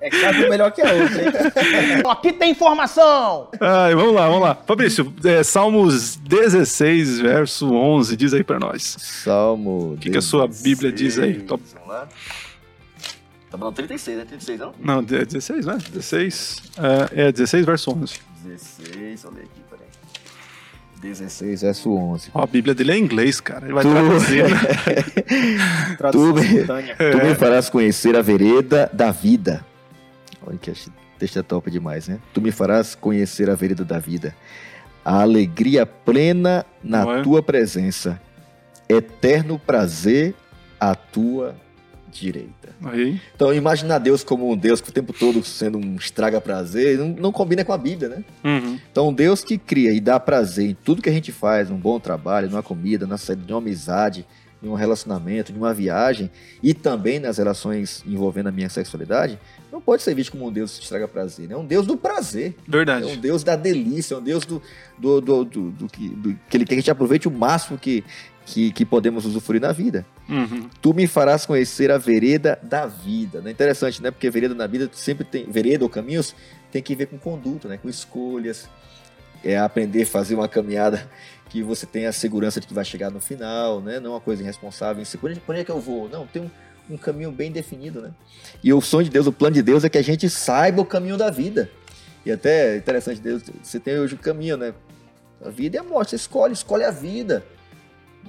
é 0.01 0.09
cada 0.09 0.49
melhor 0.49 0.71
que 0.71 0.81
a 0.81 0.91
outra, 0.91 1.21
hein? 1.21 2.03
Aqui 2.09 2.33
tem 2.33 2.51
informação! 2.51 3.49
Ai, 3.59 3.93
vamos 3.93 4.13
lá, 4.15 4.27
vamos 4.27 4.41
lá. 4.41 4.57
Fabrício, 4.65 5.13
é, 5.23 5.43
Salmos 5.43 6.15
16, 6.15 7.19
verso 7.19 7.71
11, 7.71 7.82
diz 8.17 8.33
aí 8.33 8.43
pra 8.43 8.59
nós. 8.59 8.95
Salmo. 8.99 9.93
O 9.93 9.97
que, 9.97 10.09
que 10.09 10.17
a 10.17 10.21
sua 10.21 10.47
Bíblia 10.47 10.91
diz 10.91 11.17
aí? 11.19 11.41
Top- 11.41 11.63
Vamos 11.73 11.87
lá. 11.89 12.07
Tá 13.49 13.57
bom, 13.57 13.71
36, 13.71 14.17
né? 14.17 14.25
36, 14.25 14.59
não? 14.59 14.73
Não, 14.79 14.99
é 14.99 15.25
16, 15.25 15.65
né? 15.65 15.77
16. 15.91 16.63
É, 17.15 17.27
é 17.27 17.31
16, 17.31 17.65
verso 17.65 17.91
11. 17.91 18.19
16, 18.43 19.25
olha 19.25 19.37
aqui, 19.43 19.61
peraí. 19.69 19.87
16, 21.01 21.61
verso 21.61 21.91
11. 21.93 22.29
Ó, 22.33 22.41
a 22.43 22.47
Bíblia 22.47 22.73
dele 22.73 22.93
é 22.93 22.97
em 22.97 23.03
inglês, 23.03 23.39
cara. 23.39 23.65
Ele 23.65 23.73
vai 23.73 23.83
Tu- 23.83 23.91
traduzir. 23.91 24.43
né? 24.49 24.57
Tradução 25.97 26.33
Tu- 26.33 26.41
simultânea. 26.43 26.95
Tu 26.95 27.17
me 27.27 27.35
farás 27.35 27.69
conhecer 27.69 28.15
a 28.15 28.21
vereda 28.21 28.89
da 28.91 29.11
vida. 29.11 29.63
Olha 30.45 30.57
que 30.57 30.71
texto 31.19 31.39
é 31.39 31.43
top 31.43 31.69
demais, 31.69 32.07
né? 32.07 32.19
Tu 32.33 32.41
me 32.41 32.51
farás 32.51 32.95
conhecer 32.95 33.49
a 33.49 33.55
vereda 33.55 33.85
da 33.85 33.99
vida. 33.99 34.35
A 35.03 35.21
alegria 35.21 35.85
plena 35.85 36.65
na 36.83 37.19
é? 37.19 37.21
tua 37.21 37.41
presença. 37.41 38.21
Eterno 38.87 39.59
prazer 39.59 40.33
à 40.79 40.95
tua 40.95 41.55
direita. 42.11 42.69
Aí. 42.83 43.19
Então, 43.35 43.53
imaginar 43.53 43.97
Deus 43.97 44.23
como 44.23 44.51
um 44.51 44.55
Deus 44.55 44.79
que 44.79 44.89
o 44.89 44.93
tempo 44.93 45.11
todo 45.11 45.43
sendo 45.43 45.77
um 45.77 45.95
estraga 45.95 46.39
prazer, 46.39 46.97
não, 46.97 47.07
não 47.07 47.31
combina 47.31 47.65
com 47.65 47.73
a 47.73 47.77
Bíblia, 47.77 48.09
né? 48.09 48.23
Uhum. 48.43 48.79
Então, 48.91 49.09
um 49.09 49.13
Deus 49.13 49.43
que 49.43 49.57
cria 49.57 49.91
e 49.91 49.99
dá 49.99 50.19
prazer 50.19 50.69
em 50.69 50.75
tudo 50.75 51.01
que 51.01 51.09
a 51.09 51.13
gente 51.13 51.31
faz, 51.31 51.69
num 51.69 51.77
bom 51.77 51.99
trabalho, 51.99 52.49
numa 52.49 52.63
comida, 52.63 53.07
na 53.07 53.17
saída 53.17 53.43
de 53.43 53.51
uma 53.51 53.59
amizade, 53.59 54.25
em 54.63 54.67
um 54.69 54.73
relacionamento, 54.75 55.51
de 55.51 55.57
uma 55.59 55.73
viagem 55.73 56.31
e 56.61 56.73
também 56.73 57.19
nas 57.19 57.37
relações 57.37 58.03
envolvendo 58.07 58.47
a 58.47 58.51
minha 58.51 58.69
sexualidade, 58.69 59.37
não 59.71 59.81
pode 59.81 60.01
ser 60.03 60.13
visto 60.15 60.31
como 60.31 60.47
um 60.47 60.51
Deus 60.51 60.77
que 60.77 60.83
estraga 60.83 61.07
prazer, 61.07 61.47
né? 61.49 61.55
É 61.55 61.57
um 61.57 61.65
Deus 61.65 61.85
do 61.85 61.97
prazer, 61.97 62.55
é 62.57 62.69
um 62.69 62.71
Verdade. 62.71 63.17
Deus 63.17 63.43
da 63.43 63.55
delícia, 63.55 64.15
é 64.15 64.17
um 64.17 64.21
Deus 64.21 64.45
do, 64.45 64.61
do, 64.97 65.19
do, 65.19 65.43
do- 65.45 65.71
do 65.71 65.87
que, 65.87 66.09
do- 66.09 66.39
que 66.49 66.57
Ele 66.57 66.63
quer 66.65 66.69
que 66.69 66.73
a 66.75 66.77
gente 66.77 66.91
aproveite 66.91 67.27
o 67.27 67.31
máximo 67.31 67.77
que, 67.77 68.03
que, 68.45 68.71
que 68.71 68.85
podemos 68.85 69.25
usufruir 69.25 69.59
na 69.61 69.71
vida. 69.71 70.05
Uhum. 70.29 70.69
Tu 70.81 70.93
me 70.93 71.07
farás 71.07 71.45
conhecer 71.45 71.91
a 71.91 71.97
vereda 71.97 72.57
da 72.63 72.85
vida. 72.85 73.41
Né? 73.41 73.51
Interessante, 73.51 74.01
né? 74.01 74.11
Porque 74.11 74.29
vereda 74.29 74.53
na 74.55 74.67
vida 74.67 74.89
sempre 74.93 75.25
tem. 75.25 75.45
Vereda 75.49 75.83
ou 75.83 75.89
caminhos 75.89 76.33
tem 76.71 76.81
que 76.81 76.95
ver 76.95 77.07
com 77.07 77.17
conduta, 77.17 77.67
né? 77.67 77.77
Com 77.77 77.89
escolhas. 77.89 78.69
É 79.43 79.57
aprender 79.57 80.03
a 80.03 80.05
fazer 80.05 80.35
uma 80.35 80.47
caminhada 80.47 81.05
que 81.53 81.61
você 81.61 81.85
tenha 81.85 82.09
a 82.09 82.11
segurança 82.11 82.59
de 82.59 82.65
que 82.65 82.73
vai 82.73 82.83
chegar 82.83 83.11
no 83.11 83.21
final, 83.21 83.79
né? 83.79 83.99
Não 83.99 84.13
uma 84.13 84.19
coisa 84.19 84.41
irresponsável, 84.41 85.03
insegura. 85.03 85.35
Por 85.35 85.51
onde 85.51 85.61
é 85.61 85.63
que 85.63 85.69
eu 85.69 85.79
vou? 85.79 86.09
Não, 86.09 86.25
tem 86.25 86.41
um, 86.41 86.95
um 86.95 86.97
caminho 86.97 87.31
bem 87.31 87.51
definido, 87.51 88.01
né? 88.01 88.09
E 88.63 88.73
o 88.73 88.81
sonho 88.81 89.03
de 89.03 89.11
Deus, 89.11 89.27
o 89.27 89.31
plano 89.31 89.53
de 89.53 89.61
Deus 89.61 89.83
é 89.83 89.89
que 89.89 89.99
a 89.99 90.01
gente 90.01 90.27
saiba 90.31 90.81
o 90.81 90.85
caminho 90.85 91.15
da 91.15 91.29
vida. 91.29 91.69
E 92.25 92.31
até 92.31 92.73
é 92.73 92.77
interessante, 92.77 93.21
Deus, 93.21 93.43
você 93.61 93.79
tem 93.79 93.99
hoje 93.99 94.15
o 94.15 94.17
caminho, 94.17 94.57
né? 94.57 94.73
A 95.45 95.51
vida 95.51 95.77
é 95.77 95.79
a 95.79 95.83
morte, 95.83 96.09
você 96.09 96.15
escolhe, 96.15 96.53
escolhe 96.53 96.85
a 96.85 96.89
vida. 96.89 97.45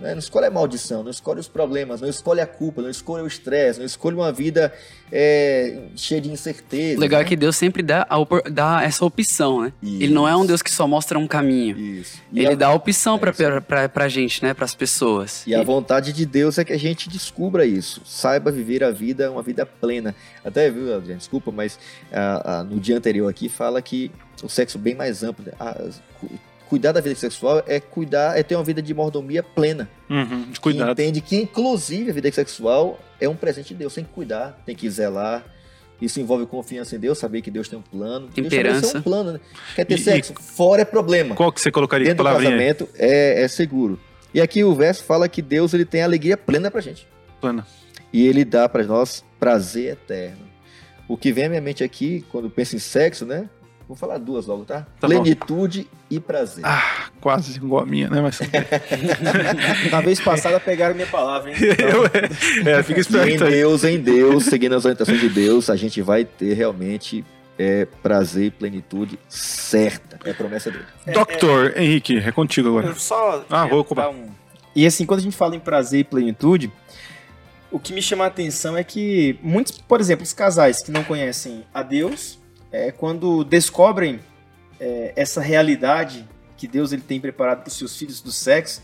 Né? 0.00 0.12
Não 0.12 0.18
escolhe 0.18 0.46
a 0.46 0.50
maldição, 0.50 1.02
não 1.02 1.10
escolhe 1.10 1.40
os 1.40 1.48
problemas, 1.48 2.00
não 2.00 2.08
escolhe 2.08 2.40
a 2.40 2.46
culpa, 2.46 2.82
não 2.82 2.90
escolhe 2.90 3.22
o 3.22 3.26
estresse, 3.26 3.78
não 3.78 3.86
escolhe 3.86 4.16
uma 4.16 4.32
vida 4.32 4.72
é, 5.12 5.82
cheia 5.94 6.20
de 6.20 6.30
incerteza. 6.30 6.98
O 6.98 7.00
legal 7.00 7.20
é 7.20 7.22
né? 7.22 7.28
que 7.28 7.36
Deus 7.36 7.56
sempre 7.56 7.82
dá, 7.82 8.06
a 8.08 8.16
dá 8.50 8.82
essa 8.82 9.04
opção, 9.04 9.62
né? 9.62 9.72
Ele 9.82 10.12
não 10.12 10.26
é 10.26 10.36
um 10.36 10.44
Deus 10.44 10.62
que 10.62 10.70
só 10.70 10.88
mostra 10.88 11.18
um 11.18 11.26
caminho. 11.26 11.78
Isso. 11.78 12.20
E 12.32 12.40
Ele 12.40 12.54
a, 12.54 12.56
dá 12.56 12.66
a 12.68 12.74
opção 12.74 13.18
pra, 13.18 13.30
É 13.30 13.32
isso 13.32 13.42
aí. 13.44 13.88
pra, 13.88 14.08
gente, 14.08 14.42
né? 14.42 14.52
Pras 14.52 14.74
pessoas. 14.74 15.46
e 15.46 15.54
a 15.54 15.62
vontade 15.62 16.12
de 16.12 16.26
Deus 16.26 16.58
é 16.58 16.64
que 16.64 16.72
a 16.72 16.78
gente 16.78 17.08
descubra 17.08 17.64
isso, 17.64 18.02
saiba 18.04 18.50
viver 18.50 18.82
a 18.82 18.90
vida, 18.90 19.30
uma 19.30 19.42
vida 19.42 19.64
plena. 19.64 20.14
Até, 20.44 20.70
viu, 20.70 20.94
Adriano, 20.94 21.18
desculpa, 21.18 21.52
mas 21.52 21.78
ah, 22.12 22.42
ah, 22.44 22.64
no 22.64 22.80
dia 22.80 22.96
anterior 22.96 23.28
aqui 23.28 23.48
fala 23.48 23.80
que 23.80 24.10
o 24.42 24.48
sexo 24.48 24.78
bem 24.78 24.94
mais 24.94 25.22
amplo. 25.22 25.44
né? 25.44 25.52
Ah, 25.58 25.80
cuidar 26.74 26.90
da 26.90 27.00
vida 27.00 27.14
sexual 27.14 27.62
é 27.68 27.78
cuidar, 27.78 28.36
é 28.36 28.42
ter 28.42 28.56
uma 28.56 28.64
vida 28.64 28.82
de 28.82 28.92
mordomia 28.92 29.44
plena. 29.44 29.88
Uhum. 30.10 30.50
De 30.50 30.58
cuidado. 30.58 30.90
entende 30.90 31.20
que, 31.20 31.36
inclusive, 31.36 32.10
a 32.10 32.12
vida 32.12 32.32
sexual 32.32 32.98
é 33.20 33.28
um 33.28 33.36
presente 33.36 33.68
de 33.68 33.74
Deus. 33.76 33.94
Tem 33.94 34.02
que 34.02 34.10
cuidar, 34.10 34.60
tem 34.66 34.74
que 34.74 34.90
zelar. 34.90 35.44
Isso 36.02 36.18
envolve 36.20 36.46
confiança 36.46 36.96
em 36.96 36.98
Deus, 36.98 37.16
saber 37.18 37.40
que 37.42 37.50
Deus 37.52 37.68
tem 37.68 37.78
um 37.78 37.82
plano. 37.82 38.26
Deus 38.34 38.48
Temperança. 38.48 38.98
um 38.98 39.02
plano, 39.02 39.32
né? 39.34 39.40
Quer 39.76 39.84
ter 39.84 39.94
E- 39.94 39.98
sexo? 39.98 40.34
Fora 40.34 40.82
é 40.82 40.84
problema. 40.84 41.36
Qual 41.36 41.52
que 41.52 41.60
você 41.60 41.70
colocaria 41.70 42.08
Dentro 42.08 42.24
do 42.24 42.30
casamento 42.30 42.88
é, 42.96 43.42
é 43.44 43.46
seguro. 43.48 44.00
E 44.34 44.40
aqui 44.40 44.64
o 44.64 44.74
verso 44.74 45.04
fala 45.04 45.28
que 45.28 45.40
Deus 45.40 45.72
ele 45.74 45.84
tem 45.84 46.02
alegria 46.02 46.36
plena 46.36 46.70
pra 46.72 46.80
gente. 46.80 47.06
Plana. 47.40 47.64
E 48.12 48.26
ele 48.26 48.44
dá 48.44 48.68
pra 48.68 48.82
nós 48.82 49.24
prazer 49.38 49.92
eterno. 49.92 50.42
O 51.06 51.16
que 51.16 51.30
vem 51.32 51.44
à 51.44 51.48
minha 51.48 51.60
mente 51.60 51.84
aqui, 51.84 52.24
quando 52.32 52.50
penso 52.50 52.74
em 52.74 52.80
sexo, 52.80 53.24
né? 53.24 53.48
Vou 53.86 53.96
falar 53.96 54.16
duas 54.18 54.46
logo, 54.46 54.64
tá? 54.64 54.86
Tá 54.98 55.06
bom. 55.06 55.20
Plenitude 55.22 55.86
e 56.10 56.18
prazer. 56.18 56.64
Ah, 56.66 57.08
quase 57.20 57.56
igual 57.56 57.82
a 57.82 57.86
minha, 57.86 58.08
né? 58.08 58.20
Mas 58.22 58.40
Na 59.92 60.00
vez 60.00 60.20
passada 60.20 60.58
pegaram 60.58 60.94
minha 60.94 61.06
palavra, 61.06 61.50
hein? 61.50 61.56
Eu- 61.78 62.70
é, 62.70 62.82
fica 62.82 62.98
E 62.98 63.00
em 63.00 63.00
esperto 63.02 63.44
aí. 63.44 63.50
Deus, 63.50 63.84
em 63.84 63.98
Deus, 63.98 64.44
seguindo 64.44 64.74
as 64.74 64.84
orientações 64.84 65.20
de 65.20 65.28
Deus, 65.28 65.68
a 65.68 65.76
gente 65.76 66.00
vai 66.00 66.24
ter 66.24 66.54
realmente 66.54 67.24
é, 67.58 67.86
prazer 68.02 68.46
e 68.46 68.50
plenitude 68.50 69.18
certa. 69.28 70.18
É 70.24 70.30
a 70.30 70.34
promessa 70.34 70.70
dele. 70.70 70.84
Doutor 71.12 71.76
Henrique, 71.76 72.16
é 72.18 72.32
contigo 72.32 72.68
agora. 72.68 72.86
Eu 72.88 72.94
só. 72.94 73.44
Ah, 73.50 73.66
vou 73.66 73.80
ocupar. 73.80 74.06
dar 74.06 74.10
um- 74.10 74.28
E 74.74 74.86
assim, 74.86 75.04
quando 75.04 75.20
a 75.20 75.22
gente 75.22 75.36
fala 75.36 75.54
em 75.54 75.60
prazer 75.60 76.00
e 76.00 76.04
plenitude, 76.04 76.72
o 77.70 77.78
que 77.78 77.92
me 77.92 78.00
chama 78.00 78.24
a 78.24 78.28
atenção 78.28 78.76
é 78.76 78.82
que 78.82 79.38
muitos, 79.42 79.78
por 79.78 80.00
exemplo, 80.00 80.24
os 80.24 80.32
casais 80.32 80.82
que 80.82 80.90
não 80.90 81.04
conhecem 81.04 81.64
a 81.72 81.82
Deus, 81.82 82.38
é, 82.74 82.90
quando 82.90 83.44
descobrem 83.44 84.18
é, 84.80 85.12
essa 85.14 85.40
realidade 85.40 86.28
que 86.56 86.66
Deus 86.66 86.90
ele 86.92 87.02
tem 87.02 87.20
preparado 87.20 87.60
para 87.60 87.68
os 87.68 87.78
seus 87.78 87.96
filhos 87.96 88.20
do 88.20 88.32
sexo, 88.32 88.82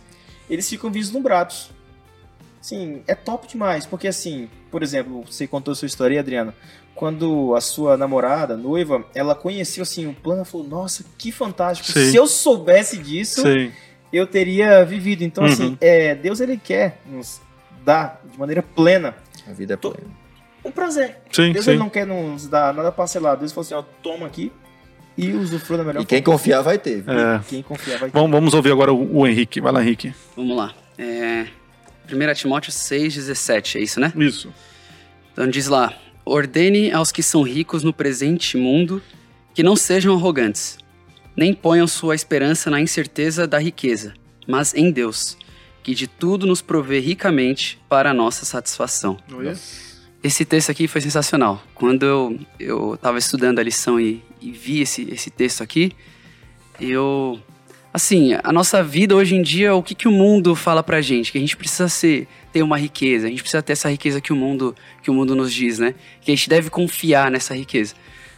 eles 0.49 0.69
ficam 0.69 0.93
vislumbrados. 0.93 1.73
Sim, 2.61 3.03
é 3.09 3.15
top 3.17 3.49
demais, 3.49 3.87
porque 3.87 4.07
assim, 4.07 4.49
por 4.71 4.83
exemplo, 4.83 5.25
você 5.29 5.45
contou 5.47 5.73
a 5.73 5.75
sua 5.75 5.87
história, 5.87 6.15
aí, 6.15 6.19
Adriano, 6.21 6.55
quando 6.95 7.53
a 7.57 7.61
sua 7.61 7.97
namorada, 7.97 8.57
noiva, 8.57 9.05
ela 9.13 9.35
conheceu 9.35 9.83
assim 9.83 10.07
o 10.07 10.15
plano, 10.15 10.39
ela 10.41 10.45
falou: 10.45 10.67
"Nossa, 10.69 11.05
que 11.19 11.33
fantástico! 11.33 11.91
Sim. 11.91 12.11
Se 12.11 12.17
eu 12.17 12.27
soubesse 12.29 12.97
disso, 12.99 13.43
Sim. 13.43 13.73
eu 14.13 14.25
teria 14.27 14.85
vivido". 14.85 15.25
Então 15.25 15.43
Uhum. 15.45 15.51
assim, 15.51 15.79
é, 15.81 16.15
Deus 16.15 16.39
ele 16.41 16.57
quer 16.59 17.01
nos 17.07 17.41
dar 17.85 18.21
de 18.31 18.39
maneira 18.39 18.63
plena 18.63 19.17
A 19.49 19.53
vida 19.53 19.75
é 19.75 19.77
plena. 19.77 20.20
Um 20.65 20.71
prazer. 20.71 21.19
Sim, 21.31 21.53
Deus 21.53 21.65
sim. 21.65 21.73
ele 21.73 21.79
não 21.79 21.89
quer 21.89 22.07
nos 22.07 22.47
dar 22.47 22.75
nada 22.75 22.93
parcelado. 22.93 23.41
Deus 23.41 23.53
falou 23.53 23.63
assim: 23.63 23.75
"Ó, 23.75 23.83
toma 24.03 24.27
aqui 24.27 24.53
e 25.17 25.33
usufrua 25.33 25.79
da 25.79 25.85
melhor 25.85 26.03
E 26.03 26.07
quem 26.07 26.23
confiar 26.23 26.63
vai 26.63 26.79
ter. 26.79 27.05
É. 27.07 27.41
Quem 27.49 27.63
confiar 27.63 27.99
vai 27.99 28.11
Vamos, 28.11 28.31
vamos 28.31 28.55
ouvir 28.55 28.73
agora 28.73 28.93
o, 28.93 29.19
o 29.19 29.27
Henrique. 29.27 29.61
Vai 29.61 29.73
lá, 29.73 29.83
Henrique. 29.83 30.15
Vamos 30.37 30.57
lá. 30.57 30.75
É, 30.97 31.47
1 32.11 32.35
Timóteo 32.35 32.73
6,17, 32.73 33.77
é 33.77 33.81
isso, 33.81 34.01
né? 34.01 34.13
Isso. 34.17 34.53
Então 35.33 35.49
diz 35.49 35.67
lá: 35.67 35.95
Ordene 36.25 36.91
aos 36.91 37.13
que 37.13 37.23
são 37.23 37.43
ricos 37.43 37.83
no 37.83 37.93
presente 37.93 38.57
mundo 38.57 39.03
que 39.55 39.63
não 39.63 39.77
sejam 39.77 40.15
arrogantes, 40.15 40.79
nem 41.37 41.53
ponham 41.53 41.87
sua 41.87 42.15
esperança 42.15 42.71
na 42.71 42.81
incerteza 42.81 43.47
da 43.47 43.59
riqueza, 43.59 44.15
mas 44.47 44.75
em 44.75 44.91
Deus, 44.91 45.37
que 45.83 45.95
de 45.95 46.07
tudo 46.07 46.47
nos 46.47 46.63
provê 46.63 47.01
ricamente 47.01 47.79
para 47.89 48.11
a 48.11 48.15
nossa 48.15 48.45
satisfação. 48.45 49.19
Esse 50.23 50.45
texto 50.45 50.71
aqui 50.71 50.87
foi 50.87 51.01
sensacional. 51.01 51.63
Quando 51.75 52.05
eu, 52.05 52.39
eu 52.59 52.99
tava 53.01 53.19
estudando 53.19 53.59
a 53.59 53.63
lição 53.63 53.99
e, 53.99 54.23
e 54.41 54.51
vi 54.51 54.83
esse, 54.83 55.09
esse 55.11 55.31
texto 55.31 55.63
aqui, 55.63 55.93
eu. 56.81 57.39
Assim, 57.93 58.35
a 58.45 58.53
nossa 58.53 58.85
vida 58.85 59.17
hoje 59.17 59.35
em 59.35 59.43
dia, 59.43 59.75
o 59.75 59.83
que, 59.83 59.97
que 59.97 60.07
o 60.07 60.13
mundo 60.13 60.55
fala 60.55 60.81
pra 60.81 61.01
gente? 61.01 61.33
Que 61.33 61.39
a 61.39 61.41
gente 61.41 61.57
precisa 61.57 61.89
ser, 61.89 62.29
ter 62.53 62.63
uma 62.63 62.79
riqueza, 62.79 63.27
a 63.27 63.31
gente 63.31 63.43
precisa 63.43 63.63
ter 63.63 63.73
essa 63.73 63.91
riqueza 63.91 64.21
que 64.21 64.33
o 64.33 64.37
mundo, 64.37 64.77
que 65.03 65.11
o 65.11 65.15
mundo 65.15 65.35
nos 65.35 65.53
diz, 65.53 65.81
né? 65.81 65.95
Que 66.21 66.31
a 66.31 66.35
gente 66.37 66.49
deve 66.49 66.71
confiar 66.71 67.33
nessa 67.33 67.53
riqueza. 67.53 67.95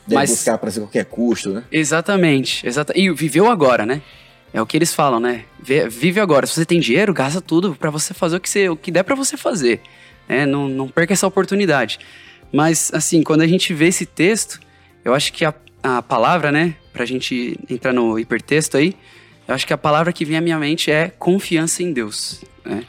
Deve 0.06 0.14
Mas- 0.14 0.30
buscar 0.30 0.56
para 0.56 0.72
qualquer 0.72 1.04
custo, 1.04 1.50
né? 1.50 1.64
Exatamente, 1.70 2.66
exata 2.66 2.92
E 2.96 3.10
viveu 3.12 3.50
agora, 3.50 3.84
né? 3.84 4.00
É 4.54 4.60
o 4.60 4.66
que 4.66 4.76
eles 4.76 4.94
falam, 4.94 5.18
né? 5.18 5.44
Vive 5.60 6.20
agora. 6.20 6.46
Se 6.46 6.54
você 6.54 6.66
tem 6.66 6.78
dinheiro, 6.80 7.12
gasta 7.14 7.40
tudo 7.40 7.74
pra 7.74 7.90
você 7.90 8.12
fazer 8.12 8.36
o 8.36 8.40
que, 8.40 8.48
você, 8.48 8.68
o 8.68 8.76
que 8.76 8.90
der 8.90 9.02
pra 9.02 9.14
você 9.14 9.36
fazer. 9.36 9.80
Né? 10.28 10.46
Não, 10.46 10.68
não 10.68 10.88
perca 10.88 11.12
essa 11.12 11.26
oportunidade. 11.26 11.98
Mas, 12.52 12.90
assim, 12.92 13.22
quando 13.22 13.40
a 13.40 13.46
gente 13.46 13.72
vê 13.72 13.86
esse 13.86 14.04
texto, 14.04 14.60
eu 15.04 15.14
acho 15.14 15.32
que 15.32 15.44
a, 15.44 15.54
a 15.82 16.02
palavra, 16.02 16.52
né? 16.52 16.74
Pra 16.92 17.04
gente 17.06 17.58
entrar 17.68 17.92
no 17.92 18.18
hipertexto 18.18 18.76
aí, 18.76 18.94
eu 19.48 19.54
acho 19.54 19.66
que 19.66 19.72
a 19.72 19.78
palavra 19.78 20.12
que 20.12 20.24
vem 20.24 20.36
à 20.36 20.40
minha 20.40 20.58
mente 20.58 20.90
é 20.90 21.08
confiança 21.08 21.82
em 21.82 21.92
Deus. 21.92 22.42
Né? 22.64 22.84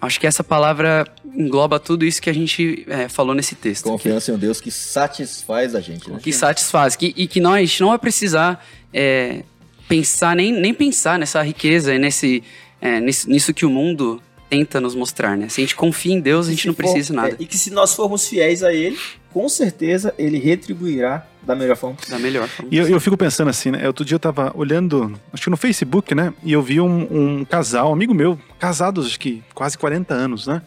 Acho 0.00 0.20
que 0.20 0.26
essa 0.26 0.44
palavra 0.44 1.06
engloba 1.24 1.80
tudo 1.80 2.04
isso 2.04 2.20
que 2.20 2.28
a 2.28 2.34
gente 2.34 2.84
é, 2.88 3.08
falou 3.08 3.34
nesse 3.34 3.54
texto. 3.54 3.84
Confiança 3.84 4.30
em 4.30 4.34
um 4.34 4.38
Deus 4.38 4.60
que 4.60 4.70
satisfaz 4.70 5.74
a 5.74 5.80
gente, 5.80 6.10
né? 6.10 6.18
que 6.22 6.32
satisfaz. 6.32 6.96
Que, 6.96 7.14
e 7.16 7.26
que 7.26 7.40
nós 7.40 7.54
a 7.54 7.60
gente 7.60 7.80
não 7.80 7.88
vai 7.88 7.98
precisar 7.98 8.64
é, 8.92 9.42
pensar, 9.88 10.36
nem, 10.36 10.52
nem 10.52 10.74
pensar 10.74 11.18
nessa 11.18 11.42
riqueza 11.42 11.94
e 11.94 11.98
nesse, 11.98 12.42
é, 12.80 13.00
nisso, 13.00 13.30
nisso 13.30 13.54
que 13.54 13.64
o 13.64 13.70
mundo 13.70 14.20
tenta 14.48 14.80
nos 14.80 14.94
mostrar, 14.94 15.36
né? 15.36 15.48
Se 15.48 15.60
a 15.60 15.64
gente 15.64 15.74
confia 15.74 16.12
em 16.14 16.20
Deus, 16.20 16.46
a 16.46 16.50
gente 16.50 16.66
não 16.66 16.74
for- 16.74 16.82
precisa 16.82 17.12
de 17.12 17.16
nada. 17.16 17.28
é, 17.30 17.36
e 17.38 17.46
que 17.46 17.58
se 17.58 17.70
nós 17.70 17.94
formos 17.94 18.26
fiéis 18.28 18.62
a 18.62 18.72
Ele, 18.72 18.98
com 19.32 19.48
certeza 19.48 20.14
Ele 20.18 20.38
retribuirá 20.38 21.26
da 21.42 21.54
melhor 21.54 21.76
forma 21.76 21.96
possível. 21.96 22.18
Da 22.18 22.22
melhor 22.22 22.48
forma. 22.48 22.70
E 22.72 22.76
eu, 22.78 22.88
eu 22.88 23.00
fico 23.00 23.16
pensando 23.16 23.48
assim, 23.48 23.70
né? 23.70 23.86
Outro 23.86 24.04
dia 24.04 24.14
eu 24.16 24.20
tava 24.20 24.52
olhando, 24.56 25.12
acho 25.32 25.44
que 25.44 25.50
no 25.50 25.56
Facebook, 25.56 26.14
né? 26.14 26.32
E 26.42 26.52
eu 26.52 26.62
vi 26.62 26.80
um, 26.80 27.38
um 27.40 27.44
casal, 27.44 27.90
um 27.90 27.92
amigo 27.92 28.12
meu, 28.14 28.38
casados, 28.58 29.06
acho 29.06 29.18
que 29.20 29.42
quase 29.54 29.76
40 29.78 30.12
anos, 30.14 30.46
né? 30.46 30.62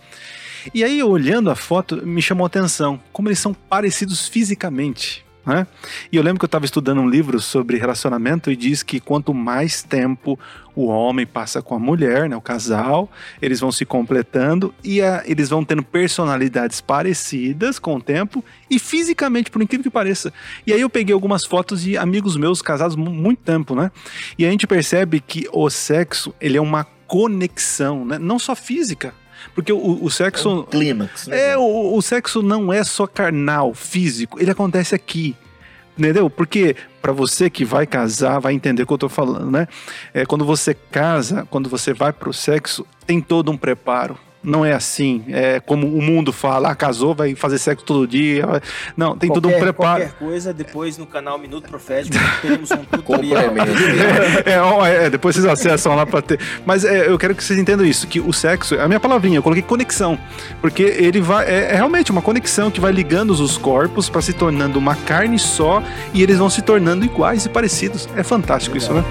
E 0.74 0.84
aí, 0.84 1.02
olhando 1.02 1.50
a 1.50 1.56
foto, 1.56 2.06
me 2.06 2.22
chamou 2.22 2.44
a 2.44 2.48
atenção 2.48 3.00
como 3.14 3.30
eles 3.30 3.40
são 3.40 3.54
parecidos 3.54 4.28
fisicamente. 4.28 5.26
Né? 5.46 5.66
E 6.12 6.18
eu 6.18 6.22
lembro 6.22 6.38
que 6.40 6.46
eu 6.46 6.48
estava 6.48 6.66
estudando 6.66 7.00
um 7.02 7.10
livro 7.10 7.40
sobre 7.40 7.78
relacionamento 7.78 8.52
e 8.52 8.56
diz 8.56 8.84
que 8.84 9.00
quanto 9.00 9.34
mais 9.34 9.82
tempo 9.82 10.38
o 10.76 10.86
homem 10.88 11.26
passa 11.26 11.62
com 11.62 11.74
a 11.74 11.80
mulher, 11.80 12.30
né, 12.30 12.36
o 12.36 12.42
casal, 12.42 13.10
eles 13.42 13.60
vão 13.60 13.72
se 13.72 13.86
completando 13.86 14.74
e 14.84 15.02
a- 15.02 15.24
eles 15.26 15.50
vão 15.50 15.64
tendo 15.66 15.82
personalidades 15.82 16.82
parecidas 16.82 17.80
com 17.80 17.96
o 17.96 18.02
tempo 18.02 18.44
e 18.70 18.78
fisicamente, 18.78 19.50
por 19.50 19.62
incrível 19.62 19.84
que 19.84 19.90
pareça. 19.90 20.32
E 20.68 20.74
aí 20.74 20.82
eu 20.82 20.90
peguei 20.90 21.14
algumas 21.14 21.46
fotos 21.46 21.82
de 21.82 21.98
amigos 21.98 22.38
meus 22.38 22.62
casados 22.62 22.96
muito 22.96 23.40
tempo, 23.40 23.74
né? 23.76 23.92
E 24.38 24.46
a 24.46 24.52
gente 24.52 24.68
percebe 24.68 25.20
que 25.20 25.48
o 25.52 25.70
sexo, 25.70 26.34
ele 26.40 26.58
é 26.58 26.62
uma 26.62 26.86
conexão, 27.08 28.06
né? 28.06 28.20
Não 28.20 28.38
só 28.38 28.56
física, 28.56 29.14
porque 29.54 29.72
o, 29.72 30.04
o 30.04 30.10
sexo... 30.10 30.50
Um 30.50 30.64
clímax, 30.64 31.28
né? 31.28 31.52
É, 31.52 31.58
o, 31.58 31.96
o 31.96 32.02
sexo 32.02 32.42
não 32.42 32.72
é 32.72 32.84
só 32.84 33.08
carnal, 33.08 33.74
físico, 33.74 34.40
ele 34.40 34.52
acontece 34.52 34.96
aqui. 34.96 35.36
Entendeu? 35.98 36.30
Porque 36.30 36.78
para 37.02 37.12
você 37.12 37.50
que 37.50 37.66
vai 37.66 37.86
casar, 37.86 38.40
vai 38.40 38.54
entender 38.54 38.84
o 38.84 38.88
que 38.88 38.94
eu 38.94 38.98
tô 38.98 39.10
falando, 39.10 39.52
né? 39.52 39.68
É, 40.14 40.26
quando 40.26 40.46
você 40.46 40.74
casa, 40.74 41.46
quando 41.50 41.70
você 41.70 41.94
vai 41.94 42.14
pro 42.14 42.32
sexo, 42.32 42.86
tem 43.06 43.20
todo 43.20 43.52
um 43.52 43.58
preparo. 43.58 44.18
Não 44.42 44.64
é 44.64 44.72
assim, 44.72 45.26
é 45.28 45.60
como 45.60 45.86
o 45.86 46.02
mundo 46.02 46.32
fala, 46.32 46.70
ah, 46.72 46.76
casou, 46.76 47.14
vai 47.14 47.36
fazer 47.36 47.58
sexo 47.58 47.84
todo 47.84 48.08
dia. 48.08 48.46
Não, 48.96 49.18
tem 49.18 49.30
todo 49.30 49.48
um 49.48 49.52
Qualquer- 49.52 49.64
preparo. 49.66 50.02
Qualquer 50.04 50.18
coisa, 50.18 50.54
depois 50.54 50.98
no 50.98 51.06
canal 51.06 51.38
Minuto 51.38 51.68
Profético, 51.68 52.16
teremos 52.42 52.72
um 52.72 52.78
tutorial. 52.86 53.44
É, 54.46 55.06
é, 55.06 55.10
depois 55.10 55.36
vocês 55.36 55.46
acessam 55.46 55.94
lá 55.96 56.06
pra 56.06 56.22
ter. 56.22 56.40
Mas 56.66 56.86
é, 56.86 57.08
eu 57.10 57.18
quero 57.18 57.36
que 57.36 57.44
vocês 57.44 57.60
entendam 57.60 57.86
isso: 57.86 58.08
que 58.08 58.20
o 58.20 58.32
sexo, 58.32 58.80
a 58.80 58.88
minha 58.88 59.00
palavrinha, 59.00 59.38
eu 59.38 59.44
coloquei 59.44 59.62
conexão. 59.64 60.18
Porque 60.62 60.84
ele 60.84 61.20
vai. 61.20 61.46
É, 61.46 61.72
é 61.74 61.76
realmente 61.76 62.12
uma 62.12 62.22
conexão 62.22 62.72
que 62.72 62.80
vai 62.80 62.92
ligando 62.92 63.32
os 63.32 63.58
corpos 63.58 64.10
pra 64.10 64.22
se 64.22 64.32
tornando 64.34 64.80
uma 64.80 64.96
carne 64.96 65.38
só 65.38 65.84
e 66.14 66.24
eles 66.24 66.38
vão 66.38 66.50
se 66.50 66.62
tornando 66.62 67.04
iguais 67.06 67.46
e 67.46 67.50
parecidos. 67.50 68.08
É 68.16 68.24
fantástico 68.24 68.78
isso, 68.78 68.94
né? 68.94 69.04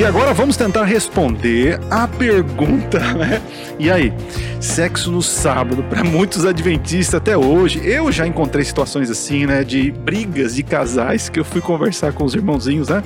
E 0.00 0.04
agora 0.06 0.32
vamos 0.32 0.56
tentar 0.56 0.84
responder 0.84 1.78
a 1.90 2.08
pergunta, 2.08 2.98
né? 3.12 3.42
E 3.78 3.90
aí, 3.90 4.10
sexo 4.58 5.10
no 5.10 5.20
sábado, 5.20 5.82
para 5.82 6.02
muitos 6.02 6.46
adventistas 6.46 7.16
até 7.16 7.36
hoje, 7.36 7.86
eu 7.86 8.10
já 8.10 8.26
encontrei 8.26 8.64
situações 8.64 9.10
assim, 9.10 9.44
né, 9.44 9.62
de 9.62 9.90
brigas 9.90 10.54
de 10.54 10.62
casais 10.62 11.28
que 11.28 11.38
eu 11.38 11.44
fui 11.44 11.60
conversar 11.60 12.14
com 12.14 12.24
os 12.24 12.34
irmãozinhos, 12.34 12.88
né? 12.88 13.02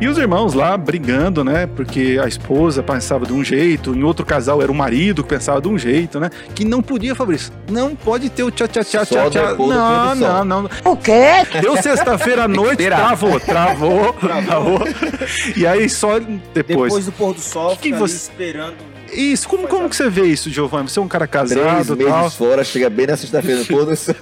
E 0.00 0.06
os 0.06 0.18
irmãos 0.18 0.52
lá 0.52 0.76
brigando, 0.76 1.42
né? 1.42 1.66
Porque 1.66 2.20
a 2.22 2.28
esposa 2.28 2.82
pensava 2.82 3.24
de 3.24 3.32
um 3.32 3.42
jeito, 3.42 3.94
em 3.94 4.02
outro 4.02 4.24
casal 4.24 4.60
era 4.60 4.70
o 4.70 4.74
marido 4.74 5.22
que 5.22 5.30
pensava 5.30 5.62
de 5.62 5.68
um 5.68 5.78
jeito, 5.78 6.20
né? 6.20 6.30
Que 6.54 6.62
não 6.62 6.82
podia, 6.82 7.14
Fabrício. 7.14 7.52
Não 7.70 7.96
pode 7.96 8.28
ter 8.28 8.42
o 8.42 8.50
tchá 8.50 8.68
tchá 8.68 8.84
tchá 8.84 9.04
Só 9.04 9.30
tchá 9.30 9.54
Não, 9.54 10.14
não, 10.14 10.44
não. 10.44 10.70
O 10.84 10.94
quê? 10.94 11.46
Deu 11.60 11.74
sexta-feira 11.82 12.44
à 12.44 12.48
noite, 12.48 12.84
travou, 12.84 13.40
travou, 13.40 14.12
travou. 14.12 14.80
E 15.56 15.66
aí 15.66 15.88
só 15.88 16.17
depois. 16.20 16.66
Depois 16.92 17.04
do 17.06 17.12
pôr 17.12 17.34
do 17.34 17.40
sol, 17.40 17.76
Que 17.76 17.92
você- 17.92 18.16
esperando. 18.16 18.76
Isso, 19.10 19.48
como, 19.48 19.66
como 19.66 19.88
que 19.88 19.96
você 19.96 20.10
vê 20.10 20.26
isso, 20.26 20.50
Giovanni? 20.50 20.86
Você 20.90 20.98
é 20.98 21.02
um 21.02 21.08
cara 21.08 21.26
Três 21.26 21.54
casado 21.54 21.94
e 21.94 21.96
meses 22.04 22.12
tal. 22.12 22.30
fora, 22.30 22.62
chega 22.62 22.90
bem 22.90 23.06
na 23.06 23.16
sexta-feira, 23.16 23.64
pôr 23.64 23.86
do 23.86 23.96
sol. 23.96 24.14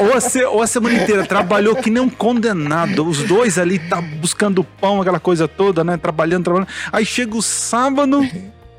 Ou, 0.00 0.06
ou, 0.08 0.14
a 0.14 0.20
se- 0.20 0.44
ou 0.44 0.62
a 0.62 0.66
semana 0.66 0.94
inteira 1.02 1.26
trabalhou 1.26 1.76
que 1.76 1.90
nem 1.90 2.02
um 2.02 2.08
condenado. 2.08 3.06
Os 3.06 3.22
dois 3.24 3.58
ali 3.58 3.78
tá 3.78 4.00
buscando 4.00 4.64
pão, 4.64 5.02
aquela 5.02 5.20
coisa 5.20 5.46
toda, 5.46 5.84
né? 5.84 5.98
Trabalhando, 5.98 6.42
trabalhando. 6.44 6.68
Aí 6.90 7.04
chega 7.04 7.36
o 7.36 7.42
sábado, 7.42 8.26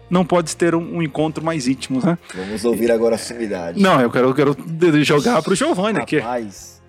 não 0.10 0.26
pode 0.26 0.56
ter 0.56 0.74
um, 0.74 0.97
um 0.97 1.01
encontro 1.03 1.43
mais 1.45 1.68
íntimo, 1.68 2.01
né? 2.03 2.18
Vamos 2.34 2.66
ouvir 2.66 2.91
agora 2.91 3.14
a 3.14 3.18
sumidade. 3.20 3.80
Não, 3.80 4.01
eu 4.01 4.10
quero, 4.10 4.30
eu 4.30 4.34
quero 4.34 4.58
jogar 5.03 5.43
pro 5.43 5.53
Giovanni 5.53 5.99
aqui. 5.99 6.18
Rapaz, 6.18 6.82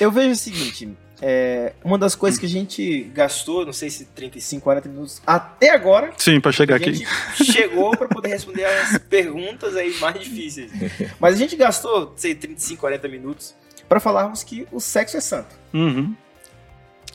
eu 0.00 0.12
vejo 0.12 0.30
o 0.30 0.36
seguinte: 0.36 0.88
é, 1.20 1.72
uma 1.82 1.96
das 1.96 2.14
coisas 2.14 2.38
que 2.38 2.46
a 2.46 2.48
gente 2.48 3.04
gastou, 3.14 3.64
não 3.64 3.72
sei 3.72 3.88
se 3.88 4.04
35, 4.06 4.62
40 4.62 4.88
minutos, 4.88 5.22
até 5.26 5.70
agora, 5.70 6.12
Sim, 6.18 6.40
pra 6.40 6.52
chegar 6.52 6.74
a 6.74 6.78
aqui. 6.78 6.94
gente 6.94 7.08
chegou 7.44 7.96
para 7.96 8.08
poder 8.08 8.28
responder 8.28 8.64
as 8.64 8.98
perguntas 9.08 9.76
aí 9.76 9.94
mais 9.98 10.18
difíceis. 10.20 10.70
Mas 11.18 11.34
a 11.34 11.38
gente 11.38 11.56
gastou, 11.56 12.12
sei, 12.16 12.34
35, 12.34 12.80
40 12.80 13.08
minutos 13.08 13.54
para 13.88 14.00
falarmos 14.00 14.42
que 14.42 14.66
o 14.70 14.80
sexo 14.80 15.16
é 15.16 15.20
santo. 15.20 15.54
Uhum. 15.72 16.14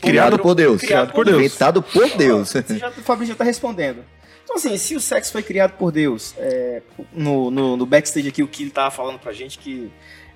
Criado 0.01 0.39
por 0.39 0.55
Deus. 0.55 0.81
Criado 0.81 1.13
por 1.13 1.25
Deus. 1.25 1.37
Inventado 1.37 1.83
por 1.83 2.09
Deus. 2.17 2.51
Já, 2.51 2.89
o 2.89 3.03
Fabrício 3.03 3.33
já 3.33 3.37
tá 3.37 3.43
respondendo. 3.43 4.03
Então, 4.43 4.55
assim, 4.55 4.75
se 4.77 4.95
o 4.95 4.99
sexo 4.99 5.31
foi 5.31 5.43
criado 5.43 5.77
por 5.77 5.91
Deus, 5.91 6.33
é, 6.37 6.81
no, 7.13 7.51
no, 7.51 7.77
no 7.77 7.85
backstage 7.85 8.27
aqui, 8.27 8.41
o 8.41 8.47
que 8.47 8.63
ele 8.63 8.71
tava 8.71 8.89
falando 8.89 9.19
pra 9.19 9.31
gente 9.31 9.59
que 9.59 9.91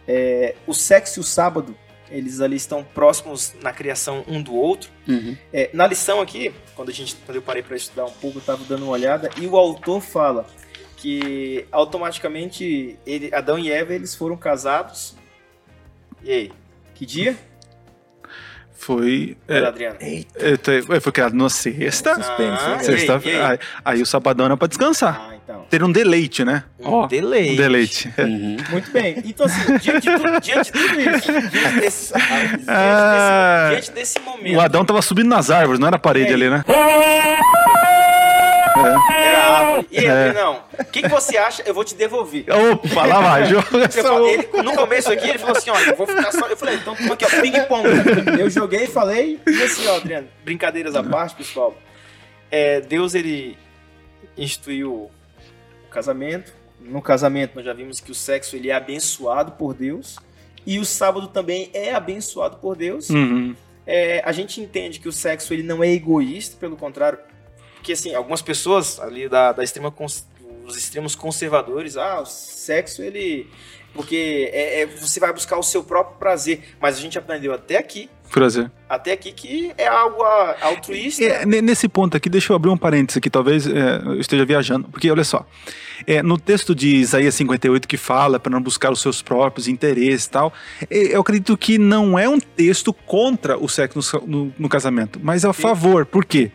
é, 0.07 0.55
o 0.67 0.73
sexo 0.73 1.19
e 1.19 1.21
o 1.21 1.23
sábado, 1.23 1.75
eles 2.09 2.39
ali 2.41 2.55
estão 2.55 2.83
próximos 2.83 3.53
na 3.61 3.71
criação 3.73 4.23
um 4.27 4.41
do 4.41 4.53
outro. 4.55 4.89
Uhum. 5.07 5.35
É, 5.51 5.69
na 5.73 5.87
lição 5.87 6.21
aqui, 6.21 6.53
quando, 6.75 6.89
a 6.89 6.93
gente, 6.93 7.15
quando 7.25 7.35
eu 7.35 7.41
parei 7.41 7.63
pra 7.63 7.75
estudar 7.75 8.05
um 8.05 8.11
pouco, 8.11 8.37
eu 8.39 8.41
tava 8.43 8.63
dando 8.65 8.83
uma 8.83 8.91
olhada, 8.91 9.29
e 9.37 9.45
o 9.47 9.55
autor 9.57 10.01
fala 10.01 10.45
que 10.97 11.65
automaticamente 11.71 12.97
ele, 13.05 13.29
Adão 13.33 13.59
e 13.59 13.71
Eva 13.71 13.93
eles 13.93 14.15
foram 14.15 14.37
casados. 14.37 15.15
E 16.23 16.31
aí? 16.31 16.51
Que 16.95 17.05
dia? 17.05 17.35
Foi. 18.73 19.37
Era 19.47 19.65
É, 19.65 19.67
Adriano? 19.69 19.97
Eita, 19.99 20.47
é, 20.47 20.57
te- 20.57 20.81
foi 21.01 21.11
criado 21.11 21.33
na 21.35 21.49
sexta. 21.49 22.15
suspense. 22.15 22.63
Ah, 22.65 22.79
sei. 22.79 22.97
Sexta 22.99 23.21
e 23.27 23.31
aí? 23.31 23.41
aí, 23.41 23.59
aí 23.83 24.01
o 24.01 24.05
sabadão 24.05 24.45
era 24.45 24.57
pra 24.57 24.67
descansar. 24.67 25.15
Ah, 25.31 25.34
então. 25.45 25.65
Ter 25.69 25.81
um 25.83 25.91
deleite, 25.91 26.43
né? 26.43 26.63
Ó, 26.83 27.07
deleite. 27.07 27.51
um 27.53 27.55
deleite. 27.55 28.13
É. 28.17 28.21
Uhum. 28.23 28.57
Muito 28.69 28.91
bem. 28.91 29.15
Então, 29.23 29.45
assim, 29.45 29.77
diante 29.77 30.09
de, 30.09 30.17
tu- 30.17 30.41
diante 30.41 30.71
de 30.71 30.79
tudo 30.79 30.99
isso, 31.01 31.31
diante 31.31 31.31
desse, 31.31 31.49
diante 31.51 31.79
desse- 31.79 32.13
Ah. 32.67 33.67
diante 33.71 33.91
desse 33.91 34.19
momento, 34.19 34.57
O 34.57 34.61
Adão 34.61 34.83
tava 34.83 35.01
subindo 35.01 35.29
nas 35.29 35.49
árvores, 35.49 35.79
não 35.79 35.87
era 35.87 35.95
a 35.95 35.99
parede 35.99 36.31
É. 36.31 36.33
ali, 36.33 36.49
né? 36.49 36.63
era 38.77 39.37
a 39.37 39.59
árvore. 39.59 39.87
E 39.91 39.99
aí, 39.99 40.05
É. 40.05 40.33
não, 40.33 40.61
o 40.79 40.85
que, 40.85 41.01
que 41.03 41.07
você 41.07 41.37
acha? 41.37 41.63
Eu 41.65 41.73
vou 41.73 41.83
te 41.83 41.95
devolver. 41.95 42.45
Opa, 42.49 43.05
lá 43.05 43.21
vai, 43.21 43.45
joga 43.45 43.63
falei- 43.89 44.33
ele, 44.33 44.63
no 44.63 44.73
começo 44.73 45.11
aqui, 45.11 45.29
ele 45.29 45.37
falou 45.39 45.55
assim, 45.57 45.69
olha, 45.69 45.89
eu 45.91 45.95
vou 45.95 46.07
ficar 46.07 46.31
só... 46.31 46.47
Eu 46.47 46.57
falei, 46.57 46.75
então 46.75 46.95
toma 46.95 47.13
aqui, 47.13 47.25
ó, 47.25 47.41
ping-pong. 47.41 47.87
Eu 48.39 48.49
joguei, 48.49 48.87
falei, 48.87 49.39
e 49.47 49.63
assim, 49.63 49.87
ó, 49.87 49.97
Adriano, 49.97 50.27
brincadeiras 50.43 50.95
à 50.95 51.03
parte, 51.03 51.35
pessoal. 51.35 51.75
É, 52.51 52.81
Deus, 52.81 53.15
ele 53.15 53.57
instituiu 54.37 55.09
casamento. 55.95 56.53
No 56.79 57.01
casamento, 57.01 57.55
nós 57.55 57.65
já 57.65 57.73
vimos 57.73 58.01
que 58.01 58.11
o 58.11 58.15
sexo, 58.15 58.55
ele 58.55 58.69
é 58.69 58.73
abençoado 58.73 59.53
por 59.53 59.73
Deus. 59.73 60.17
E 60.65 60.77
o 60.77 60.85
sábado 60.85 61.27
também 61.27 61.69
é 61.73 61.93
abençoado 61.93 62.57
por 62.57 62.75
Deus. 62.75 63.09
Uhum. 63.09 63.55
É, 63.87 64.21
a 64.25 64.31
gente 64.31 64.59
entende 64.59 64.99
que 64.99 65.07
o 65.07 65.11
sexo 65.11 65.53
ele 65.53 65.63
não 65.63 65.83
é 65.83 65.89
egoísta, 65.89 66.57
pelo 66.59 66.75
contrário, 66.75 67.19
porque 67.75 67.93
assim, 67.93 68.13
algumas 68.15 68.41
pessoas 68.41 68.99
ali 68.99 69.29
da, 69.29 69.51
da 69.51 69.63
extrema 69.63 69.93
os 70.65 70.75
extremos 70.75 71.15
conservadores, 71.15 71.95
ah, 71.95 72.19
o 72.21 72.25
sexo 72.25 73.03
ele 73.03 73.47
porque 73.95 74.49
é, 74.53 74.81
é- 74.81 74.85
você 74.85 75.19
vai 75.19 75.31
buscar 75.33 75.57
o 75.57 75.63
seu 75.63 75.83
próprio 75.83 76.17
prazer, 76.19 76.61
mas 76.79 76.97
a 76.97 76.99
gente 76.99 77.17
aprendeu 77.17 77.53
até 77.53 77.77
aqui, 77.77 78.09
Prazer. 78.31 78.69
até 78.89 79.13
aqui 79.13 79.31
que 79.31 79.71
é 79.77 79.87
algo 79.87 80.21
altruísta. 80.61 81.23
É, 81.23 81.45
ne- 81.45 81.61
nesse 81.61 81.87
ponto 81.87 82.17
aqui, 82.17 82.29
deixa 82.29 82.51
eu 82.51 82.55
abrir 82.55 82.69
um 82.69 82.77
parênteses 82.77 83.17
aqui, 83.17 83.29
talvez 83.29 83.65
é, 83.65 84.01
eu 84.05 84.19
esteja 84.19 84.43
viajando, 84.45 84.89
porque 84.89 85.09
olha 85.09 85.23
só, 85.23 85.45
é, 86.05 86.21
no 86.21 86.37
texto 86.37 86.75
de 86.75 86.95
Isaías 86.97 87.33
58 87.35 87.87
que 87.87 87.97
fala 87.97 88.39
para 88.39 88.51
não 88.51 88.61
buscar 88.61 88.91
os 88.91 88.99
seus 89.01 89.21
próprios 89.21 89.67
interesses 89.67 90.25
e 90.25 90.29
tal, 90.29 90.53
é, 90.89 91.15
eu 91.15 91.21
acredito 91.21 91.55
que 91.57 91.77
não 91.77 92.19
é 92.19 92.27
um 92.27 92.39
texto 92.39 92.91
contra 92.93 93.57
o 93.57 93.69
sexo 93.69 93.99
no, 94.27 94.27
no- 94.27 94.53
no 94.59 94.69
casamento, 94.69 95.19
mas 95.23 95.43
é 95.45 95.47
a 95.47 95.53
favor, 95.53 96.05
por 96.05 96.25
quê? 96.25 96.51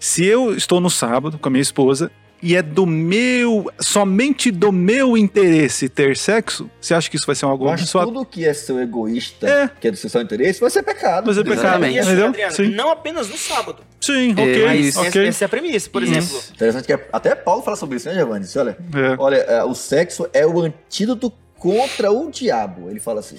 Se 0.00 0.24
eu 0.26 0.54
estou 0.54 0.80
no 0.80 0.90
sábado 0.90 1.38
com 1.38 1.48
a 1.48 1.50
minha 1.50 1.62
esposa 1.62 2.10
e 2.44 2.54
é 2.54 2.60
do 2.62 2.84
meu, 2.84 3.70
somente 3.80 4.50
do 4.50 4.70
meu 4.70 5.16
interesse 5.16 5.88
ter 5.88 6.14
sexo, 6.16 6.68
você 6.80 6.92
acha 6.92 7.08
que 7.08 7.16
isso 7.16 7.24
vai 7.26 7.34
ser 7.34 7.46
algo 7.46 7.64
Mas 7.64 7.80
abençoado? 7.80 8.12
tudo 8.12 8.26
que 8.26 8.44
é 8.46 8.52
seu 8.52 8.78
egoísta, 8.80 9.48
É. 9.48 9.70
que 9.80 9.88
é 9.88 9.90
do 9.90 9.96
seu 9.96 10.20
interesse, 10.20 10.60
vai 10.60 10.68
ser 10.70 10.82
pecado. 10.82 11.24
Vai 11.24 11.34
ser 11.34 11.42
pecado. 11.44 11.58
Exatamente. 11.60 11.98
Assim, 11.98 12.08
Entendeu? 12.10 12.26
Adriano, 12.28 12.54
Sim. 12.54 12.68
não 12.74 12.90
apenas 12.90 13.28
no 13.28 13.36
sábado. 13.38 13.78
Sim, 14.00 14.30
É, 14.36 14.42
ok, 14.42 14.66
mas- 14.66 14.96
ok. 14.96 15.08
Essa, 15.08 15.18
essa 15.28 15.44
é 15.44 15.46
a 15.46 15.48
premissa, 15.48 15.88
por 15.88 16.02
Isso. 16.02 16.12
exemplo. 16.12 16.42
Interessante 16.54 16.84
que 16.86 16.92
até 17.10 17.34
Paulo 17.34 17.62
fala 17.62 17.76
sobre 17.76 17.96
isso, 17.96 18.08
né, 18.08 18.14
Giovanni? 18.14 18.46
Olha, 18.56 18.76
É. 18.94 19.16
olha, 19.18 19.36
é, 19.36 19.64
o 19.64 19.74
sexo 19.74 20.28
é 20.32 20.46
o 20.46 20.60
antídoto 20.60 21.32
contra 21.64 22.12
o 22.12 22.30
diabo. 22.30 22.90
Ele 22.90 23.00
fala 23.00 23.20
assim: 23.20 23.38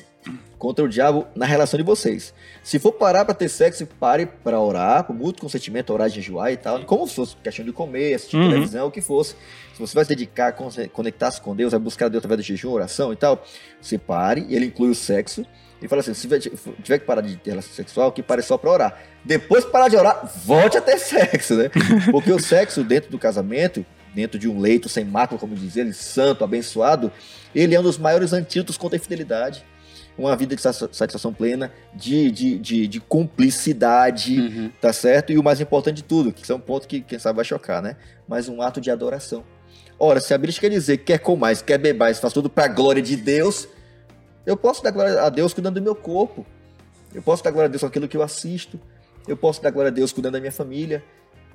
contra 0.58 0.84
o 0.84 0.90
diabo 0.90 1.28
na 1.36 1.46
relação 1.46 1.78
de 1.78 1.84
vocês. 1.84 2.34
Se 2.64 2.80
for 2.80 2.92
parar 2.92 3.24
pra 3.24 3.36
ter 3.36 3.48
sexo, 3.48 3.86
pare 3.86 4.26
pra 4.26 4.60
orar, 4.60 5.04
com 5.04 5.14
muito 5.14 5.40
consentimento, 5.40 5.94
orar, 5.94 6.10
jejuar 6.10 6.52
e 6.52 6.58
tal. 6.58 6.80
Como 6.86 7.08
se 7.08 7.14
fosse 7.16 7.36
questão 7.38 7.64
de 7.64 7.72
comer, 7.72 8.16
assistir 8.16 8.36
Uhum. 8.38 8.50
televisão, 8.50 8.88
o 8.88 8.92
que 8.92 9.02
fosse. 9.02 9.36
Se 9.74 9.80
você 9.80 9.94
vai 9.94 10.04
se 10.06 10.10
dedicar, 10.10 10.54
con- 10.54 10.70
conectar-se 10.92 11.40
com 11.40 11.56
Deus, 11.56 11.72
vai 11.72 11.80
buscar 11.80 12.10
Deus 12.10 12.22
através 12.24 12.40
do 12.44 12.48
jejum, 12.48 12.72
oração 12.72 13.14
e 13.14 13.16
tal, 13.16 13.44
você 13.80 13.98
pare, 13.98 14.46
e 14.50 14.56
ele 14.56 14.66
inclui 14.66 14.90
o 14.90 14.96
sexo. 14.96 15.46
E 15.82 15.88
fala 15.88 16.00
assim: 16.02 16.14
se 16.16 16.28
tiver, 16.82 16.98
que 17.00 17.06
parar 17.06 17.22
de 17.22 17.36
ter 17.38 17.52
relação 17.52 17.72
sexual, 17.74 18.12
que 18.12 18.24
pare 18.24 18.42
só 18.42 18.58
pra 18.58 18.72
orar. 18.72 19.00
Depois 19.24 19.64
que 19.66 19.72
parar 19.72 19.88
de 19.90 19.96
orar, 19.98 20.26
volte 20.44 20.78
a 20.78 20.82
ter 20.82 20.98
sexo, 21.00 21.54
né? 21.56 21.70
Porque 22.12 22.32
o 22.32 22.40
sexo 22.40 22.84
dentro 22.84 23.12
do 23.12 23.20
casamento, 23.20 23.86
dentro 24.16 24.40
de 24.40 24.48
um 24.48 24.60
leito 24.60 24.88
sem 24.90 25.04
mácula, 25.06 25.40
como 25.40 25.54
diz 25.54 25.76
ele, 25.76 25.92
santo, 25.94 26.44
abençoado, 26.44 27.12
ele 27.54 27.76
é 27.76 27.80
um 27.80 27.84
dos 27.84 27.98
maiores 27.98 28.32
antídotos 28.34 28.78
contra 28.78 28.96
a 28.96 29.00
infidelidade. 29.00 29.64
Uma 30.18 30.34
vida 30.38 30.56
de 30.56 30.62
sa- 30.62 30.72
satisfação 30.72 31.34
plena, 31.34 31.74
de, 31.94 32.32
de, 32.32 32.58
de, 32.58 32.88
de 32.88 33.00
cumplicidade, 33.02 34.40
Uhum. 34.40 34.72
tá 34.82 34.94
certo? 34.94 35.32
E 35.34 35.38
o 35.38 35.44
mais 35.44 35.60
importante 35.60 35.98
de 35.98 36.04
tudo, 36.04 36.32
que 36.32 36.42
isso 36.44 36.52
é 36.52 36.56
um 36.56 36.60
ponto 36.60 36.88
que 36.88 37.02
quem 37.02 37.20
sabe 37.20 37.36
vai 37.36 37.46
chocar, 37.46 37.82
né? 37.82 37.98
Mas 38.28 38.48
um 38.48 38.62
ato 38.62 38.80
de 38.80 38.90
adoração. 38.90 39.44
Ora, 40.00 40.20
se 40.20 40.34
a 40.34 40.38
Bíblia 40.38 40.58
quer 40.60 40.70
dizer 40.70 40.98
que 40.98 41.04
quer 41.06 41.18
comais, 41.20 41.62
quer 41.62 41.78
bebais, 41.78 42.20
faz 42.20 42.34
tudo 42.34 42.50
para 42.50 42.66
a 42.66 42.68
glória 42.70 43.02
de 43.02 43.16
Deus, 43.18 43.68
eu 44.46 44.56
posso 44.56 44.82
dar 44.84 44.92
glória 44.92 45.22
a 45.22 45.30
Deus 45.30 45.54
cuidando 45.54 45.76
do 45.76 45.82
meu 45.82 45.96
corpo. 45.96 46.46
Eu 47.14 47.22
posso 47.22 47.44
dar 47.44 47.52
glória 47.52 47.68
a 47.68 47.70
Deus 47.70 47.82
com 47.82 47.88
aquilo 47.88 48.08
que 48.08 48.16
eu 48.18 48.22
assisto. 48.22 48.80
Eu 49.28 49.36
posso 49.38 49.62
dar 49.62 49.72
glória 49.72 49.90
a 49.90 49.94
Deus 49.94 50.12
cuidando 50.14 50.34
da 50.34 50.40
minha 50.40 50.52
família. 50.52 51.04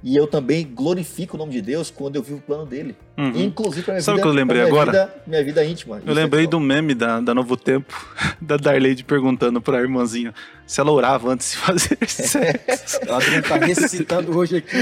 E 0.02 0.16
eu 0.16 0.26
também 0.26 0.66
glorifico 0.66 1.36
o 1.36 1.38
nome 1.38 1.52
de 1.52 1.60
Deus 1.60 1.90
quando 1.90 2.16
eu 2.16 2.22
vivo 2.22 2.38
o 2.38 2.40
plano 2.40 2.64
dele. 2.64 2.96
Uhum. 3.18 3.32
Inclusive 3.36 3.82
pra 3.82 3.92
minha 3.92 4.02
Sabe 4.02 4.14
o 4.14 4.16
vida, 4.16 4.22
que 4.22 4.28
eu 4.28 4.32
lembrei 4.34 4.60
minha 4.62 4.72
agora? 4.72 4.90
Vida, 4.92 5.14
minha 5.26 5.44
vida 5.44 5.62
íntima. 5.64 6.00
Eu 6.06 6.14
lembrei 6.14 6.46
do 6.46 6.58
meme 6.58 6.94
da, 6.94 7.20
da 7.20 7.34
Novo 7.34 7.54
Tempo, 7.54 7.94
da 8.40 8.56
Darlene 8.56 9.02
perguntando 9.02 9.60
pra 9.60 9.78
irmãzinha 9.80 10.32
se 10.66 10.80
ela 10.80 10.90
orava 10.90 11.30
antes 11.32 11.50
de 11.50 11.56
fazer 11.58 11.98
sexo. 12.08 12.98
O 13.06 13.12
Adriano 13.12 13.42
tá 13.42 13.56
ressuscitando 13.56 14.34
hoje 14.38 14.56
aqui. 14.56 14.76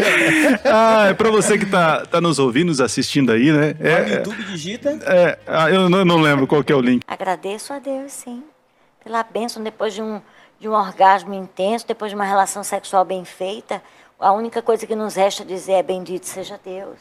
ah, 0.65 1.07
é 1.09 1.15
pra 1.15 1.31
você 1.31 1.59
que 1.59 1.67
tá, 1.67 2.07
tá 2.07 2.21
nos 2.21 2.39
ouvindo, 2.39 2.69
nos 2.69 2.81
assistindo 2.81 3.33
aí, 3.33 3.51
né? 3.51 3.75
Vai 3.75 4.03
no 4.05 4.09
É, 4.13 4.17
YouTube, 4.19 4.45
digita. 4.45 4.91
é, 5.03 5.39
ah, 5.49 5.69
eu 5.69 5.89
não, 5.89 6.05
não 6.05 6.21
lembro 6.21 6.47
qual 6.47 6.63
que 6.63 6.73
é 6.73 6.77
o 6.77 6.81
link. 6.81 7.03
Agradeço 7.09 7.73
a 7.73 7.81
Deus, 7.81 8.13
sim, 8.13 8.43
pela 9.03 9.25
bênção 9.25 9.63
depois 9.65 9.93
de 9.95 10.01
um, 10.03 10.21
de 10.61 10.69
um 10.69 10.73
orgasmo 10.75 11.35
intenso, 11.35 11.85
depois 11.89 12.11
de 12.11 12.15
uma 12.15 12.25
relação 12.25 12.63
sexual 12.63 13.05
bem 13.05 13.25
feita. 13.25 13.83
A 14.19 14.33
única 14.33 14.61
coisa 14.63 14.87
que 14.87 14.97
nos 14.97 15.15
resta 15.15 15.45
dizer 15.45 15.73
é 15.73 15.83
bendito 15.83 16.25
seja 16.27 16.59
Deus. 16.65 16.99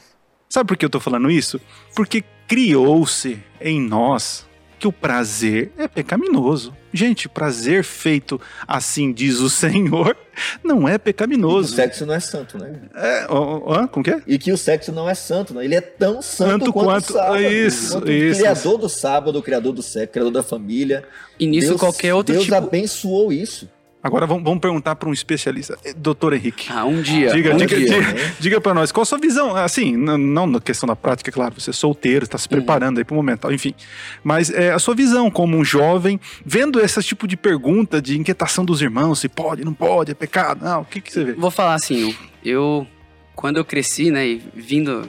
Sabe 0.48 0.68
por 0.68 0.76
que 0.76 0.84
eu 0.84 0.90
tô 0.90 1.00
falando 1.00 1.30
isso? 1.30 1.60
Porque 1.94 2.22
criou-se 2.46 3.42
em 3.60 3.80
nós 3.80 4.46
que 4.78 4.86
o 4.86 4.92
prazer 4.92 5.72
é 5.76 5.88
pecaminoso. 5.88 6.72
Gente, 6.92 7.28
prazer 7.28 7.82
feito 7.82 8.40
assim 8.66 9.12
diz 9.12 9.40
o 9.40 9.50
Senhor, 9.50 10.16
não 10.62 10.88
é 10.88 10.94
O 10.94 11.00
pecaminoso. 11.00 11.74
sexo 11.74 12.06
não 12.06 12.14
é 12.14 12.20
santo, 12.20 12.56
né? 12.56 12.80
É, 12.94 13.26
ó, 13.28 13.60
ó, 13.64 13.88
como 13.88 14.04
que 14.04 14.10
é? 14.12 14.22
E 14.24 14.38
que 14.38 14.52
o 14.52 14.56
sexo 14.56 14.92
não 14.92 15.08
é 15.10 15.14
santo, 15.14 15.52
não. 15.52 15.60
Ele 15.60 15.74
é 15.74 15.80
tão 15.80 16.22
santo, 16.22 16.50
Santo 16.66 16.72
quanto, 16.72 16.86
quanto- 16.86 17.10
o 17.10 17.12
sábado. 17.14 17.42
isso, 17.42 17.92
Quanto 17.94 18.10
isso. 18.12 18.38
O 18.38 18.42
criador 18.44 18.78
do 18.78 18.88
sábado, 18.88 19.38
o 19.38 19.42
criador 19.42 19.72
do 19.72 19.82
sexo, 19.82 20.10
o 20.10 20.12
criador 20.12 20.32
da 20.32 20.42
família. 20.44 21.04
E 21.40 21.46
nisso 21.46 21.68
Deus, 21.70 21.80
qualquer 21.80 22.14
outro 22.14 22.32
Deus 22.34 22.44
tipo. 22.44 22.56
abençoou 22.56 23.32
isso. 23.32 23.68
Agora 24.00 24.26
vamos, 24.26 24.44
vamos 24.44 24.60
perguntar 24.60 24.94
para 24.94 25.08
um 25.08 25.12
especialista. 25.12 25.76
Eh, 25.84 25.92
Doutor 25.92 26.32
Henrique. 26.32 26.68
Ah, 26.70 26.84
um 26.84 27.02
dia. 27.02 27.32
Diga, 27.32 27.52
um 27.54 27.56
diga, 27.56 27.76
dia. 27.76 27.88
diga, 28.00 28.32
diga 28.38 28.60
para 28.60 28.72
nós, 28.72 28.92
qual 28.92 29.02
a 29.02 29.04
sua 29.04 29.18
visão? 29.18 29.56
Assim, 29.56 29.94
n- 29.96 30.16
não 30.16 30.46
na 30.46 30.60
questão 30.60 30.86
da 30.86 30.94
prática, 30.94 31.32
claro, 31.32 31.54
você 31.60 31.70
é 31.70 31.72
solteiro, 31.72 32.24
está 32.24 32.38
se 32.38 32.48
preparando 32.48 32.98
aí 32.98 33.04
para 33.04 33.12
o 33.12 33.16
momento, 33.16 33.50
enfim. 33.52 33.74
Mas 34.22 34.50
é, 34.50 34.70
a 34.72 34.78
sua 34.78 34.94
visão 34.94 35.28
como 35.30 35.56
um 35.56 35.64
jovem, 35.64 36.20
vendo 36.46 36.80
esse 36.80 37.02
tipo 37.02 37.26
de 37.26 37.36
pergunta, 37.36 38.00
de 38.00 38.16
inquietação 38.16 38.64
dos 38.64 38.80
irmãos, 38.80 39.18
se 39.18 39.28
pode, 39.28 39.64
não 39.64 39.74
pode, 39.74 40.12
é 40.12 40.14
pecado, 40.14 40.64
não, 40.64 40.82
o 40.82 40.84
que, 40.84 41.00
que 41.00 41.12
você 41.12 41.24
vê? 41.24 41.32
Vou 41.32 41.50
falar 41.50 41.74
assim, 41.74 42.14
eu 42.44 42.86
quando 43.34 43.56
eu 43.56 43.64
cresci, 43.64 44.10
né, 44.12 44.26
e 44.26 44.42
vindo, 44.54 45.08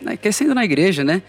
né, 0.00 0.16
crescendo 0.16 0.54
na 0.54 0.64
igreja, 0.64 1.02
né, 1.04 1.20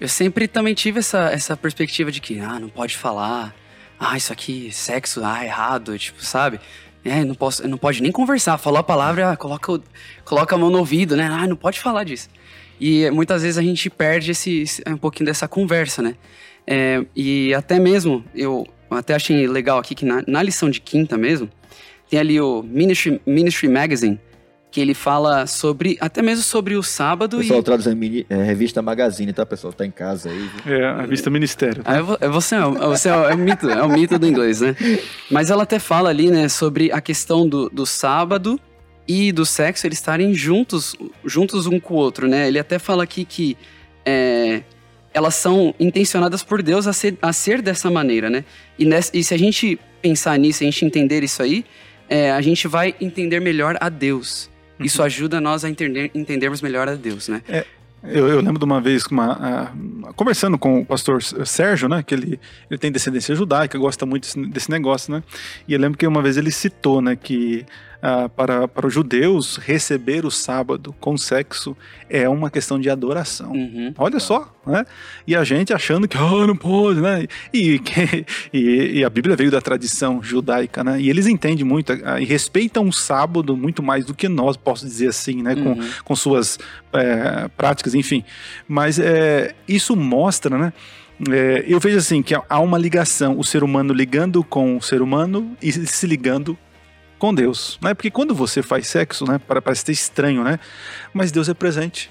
eu 0.00 0.08
sempre 0.08 0.46
também 0.48 0.74
tive 0.74 0.98
essa, 0.98 1.30
essa 1.32 1.56
perspectiva 1.56 2.10
de 2.12 2.20
que, 2.20 2.38
ah, 2.40 2.58
não 2.58 2.68
pode 2.68 2.96
falar, 2.96 3.54
ah, 4.00 4.16
isso 4.16 4.32
aqui, 4.32 4.70
sexo, 4.72 5.20
ah, 5.22 5.44
errado, 5.44 5.96
tipo, 5.98 6.24
sabe? 6.24 6.58
É, 7.04 7.24
não 7.24 7.34
posso, 7.34 7.66
não 7.68 7.78
pode 7.78 8.02
nem 8.02 8.10
conversar, 8.10 8.58
falou 8.58 8.78
a 8.78 8.82
palavra, 8.82 9.30
ah, 9.32 9.36
coloca, 9.36 9.80
coloca 10.24 10.54
a 10.54 10.58
mão 10.58 10.70
no 10.70 10.78
ouvido, 10.78 11.14
né, 11.16 11.28
ah, 11.30 11.46
não 11.46 11.56
pode 11.56 11.78
falar 11.78 12.04
disso. 12.04 12.28
E 12.80 13.10
muitas 13.10 13.42
vezes 13.42 13.58
a 13.58 13.62
gente 13.62 13.88
perde 13.90 14.30
esse- 14.30 14.64
um 14.88 14.96
pouquinho 14.96 15.26
dessa 15.26 15.46
conversa, 15.46 16.00
né? 16.02 16.14
É, 16.66 17.04
e 17.14 17.52
até 17.54 17.78
mesmo, 17.78 18.24
eu 18.34 18.66
até 18.90 19.14
achei 19.14 19.46
legal 19.46 19.78
aqui 19.78 19.94
que 19.94 20.04
na, 20.04 20.22
na 20.26 20.42
lição 20.42 20.70
de 20.70 20.80
quinta 20.80 21.16
mesmo, 21.18 21.48
tem 22.08 22.18
ali 22.18 22.40
o 22.40 22.62
Ministry, 22.62 23.20
Ministry 23.26 23.68
Magazine, 23.68 24.18
que 24.70 24.80
ele 24.80 24.94
fala 24.94 25.46
sobre, 25.48 25.98
até 26.00 26.22
mesmo 26.22 26.44
sobre 26.44 26.76
o 26.76 26.82
sábado 26.82 27.38
Pessoal, 27.38 27.58
e... 27.58 27.62
traduz 27.62 27.88
a 27.88 27.94
mini, 27.94 28.24
é, 28.30 28.42
revista 28.42 28.80
Magazine, 28.80 29.32
tá, 29.32 29.44
pessoal? 29.44 29.72
Tá 29.72 29.84
em 29.84 29.90
casa 29.90 30.30
aí. 30.30 30.48
viu? 30.64 30.74
É, 30.76 30.86
a 30.86 31.06
vista 31.06 31.28
ministério. 31.28 31.82
Ah, 31.84 31.96
é 31.96 32.02
vo- 32.02 32.18
é 32.20 32.28
você, 32.28 32.54
é, 32.54 32.64
o- 32.64 32.74
você 32.74 33.08
é, 33.08 33.12
é 33.12 33.34
o 33.34 33.38
mito, 33.38 33.68
é 33.68 33.82
o 33.82 33.88
mito 33.88 34.18
do 34.18 34.26
inglês, 34.28 34.60
né? 34.60 34.76
Mas 35.30 35.50
ela 35.50 35.64
até 35.64 35.78
fala 35.80 36.08
ali, 36.08 36.30
né, 36.30 36.48
sobre 36.48 36.92
a 36.92 37.00
questão 37.00 37.48
do, 37.48 37.68
do 37.68 37.84
sábado 37.84 38.60
e 39.08 39.32
do 39.32 39.44
sexo, 39.44 39.86
eles 39.88 39.98
estarem 39.98 40.32
juntos, 40.34 40.94
juntos 41.24 41.66
um 41.66 41.80
com 41.80 41.94
o 41.94 41.96
outro, 41.96 42.28
né? 42.28 42.46
Ele 42.46 42.58
até 42.58 42.78
fala 42.78 43.02
aqui 43.02 43.24
que 43.24 43.56
é, 44.06 44.62
elas 45.12 45.34
são 45.34 45.74
intencionadas 45.80 46.44
por 46.44 46.62
Deus 46.62 46.86
a 46.86 46.92
ser, 46.92 47.18
a 47.20 47.32
ser 47.32 47.60
dessa 47.60 47.90
maneira, 47.90 48.30
né? 48.30 48.44
E, 48.78 48.84
nessa- 48.84 49.10
e 49.16 49.24
se 49.24 49.34
a 49.34 49.38
gente 49.38 49.80
pensar 50.00 50.38
nisso, 50.38 50.62
a 50.62 50.66
gente 50.66 50.84
entender 50.84 51.24
isso 51.24 51.42
aí, 51.42 51.64
é, 52.08 52.30
a 52.30 52.40
gente 52.40 52.68
vai 52.68 52.94
entender 53.00 53.40
melhor 53.40 53.76
a 53.80 53.88
Deus. 53.88 54.48
Isso 54.80 55.02
ajuda 55.02 55.40
nós 55.40 55.64
a 55.64 55.70
entender, 55.70 56.10
entendermos 56.14 56.62
melhor 56.62 56.88
a 56.88 56.94
Deus, 56.94 57.28
né? 57.28 57.42
Eu, 58.02 58.28
eu 58.28 58.40
lembro 58.40 58.58
de 58.58 58.64
uma 58.64 58.80
vez 58.80 59.04
uma, 59.06 59.32
ah, 59.32 60.12
conversando 60.14 60.58
com 60.58 60.80
o 60.80 60.86
pastor 60.86 61.22
Sérgio, 61.22 61.88
né? 61.88 62.02
Que 62.02 62.14
ele, 62.14 62.40
ele 62.70 62.78
tem 62.78 62.90
descendência 62.90 63.34
judaica, 63.34 63.78
gosta 63.78 64.06
muito 64.06 64.22
desse, 64.22 64.46
desse 64.46 64.70
negócio, 64.70 65.12
né? 65.12 65.22
E 65.68 65.74
eu 65.74 65.78
lembro 65.78 65.98
que 65.98 66.06
uma 66.06 66.22
vez 66.22 66.38
ele 66.38 66.50
citou, 66.50 67.02
né? 67.02 67.14
Que 67.14 67.66
ah, 68.02 68.28
para, 68.28 68.66
para 68.66 68.86
os 68.86 68.94
judeus 68.94 69.56
receber 69.56 70.24
o 70.24 70.30
sábado 70.30 70.94
com 70.98 71.16
sexo 71.16 71.76
é 72.08 72.28
uma 72.28 72.50
questão 72.50 72.78
de 72.80 72.88
adoração. 72.88 73.52
Uhum. 73.52 73.92
Olha 73.98 74.18
só, 74.18 74.52
né? 74.66 74.86
E 75.26 75.36
a 75.36 75.44
gente 75.44 75.72
achando 75.72 76.08
que 76.08 76.16
ah, 76.16 76.46
não 76.46 76.56
pode, 76.56 77.00
né? 77.00 77.26
E, 77.52 77.78
que- 77.78 78.24
e, 78.52 78.98
e 78.98 79.04
a 79.04 79.10
Bíblia 79.10 79.36
veio 79.36 79.50
da 79.50 79.60
tradição 79.60 80.22
judaica, 80.22 80.82
né? 80.82 81.00
E 81.00 81.10
eles 81.10 81.26
entendem 81.26 81.64
muito 81.64 81.92
ah, 82.04 82.20
e 82.20 82.24
respeitam 82.24 82.88
o 82.88 82.92
sábado 82.92 83.56
muito 83.56 83.82
mais 83.82 84.04
do 84.04 84.14
que 84.14 84.28
nós, 84.28 84.56
posso 84.56 84.86
dizer 84.86 85.08
assim, 85.08 85.42
né? 85.42 85.54
Com, 85.54 85.76
com 86.04 86.16
suas 86.16 86.58
é, 86.92 87.48
práticas, 87.56 87.94
enfim. 87.94 88.24
Mas 88.66 88.98
é, 88.98 89.54
isso 89.68 89.94
mostra, 89.94 90.56
né? 90.56 90.72
É, 91.30 91.64
eu 91.68 91.78
vejo 91.78 91.98
assim 91.98 92.22
que 92.22 92.34
há 92.34 92.60
uma 92.60 92.78
ligação, 92.78 93.38
o 93.38 93.44
ser 93.44 93.62
humano 93.62 93.92
ligando 93.92 94.42
com 94.42 94.78
o 94.78 94.82
ser 94.82 95.02
humano 95.02 95.54
e 95.60 95.70
se 95.70 96.06
ligando 96.06 96.56
com 97.20 97.32
Deus, 97.32 97.78
né? 97.82 97.94
Porque 97.94 98.10
quando 98.10 98.34
você 98.34 98.62
faz 98.62 98.88
sexo, 98.88 99.24
né? 99.30 99.38
Parece 99.38 99.84
ter 99.84 99.92
estranho, 99.92 100.42
né? 100.42 100.58
Mas 101.14 101.30
Deus 101.30 101.48
é 101.48 101.54
presente. 101.54 102.10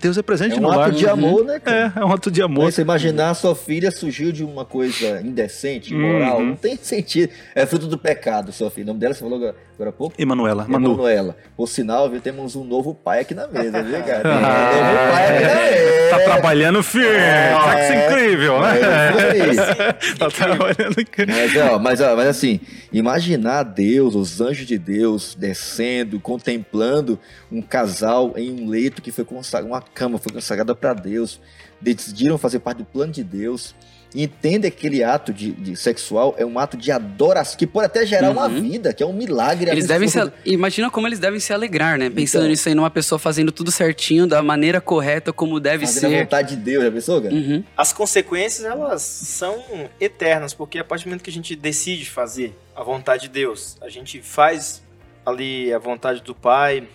Deus 0.00 0.16
é 0.18 0.22
presente 0.22 0.54
É 0.54 0.58
um 0.58 0.62
no 0.62 0.70
ato 0.70 0.78
lar. 0.80 0.90
de 0.92 1.08
amor, 1.08 1.44
né, 1.44 1.58
cara? 1.60 1.92
É, 1.96 2.00
é 2.00 2.04
um 2.04 2.12
ato 2.12 2.30
de 2.30 2.42
amor. 2.42 2.66
Aí 2.66 2.72
você 2.72 2.82
imaginar 2.82 3.30
a 3.30 3.34
sua 3.34 3.54
filha 3.54 3.90
surgiu 3.90 4.32
de 4.32 4.42
uma 4.44 4.64
coisa 4.64 5.20
indecente, 5.20 5.92
imoral, 5.94 6.38
Uhum. 6.38 6.46
não 6.46 6.56
tem 6.56 6.76
sentido. 6.80 7.32
É 7.54 7.66
fruto 7.66 7.86
do 7.86 7.98
pecado, 7.98 8.52
sua 8.52 8.70
filha. 8.70 8.84
O 8.84 8.86
nome 8.88 9.00
dela 9.00 9.14
você 9.14 9.20
falou 9.20 9.36
agora, 9.36 9.54
agora 9.74 9.90
há 9.90 9.92
pouco? 9.92 10.14
Emanuela, 10.18 10.66
Manu. 10.68 10.92
Emanuela. 10.92 11.36
Por 11.56 11.68
sinal, 11.68 12.08
viu, 12.10 12.20
temos 12.20 12.56
um 12.56 12.64
novo 12.64 12.94
pai 12.94 13.20
aqui 13.20 13.34
na 13.34 13.46
mesa, 13.46 13.82
viu, 13.82 14.00
cara? 14.04 14.22
Tem 14.22 14.30
um 14.32 14.34
Ah, 14.34 14.70
novo 14.72 15.12
pai 15.12 15.36
aqui 15.36 15.44
na 15.46 15.54
mesa. 15.60 16.10
Tá 16.10 16.18
trabalhando 16.24 16.82
firme. 16.82 17.08
tá 17.18 17.74
que 17.76 17.82
isso 17.82 17.92
é 17.92 18.06
incrível, 18.06 18.60
né? 18.60 18.80
É, 18.80 19.40
aí. 19.50 20.16
tá 20.18 20.28
trabalhando 20.28 21.00
incrível. 21.00 21.34
Mas, 21.36 21.56
ó, 21.56 21.78
mas, 21.78 22.00
ó, 22.00 22.16
mas 22.16 22.26
assim, 22.26 22.58
imaginar 22.92 23.62
Deus, 23.62 24.14
os 24.14 24.40
anjos 24.40 24.66
de 24.66 24.76
Deus 24.78 25.36
descendo, 25.38 26.18
contemplando 26.18 27.18
um 27.50 27.62
casal 27.62 28.32
em 28.36 28.50
um 28.50 28.68
leito 28.68 29.00
que 29.00 29.12
foi 29.12 29.24
consagrado, 29.24 29.72
uma 29.72 29.80
cama 29.94 30.18
foi 30.18 30.32
consagrada 30.32 30.74
para 30.74 30.94
Deus, 30.94 31.40
decidiram 31.80 32.36
fazer 32.38 32.58
parte 32.60 32.78
do 32.78 32.84
plano 32.84 33.12
de 33.12 33.22
Deus, 33.24 33.74
entende 34.12 34.68
que 34.70 34.76
aquele 34.76 35.04
ato 35.04 35.32
de, 35.32 35.52
de 35.52 35.76
sexual 35.76 36.34
é 36.36 36.44
um 36.44 36.58
ato 36.58 36.76
de 36.76 36.90
adoração, 36.90 37.56
que 37.56 37.64
pode 37.66 37.86
até 37.86 38.04
gerar 38.04 38.30
uma 38.30 38.46
Uhum. 38.48 38.60
vida, 38.62 38.92
que 38.92 39.02
é 39.02 39.06
um 39.06 39.12
milagre. 39.12 39.70
Eles 39.70 39.86
devem 39.86 40.08
se. 40.08 40.18
Imagina 40.44 40.90
como 40.90 41.06
eles 41.06 41.20
devem 41.20 41.38
se 41.38 41.52
alegrar, 41.52 41.96
né? 41.96 42.10
Pensando 42.10 42.42
Então. 42.42 42.50
nisso 42.50 42.68
aí, 42.68 42.74
numa 42.74 42.90
pessoa 42.90 43.18
fazendo 43.20 43.52
tudo 43.52 43.70
certinho, 43.70 44.26
da 44.26 44.42
maneira 44.42 44.80
correta, 44.80 45.32
como 45.32 45.60
deve 45.60 45.86
Fazendo 45.86 46.06
a 46.06 46.08
ser. 46.10 46.22
vontade 46.24 46.56
de 46.56 46.62
Deus, 46.62 46.84
já 46.84 46.90
pensou, 46.90 47.22
cara? 47.22 47.32
Uhum. 47.34 47.62
As 47.76 47.92
consequências, 47.92 48.64
elas 48.66 49.02
são 49.02 49.62
eternas, 50.00 50.52
porque 50.52 50.78
a 50.80 50.84
partir 50.84 51.04
do 51.04 51.08
momento 51.10 51.22
que 51.22 51.30
a 51.30 51.32
gente 51.32 51.54
decide 51.54 52.04
fazer 52.10 52.52
a 52.74 52.82
vontade 52.82 53.22
de 53.22 53.28
Deus, 53.28 53.76
a 53.80 53.88
gente 53.88 54.20
faz 54.20 54.82
ali 55.24 55.72
a 55.72 55.78
vontade 55.78 56.20
do 56.22 56.34
Pai, 56.34 56.88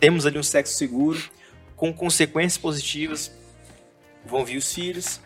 temos 0.00 0.24
ali 0.24 0.38
um 0.38 0.42
sexo 0.42 0.74
seguro, 0.74 1.20
com 1.82 1.92
consequências 1.92 2.56
positivas, 2.56 3.32
vão 4.24 4.44
vir 4.44 4.56
os 4.56 4.72
filhos, 4.72 5.20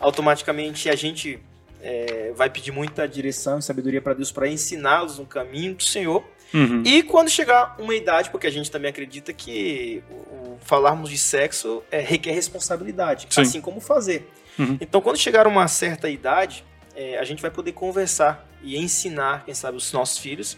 automaticamente 0.00 0.88
a 0.90 0.96
gente 0.96 1.38
é, 1.80 2.32
vai 2.34 2.50
pedir 2.50 2.72
muita 2.72 3.06
direção 3.06 3.60
e 3.60 3.62
sabedoria 3.62 4.02
para 4.02 4.14
Deus 4.14 4.32
para 4.32 4.48
ensiná-los 4.48 5.20
no 5.20 5.24
caminho 5.24 5.72
do 5.76 5.84
Senhor. 5.84 6.24
Uhum. 6.52 6.82
E 6.84 7.04
quando 7.04 7.28
chegar 7.28 7.76
uma 7.78 7.94
idade, 7.94 8.28
porque 8.28 8.48
a 8.48 8.50
gente 8.50 8.68
também 8.72 8.90
acredita 8.90 9.32
que 9.32 10.02
o, 10.10 10.14
o 10.14 10.58
falarmos 10.62 11.10
de 11.10 11.16
sexo 11.16 11.80
é, 11.92 12.00
requer 12.00 12.32
responsabilidade, 12.32 13.28
Sim. 13.30 13.42
assim 13.42 13.60
como 13.60 13.80
fazer. 13.80 14.28
Uhum. 14.58 14.78
Então, 14.80 15.00
quando 15.00 15.16
chegar 15.16 15.46
uma 15.46 15.68
certa 15.68 16.10
idade, 16.10 16.64
é, 16.96 17.20
a 17.20 17.24
gente 17.24 17.40
vai 17.40 17.52
poder 17.52 17.70
conversar 17.70 18.48
e 18.64 18.76
ensinar, 18.76 19.44
quem 19.44 19.54
sabe, 19.54 19.76
os 19.76 19.92
nossos 19.92 20.18
filhos 20.18 20.56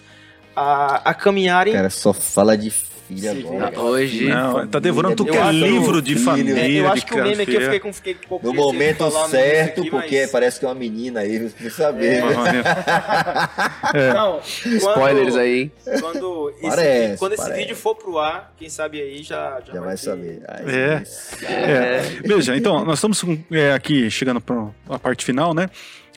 a, 0.56 1.10
a 1.10 1.12
caminharem. 1.12 1.74
Cara, 1.74 1.90
só 1.90 2.14
fala 2.14 2.56
de 2.56 2.72
filha 3.08 3.32
Sim, 3.32 3.40
agora. 3.46 3.70
né? 3.70 3.78
Hoje- 3.78 4.24
Não, 4.28 4.66
tá 4.66 4.78
devorando 4.78 5.16
tudo 5.16 5.28
Eu 5.28 5.32
que 5.34 5.38
é 5.38 5.52
livro 5.52 6.00
de 6.02 6.14
filho. 6.14 6.24
família. 6.24 6.58
É, 6.60 6.70
eu 6.70 6.88
acho 6.88 7.04
que 7.06 7.14
o 7.14 7.16
meme 7.22 7.30
aqui 7.30 7.40
eu 7.40 7.44
criança. 7.46 7.64
fiquei 7.64 7.80
com, 7.80 7.92
fiquei 7.92 8.14
com 8.28 8.36
um 8.36 8.40
No 8.42 8.54
momento 8.54 9.10
certo, 9.28 9.80
aqui, 9.80 9.90
porque 9.90 10.20
mas- 10.22 10.30
parece 10.30 10.58
que 10.58 10.64
é 10.64 10.68
uma 10.68 10.74
menina 10.74 11.20
aí, 11.20 11.38
você 11.38 11.50
precisa 11.54 11.76
saber. 11.76 12.22
É. 13.94 14.12
Não, 14.14 14.40
quando- 14.40 14.76
Spoilers 14.76 15.36
aí, 15.36 15.60
hein? 15.62 15.72
Quando 16.00 16.50
esse, 16.50 16.60
Parece, 16.68 17.00
vídeo, 17.06 17.18
quando 17.18 17.32
esse 17.32 17.42
parece. 17.42 17.60
vídeo 17.60 17.76
for 17.76 17.94
pro 17.94 18.18
ar, 18.18 18.52
quem 18.56 18.68
sabe 18.68 19.00
aí 19.00 19.22
já, 19.22 19.60
já, 19.66 19.74
Já 19.74 19.80
vai 19.80 19.90
ter- 19.96 19.96
saber. 20.02 20.42
Ai, 20.48 20.64
É. 20.66 21.02
É. 21.44 22.00
Veja, 22.24 22.56
então, 22.56 22.84
nós 22.84 22.98
estamos 22.98 23.22
é, 23.50 23.72
aqui 23.72 24.10
chegando 24.10 24.40
para 24.40 24.66
a 24.88 24.98
parte 24.98 25.24
final, 25.24 25.54
né? 25.54 25.68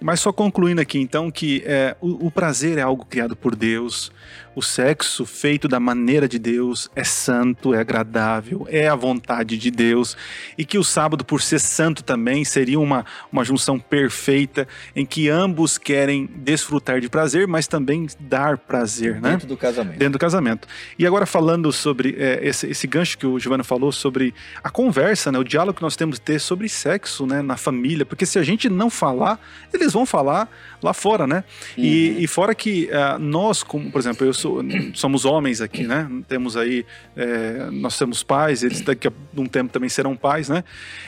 Mas 0.02 0.20
só 0.20 0.34
concluindo 0.34 0.82
aqui, 0.82 1.00
então, 1.00 1.32
que 1.32 1.64
é, 1.66 1.96
o, 2.02 2.28
o 2.28 2.32
prazer 2.32 2.78
é 2.78 2.82
algo 2.82 3.06
criado 3.06 3.34
por 3.36 3.56
Deus, 3.56 4.12
o 4.56 4.62
sexo 4.62 5.26
feito 5.26 5.68
da 5.68 5.80
maneira 5.80 6.28
de 6.28 6.40
Deus 6.40 6.90
é 6.96 7.04
santo, 7.04 7.74
é 7.74 7.80
agradável, 7.80 8.66
é 8.70 8.88
a 8.88 8.96
vontade 8.96 9.58
de 9.58 9.70
Deus, 9.70 10.16
e 10.58 10.64
que 10.64 10.78
o 10.78 10.84
sábado, 10.84 11.26
por 11.26 11.42
ser 11.42 11.60
santo 11.60 12.04
também, 12.04 12.46
seria 12.46 12.80
uma, 12.80 13.06
uma 13.32 13.44
junção 13.44 13.78
perfeita 13.78 14.68
em 14.96 15.06
que 15.06 15.30
ambos 15.30 15.78
querem 15.78 16.30
desfrutar 16.36 17.02
de 17.02 17.10
prazer, 17.10 17.48
mas 17.48 17.68
também 17.68 18.08
dar 18.20 18.58
prazer, 18.58 19.22
né? 19.22 19.32
Dentro 19.32 19.48
do 19.48 19.58
casamento. 19.58 19.98
dentro 19.98 20.14
do 20.14 20.20
casamento. 20.20 20.68
E 20.98 21.06
agora 21.06 21.26
falando 21.26 21.72
sobre 21.72 22.16
é, 22.18 22.40
esse, 22.42 22.68
esse 22.68 22.88
gancho 22.88 23.18
que 23.18 23.28
o 23.28 23.38
Giovanni 23.38 23.64
falou 23.64 23.92
sobre 23.92 24.34
a 24.64 24.70
conversa, 24.70 25.32
né, 25.32 25.38
o 25.38 25.44
diálogo 25.44 25.78
que 25.78 25.84
nós 25.84 25.96
temos 25.96 26.18
que 26.18 26.26
ter 26.26 26.40
sobre 26.40 26.70
sexo, 26.70 27.26
né, 27.26 27.42
na 27.42 27.58
família, 27.58 28.06
porque 28.06 28.26
se 28.26 28.40
a 28.40 28.44
gente 28.44 28.70
não 28.70 28.90
falar, 28.90 29.40
eles 29.74 29.92
vão 29.92 30.06
falar 30.06 30.50
lá 30.86 30.94
fora, 30.94 31.26
né? 31.26 31.44
E, 31.76 32.24
e 32.24 32.28
fora 32.28 32.54
que 32.54 32.90
ah, 32.92 33.18
nós, 33.20 33.64
como 33.64 33.92
por 33.92 34.00
exemplo, 34.00 34.26
eu 34.26 34.34
sou, 34.34 34.62
somos 34.94 35.26
homens 35.26 35.62
aqui, 35.62 35.84
né? 35.84 36.08
Temos 36.28 36.56
aí, 36.56 36.86
é, 37.16 37.70
nós 37.72 37.98
temos 37.98 38.24
pais, 38.24 38.64
eles 38.64 38.82
daqui 38.82 39.08
a 39.08 39.12
um 39.36 39.48
tempo 39.48 39.74
também 39.74 39.90
serão 39.90 40.16
pais, 40.16 40.48
né? 40.48 40.64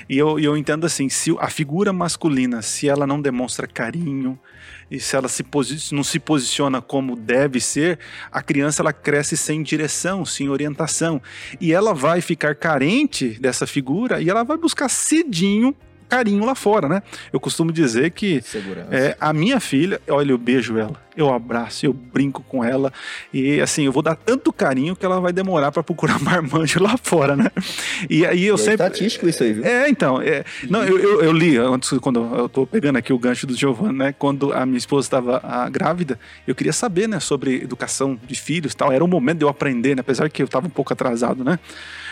E 0.09 0.17
eu, 0.17 0.39
eu 0.39 0.57
entendo 0.57 0.85
assim, 0.85 1.07
se 1.07 1.35
a 1.39 1.49
figura 1.49 1.93
masculina, 1.93 2.61
se 2.61 2.89
ela 2.89 3.05
não 3.05 3.21
demonstra 3.21 3.67
carinho, 3.67 4.37
e 4.89 4.99
se 4.99 5.15
ela 5.15 5.27
se 5.27 5.45
não 5.91 6.03
se 6.03 6.19
posiciona 6.19 6.81
como 6.81 7.15
deve 7.15 7.59
ser, 7.59 7.99
a 8.31 8.41
criança 8.41 8.81
ela 8.81 8.93
cresce 8.93 9.35
sem 9.35 9.61
direção, 9.61 10.23
sem 10.23 10.49
orientação. 10.49 11.21
E 11.59 11.73
ela 11.73 11.93
vai 11.93 12.21
ficar 12.21 12.55
carente 12.55 13.37
dessa 13.39 13.67
figura 13.67 14.21
e 14.21 14.29
ela 14.29 14.43
vai 14.43 14.57
buscar 14.57 14.87
cedinho 14.87 15.75
carinho 16.07 16.45
lá 16.45 16.55
fora, 16.55 16.87
né? 16.87 17.03
Eu 17.31 17.39
costumo 17.39 17.71
dizer 17.71 18.11
que 18.11 18.41
é, 18.91 19.15
a 19.19 19.33
minha 19.33 19.59
filha, 19.59 20.01
olha, 20.09 20.31
eu 20.31 20.37
beijo 20.37 20.77
ela, 20.77 20.95
eu 21.15 21.33
abraço, 21.33 21.85
eu 21.85 21.93
brinco 21.93 22.43
com 22.47 22.63
ela 22.63 22.93
e 23.33 23.59
assim, 23.59 23.83
eu 23.83 23.91
vou 23.91 24.03
dar 24.03 24.15
tanto 24.15 24.53
carinho 24.53 24.95
que 24.95 25.05
ela 25.05 25.19
vai 25.19 25.33
demorar 25.33 25.71
para 25.71 25.83
procurar 25.83 26.19
marmanjo 26.21 26.81
lá 26.81 26.95
fora, 26.97 27.35
né? 27.35 27.51
E 28.09 28.25
aí 28.25 28.45
eu 28.45 28.55
E 28.55 28.59
é 28.59 28.63
sempre 28.63 28.85
estatístico 28.85 29.27
isso 29.27 29.43
aí, 29.43 29.53
viu? 29.53 29.65
é, 29.65 29.89
então, 29.89 30.21
é, 30.21 30.43
não, 30.69 30.83
eu, 30.83 30.97
eu, 30.99 31.21
eu 31.23 31.31
li 31.31 31.57
antes, 31.57 31.97
quando 31.99 32.19
eu 32.35 32.47
tô 32.47 32.65
pegando 32.65 32.97
aqui 32.97 33.11
o 33.11 33.19
gancho 33.19 33.47
do 33.47 33.55
Giovanni, 33.55 33.97
né? 33.97 34.15
Quando 34.17 34.53
a 34.53 34.65
minha 34.65 34.77
esposa 34.77 35.07
estava 35.07 35.41
ah, 35.43 35.67
grávida, 35.69 36.19
eu 36.45 36.55
queria 36.55 36.73
saber, 36.73 37.07
né, 37.07 37.19
sobre 37.19 37.55
educação 37.55 38.19
de 38.27 38.39
filhos 38.39 38.73
e 38.73 38.77
tal. 38.77 38.91
Era 38.91 39.03
o 39.03 39.07
momento 39.07 39.39
de 39.39 39.45
eu 39.45 39.49
aprender, 39.49 39.95
né? 39.95 40.01
Apesar 40.01 40.29
que 40.29 40.41
eu 40.41 40.45
estava 40.45 40.67
um 40.67 40.69
pouco 40.69 40.93
atrasado, 40.93 41.43
né? 41.43 41.59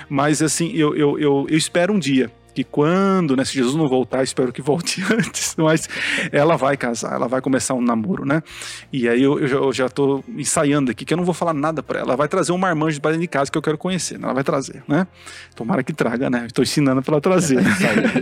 Mas 0.10 0.42
assim, 0.42 0.72
eu, 0.74 0.96
eu, 0.96 1.20
eu, 1.20 1.48
eu 1.50 1.58
espero 1.58 1.94
um 1.94 2.00
dia 2.00 2.32
que 2.56 2.64
quando, 2.64 3.36
né, 3.36 3.44
se 3.44 3.54
Jesus 3.54 3.76
não 3.76 3.88
voltar, 3.88 4.24
espero 4.24 4.54
que 4.54 4.62
volte 4.62 5.04
antes, 5.12 5.56
mas 5.58 5.90
ela 6.32 6.56
vai 6.56 6.78
casar, 6.78 7.14
ela 7.14 7.28
vai 7.28 7.42
começar 7.42 7.74
um 7.74 7.82
namoro, 7.82 8.26
né? 8.26 8.42
E 8.92 9.10
aí 9.10 9.22
eu, 9.22 9.38
eu, 9.40 9.48
já, 9.48 9.56
eu 9.58 9.74
já 9.74 9.90
tô 9.90 10.24
ensaiando 10.30 10.90
aqui 10.90 11.04
que 11.04 11.14
eu 11.14 11.18
não 11.18 11.26
vou 11.26 11.34
falar 11.34 11.54
nada 11.54 11.84
para 11.84 12.00
ela. 12.00 12.10
Ela 12.10 12.16
vai 12.16 12.28
trazer 12.30 12.54
um 12.54 12.58
marmanjo 12.58 13.02
para 13.02 13.12
dentro 13.12 13.24
de 13.24 13.28
casa 13.28 13.52
que 13.52 13.58
eu 13.58 13.62
quero 13.62 13.78
conhecer, 13.78 14.18
né? 14.18 14.24
Ela 14.24 14.34
vai 14.34 14.44
trazer, 14.44 14.82
né? 14.88 15.06
Tomara 15.54 15.84
que 15.84 15.92
traga, 15.92 16.30
né? 16.30 16.46
Estou 16.46 16.64
ensinando 16.64 17.02
para 17.02 17.16
ela 17.16 17.22
trazer. 17.22 17.60
né? 17.62 17.72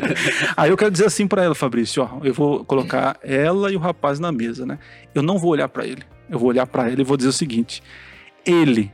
aí 0.58 0.72
eu 0.72 0.78
quero 0.78 0.90
dizer 0.90 1.06
assim 1.06 1.28
para 1.28 1.44
ela, 1.44 1.54
Fabrício, 1.54 2.02
ó, 2.04 2.26
eu 2.26 2.34
vou 2.34 2.66
colocar 2.66 3.18
ela 3.22 3.72
e 3.72 3.76
o 3.76 3.80
rapaz 3.80 4.20
na 4.20 4.32
mesa, 4.32 4.66
né? 4.66 4.80
Eu 5.14 5.22
não 5.22 5.38
vou 5.38 5.52
olhar 5.52 5.70
para 5.70 5.86
ele. 5.86 6.02
Eu 6.28 6.40
vou 6.40 6.50
olhar 6.50 6.66
para 6.66 6.90
ele 6.90 7.02
e 7.02 7.06
vou 7.06 7.16
dizer 7.16 7.30
o 7.30 7.34
seguinte: 7.34 7.84
ele 8.44 8.92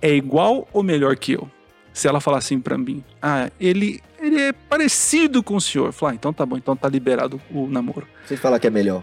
é 0.00 0.14
igual 0.14 0.66
ou 0.72 0.82
melhor 0.82 1.14
que 1.16 1.32
eu? 1.32 1.48
Se 1.92 2.06
ela 2.06 2.20
falar 2.20 2.38
assim 2.38 2.60
pra 2.60 2.78
mim, 2.78 3.02
ah, 3.20 3.50
ele, 3.58 4.00
ele 4.28 4.40
é 4.40 4.52
parecido 4.52 5.42
com 5.42 5.56
o 5.56 5.60
senhor. 5.60 5.86
Eu 5.86 5.92
falo, 5.92 6.12
ah, 6.12 6.14
então 6.14 6.32
tá 6.32 6.46
bom, 6.46 6.56
então 6.56 6.76
tá 6.76 6.88
liberado 6.88 7.40
o 7.50 7.66
namoro. 7.66 8.06
Você 8.24 8.36
fala 8.36 8.58
que 8.58 8.66
é 8.66 8.70
melhor. 8.70 9.02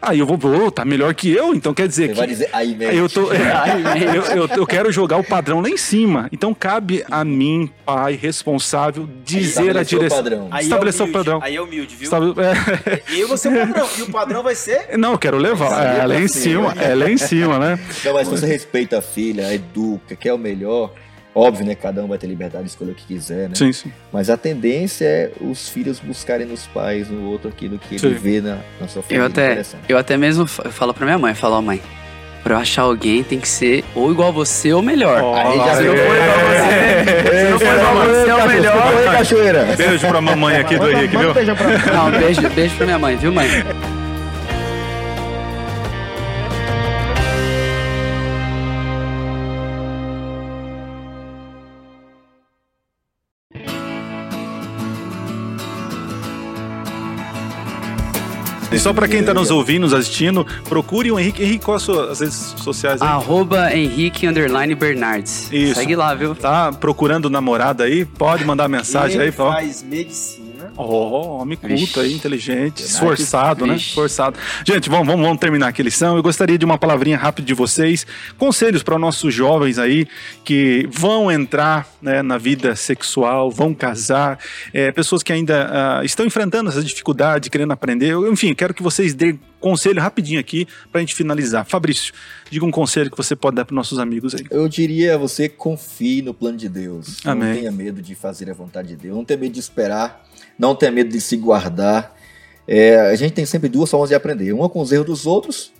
Aí 0.00 0.20
eu 0.20 0.26
vou, 0.26 0.36
vou, 0.36 0.70
tá 0.70 0.84
melhor 0.84 1.12
que 1.12 1.28
eu, 1.32 1.52
então 1.52 1.74
quer 1.74 1.88
dizer 1.88 2.06
Você 2.06 2.12
que. 2.12 2.18
vai 2.20 2.26
dizer 2.28 2.48
aí 2.52 2.72
mesmo. 2.76 2.94
Eu, 2.94 3.08
tô, 3.08 3.32
eu, 3.34 4.42
eu, 4.42 4.48
eu 4.58 4.64
quero 4.64 4.92
jogar 4.92 5.16
o 5.16 5.24
padrão 5.24 5.60
lá 5.60 5.68
em 5.68 5.76
cima. 5.76 6.28
Então 6.30 6.54
cabe 6.54 7.04
a 7.10 7.24
mim, 7.24 7.68
pai, 7.84 8.14
responsável, 8.14 9.08
dizer 9.24 9.76
a 9.76 9.82
direção. 9.82 10.18
padrão. 10.18 10.48
Aí 10.52 10.62
Estabeleceu 10.62 11.04
é 11.04 11.08
o 11.08 11.12
padrão. 11.12 11.40
Aí 11.42 11.56
é 11.56 11.60
humilde, 11.60 11.96
viu? 11.96 12.04
Estabe- 12.04 12.32
é, 12.40 13.02
E 13.10 13.16
aí 13.16 13.24
você 13.24 13.48
é 13.48 13.50
o 13.50 13.66
padrão. 13.66 13.88
E 13.98 14.02
o 14.02 14.10
padrão 14.12 14.42
vai 14.44 14.54
ser. 14.54 14.86
não, 14.96 15.12
eu 15.12 15.18
quero 15.18 15.36
levar. 15.36 15.98
É, 15.98 16.06
lá 16.06 16.20
em 16.20 16.28
cima, 16.28 16.74
é 16.80 16.94
lá 16.94 17.10
em 17.10 17.16
cima, 17.18 17.58
né? 17.58 17.80
Não, 18.04 18.14
mas 18.14 18.28
se 18.28 18.36
você 18.38 18.46
respeita 18.46 18.98
a 18.98 19.02
filha, 19.02 19.52
educa, 19.52 20.14
quer 20.14 20.32
o 20.32 20.38
melhor, 20.38 20.92
Óbvio, 21.38 21.64
né? 21.64 21.74
Cada 21.76 22.02
um 22.02 22.08
vai 22.08 22.18
ter 22.18 22.26
liberdade 22.26 22.64
de 22.64 22.70
escolher 22.70 22.90
o 22.90 22.94
que 22.94 23.06
quiser, 23.06 23.48
né? 23.48 23.54
Sim, 23.54 23.72
sim. 23.72 23.92
Mas 24.12 24.28
a 24.28 24.36
tendência 24.36 25.04
é 25.04 25.30
os 25.40 25.68
filhos 25.68 26.00
buscarem 26.00 26.44
nos 26.46 26.66
pais, 26.66 27.08
no 27.08 27.30
outro, 27.30 27.48
aquilo 27.48 27.78
que 27.78 27.96
Sim. 27.96 28.08
ele 28.08 28.14
vê 28.16 28.40
na, 28.40 28.58
na 28.80 28.88
sua 28.88 29.02
família. 29.02 29.22
Eu 29.22 29.26
até, 29.26 29.62
eu 29.88 29.98
até 29.98 30.16
mesmo 30.16 30.46
falo 30.46 30.92
pra 30.92 31.04
minha 31.04 31.16
mãe, 31.18 31.30
eu 31.30 31.36
falo, 31.36 31.54
ó 31.54 31.62
mãe, 31.62 31.80
pra 32.42 32.54
eu 32.54 32.58
achar 32.58 32.82
alguém 32.82 33.22
tem 33.22 33.38
que 33.38 33.48
ser 33.48 33.84
ou 33.94 34.10
igual 34.10 34.30
a 34.30 34.32
você 34.32 34.72
ou 34.72 34.82
melhor. 34.82 35.22
Aí 35.36 35.58
já 35.58 35.76
Se 35.76 35.82
não 35.84 35.94
for 35.94 36.06
igual 36.16 36.30
a 36.30 36.44
você, 36.44 37.38
se 37.44 37.50
não 37.50 37.58
for 37.58 37.74
igual 37.74 38.00
a 38.00 38.04
você, 38.04 38.30
é 38.30 38.34
o 38.34 38.48
melhor. 38.48 38.94
Oi, 38.96 39.04
cachoeira! 39.04 39.64
Beijo 39.76 40.08
pra 40.08 40.20
mamãe 40.20 40.56
aqui 40.56 40.76
do 40.76 40.90
Henrique, 40.90 41.16
viu? 41.16 41.34
beijão 41.34 41.54
pra 41.56 41.68
mim. 41.68 41.74
Não, 41.92 42.10
beijo, 42.10 42.50
beijo 42.50 42.74
pra 42.76 42.86
minha 42.86 42.98
mãe, 42.98 43.16
viu 43.16 43.32
mãe? 43.32 43.48
E 58.70 58.78
só 58.78 58.92
pra 58.92 59.08
quem 59.08 59.24
tá 59.24 59.32
nos 59.32 59.50
ouvindo, 59.50 59.82
nos 59.82 59.94
assistindo, 59.94 60.46
procure 60.68 61.10
o 61.10 61.18
Henrique. 61.18 61.42
Henrique, 61.42 61.64
quais 61.64 61.80
as 61.80 61.84
suas 61.86 62.20
redes 62.20 62.54
sociais 62.58 63.00
aí? 63.00 63.08
Arroba 63.08 63.74
Henrique 63.74 64.26
Underline 64.26 64.74
Bernardes. 64.74 65.50
Isso. 65.50 65.76
Segue 65.76 65.96
lá, 65.96 66.14
viu? 66.14 66.34
Tá 66.34 66.70
procurando 66.72 67.30
namorada 67.30 67.84
aí? 67.84 68.04
Pode 68.04 68.44
mandar 68.44 68.68
mensagem 68.68 69.16
ele 69.16 69.30
aí, 69.30 69.34
ó. 69.38 69.52
faz 69.52 69.82
medicina. 69.82 70.47
Oh, 70.80 71.38
homem 71.40 71.58
culto 71.58 71.74
Vixe. 71.74 71.98
aí, 71.98 72.12
inteligente, 72.12 72.84
esforçado, 72.84 73.66
né? 73.66 73.74
Esforçado. 73.74 74.38
Gente, 74.64 74.88
vamos, 74.88 75.08
vamos, 75.08 75.26
vamos 75.26 75.40
terminar 75.40 75.66
aqui 75.66 75.82
a 75.82 75.84
lição. 75.84 76.16
Eu 76.16 76.22
gostaria 76.22 76.56
de 76.56 76.64
uma 76.64 76.78
palavrinha 76.78 77.16
rápida 77.16 77.44
de 77.44 77.52
vocês. 77.52 78.06
Conselhos 78.38 78.84
para 78.84 78.96
nossos 78.96 79.34
jovens 79.34 79.76
aí 79.76 80.06
que 80.44 80.88
vão 80.92 81.32
entrar 81.32 81.88
né, 82.00 82.22
na 82.22 82.38
vida 82.38 82.76
sexual, 82.76 83.50
vão 83.50 83.74
casar, 83.74 84.38
é, 84.72 84.92
pessoas 84.92 85.24
que 85.24 85.32
ainda 85.32 85.98
ah, 85.98 86.04
estão 86.04 86.24
enfrentando 86.24 86.70
essa 86.70 86.82
dificuldade, 86.82 87.50
querendo 87.50 87.72
aprender. 87.72 88.12
Eu, 88.12 88.32
enfim, 88.32 88.54
quero 88.54 88.72
que 88.72 88.82
vocês 88.82 89.14
dêem 89.14 89.40
conselho 89.58 90.00
rapidinho 90.00 90.38
aqui 90.38 90.66
para 90.92 91.00
a 91.00 91.02
gente 91.02 91.14
finalizar. 91.14 91.64
Fabrício, 91.66 92.14
diga 92.48 92.64
um 92.64 92.70
conselho 92.70 93.10
que 93.10 93.16
você 93.16 93.34
pode 93.34 93.56
dar 93.56 93.64
para 93.64 93.74
nossos 93.74 93.98
amigos 93.98 94.32
aí. 94.34 94.44
Eu 94.48 94.68
diria 94.68 95.16
a 95.16 95.18
você 95.18 95.48
confie 95.48 96.22
no 96.22 96.32
plano 96.32 96.56
de 96.56 96.68
Deus. 96.68 97.16
Amém. 97.24 97.48
Não 97.48 97.56
tenha 97.56 97.72
medo 97.72 98.00
de 98.00 98.14
fazer 98.14 98.48
a 98.48 98.54
vontade 98.54 98.88
de 98.88 98.96
Deus. 98.96 99.16
Não 99.16 99.24
tenha 99.24 99.40
medo 99.40 99.52
de 99.52 99.60
esperar. 99.60 100.27
Não 100.58 100.74
tenha 100.74 100.90
medo 100.90 101.10
de 101.10 101.20
se 101.20 101.36
guardar. 101.36 102.16
É, 102.66 103.00
a 103.00 103.14
gente 103.14 103.32
tem 103.32 103.46
sempre 103.46 103.68
duas 103.68 103.90
formas 103.90 104.08
de 104.08 104.14
aprender. 104.14 104.52
Uma 104.52 104.68
com 104.68 104.80
os 104.80 104.92
erros 104.92 105.06
dos 105.06 105.26
outros 105.26 105.72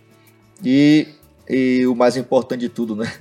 e, 0.65 1.09
e 1.49 1.87
o 1.87 1.95
mais 1.95 2.17
importante 2.17 2.61
de 2.61 2.69
tudo, 2.69 2.97
né? 2.97 3.13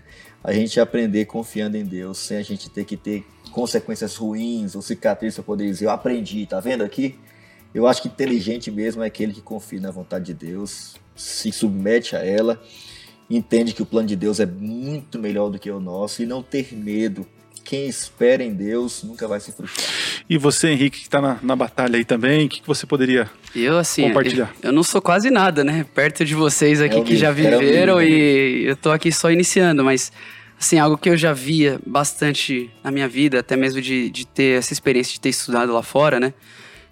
A 0.44 0.54
gente 0.54 0.80
aprender 0.80 1.26
confiando 1.26 1.76
em 1.76 1.84
Deus, 1.84 2.20
sem 2.20 2.38
a 2.38 2.42
gente 2.42 2.70
ter 2.70 2.86
que 2.86 2.96
ter 2.96 3.26
consequências 3.52 4.16
ruins 4.16 4.76
ou 4.76 4.82
cicatrizes 4.82 5.36
para 5.36 5.44
poder 5.44 5.66
dizer, 5.66 5.86
eu 5.86 5.90
aprendi, 5.90 6.46
tá 6.46 6.60
vendo 6.60 6.84
aqui? 6.84 7.18
Eu 7.74 7.86
acho 7.86 8.02
que 8.02 8.08
inteligente 8.08 8.72
mesmo 8.72 9.04
é 9.04 9.08
aquele 9.08 9.34
que 9.34 9.42
confia 9.42 9.82
na 9.82 9.92
vontade 9.92 10.26
de 10.26 10.34
Deus, 10.34 10.96
se 11.16 11.52
submete 11.52 12.16
a 12.16 12.26
ela, 12.26 12.62
entende 13.30 13.74
que 13.74 13.82
o 13.82 13.86
plano 13.86 14.08
de 14.08 14.16
Deus 14.16 14.40
é 14.40 14.46
muito 14.46 15.20
melhor 15.20 15.50
do 15.50 15.60
que 15.60 15.70
o 15.70 15.80
nosso 15.80 16.24
e 16.24 16.26
não 16.26 16.42
ter 16.42 16.74
medo. 16.74 17.26
Quem 17.68 17.86
espera 17.86 18.42
em 18.42 18.54
Deus 18.54 19.04
nunca 19.04 19.28
vai 19.28 19.42
se 19.42 19.52
frustrar. 19.52 19.86
E 20.30 20.38
você, 20.38 20.70
Henrique, 20.70 21.00
que 21.00 21.04
está 21.04 21.20
na, 21.20 21.38
na 21.44 21.54
batalha 21.54 21.98
aí 21.98 22.06
também, 22.06 22.46
o 22.46 22.50
que, 22.50 22.62
que 22.62 22.68
você 22.68 22.88
poderia 22.88 23.30
Eu, 23.54 23.78
assim, 23.78 24.04
Compartilhar. 24.04 24.56
Eu, 24.64 24.70
eu 24.70 24.72
não 24.72 24.84
sou 24.84 25.02
quase 25.02 25.30
nada, 25.30 25.66
né? 25.66 25.86
Perto 25.94 26.24
de 26.24 26.34
vocês 26.34 26.80
aqui 26.80 26.98
É 26.98 27.02
que 27.02 27.18
já 27.18 27.30
viveram 27.30 27.98
humilde, 27.98 28.14
e 28.14 28.64
eu 28.68 28.76
tô 28.78 28.90
aqui 28.90 29.12
só 29.12 29.30
iniciando, 29.30 29.84
mas, 29.84 30.14
assim, 30.58 30.80
algo 30.80 30.98
que 30.98 31.10
eu 31.10 31.18
já 31.18 31.34
via 31.34 31.78
bastante 31.86 32.72
na 32.82 32.90
minha 32.90 33.08
vida, 33.10 33.42
até 33.42 33.58
mesmo 33.58 33.82
de, 33.82 34.10
de 34.12 34.26
ter 34.26 34.60
essa 34.60 34.72
experiência 34.72 35.12
de 35.12 35.20
ter 35.20 35.28
estudado 35.28 35.74
lá 35.74 35.84
fora, 35.84 36.22
né? 36.22 36.34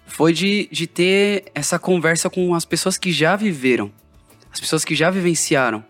Foi 0.06 0.34
de, 0.34 0.68
de 0.70 0.86
ter 0.86 1.44
essa 1.54 1.78
conversa 1.78 2.28
com 2.28 2.54
as 2.54 2.66
pessoas 2.66 2.98
que 2.98 3.12
já 3.12 3.34
viveram, 3.34 3.90
as 4.52 4.60
pessoas 4.60 4.84
que 4.84 4.94
já 4.94 5.08
vivenciaram. 5.08 5.82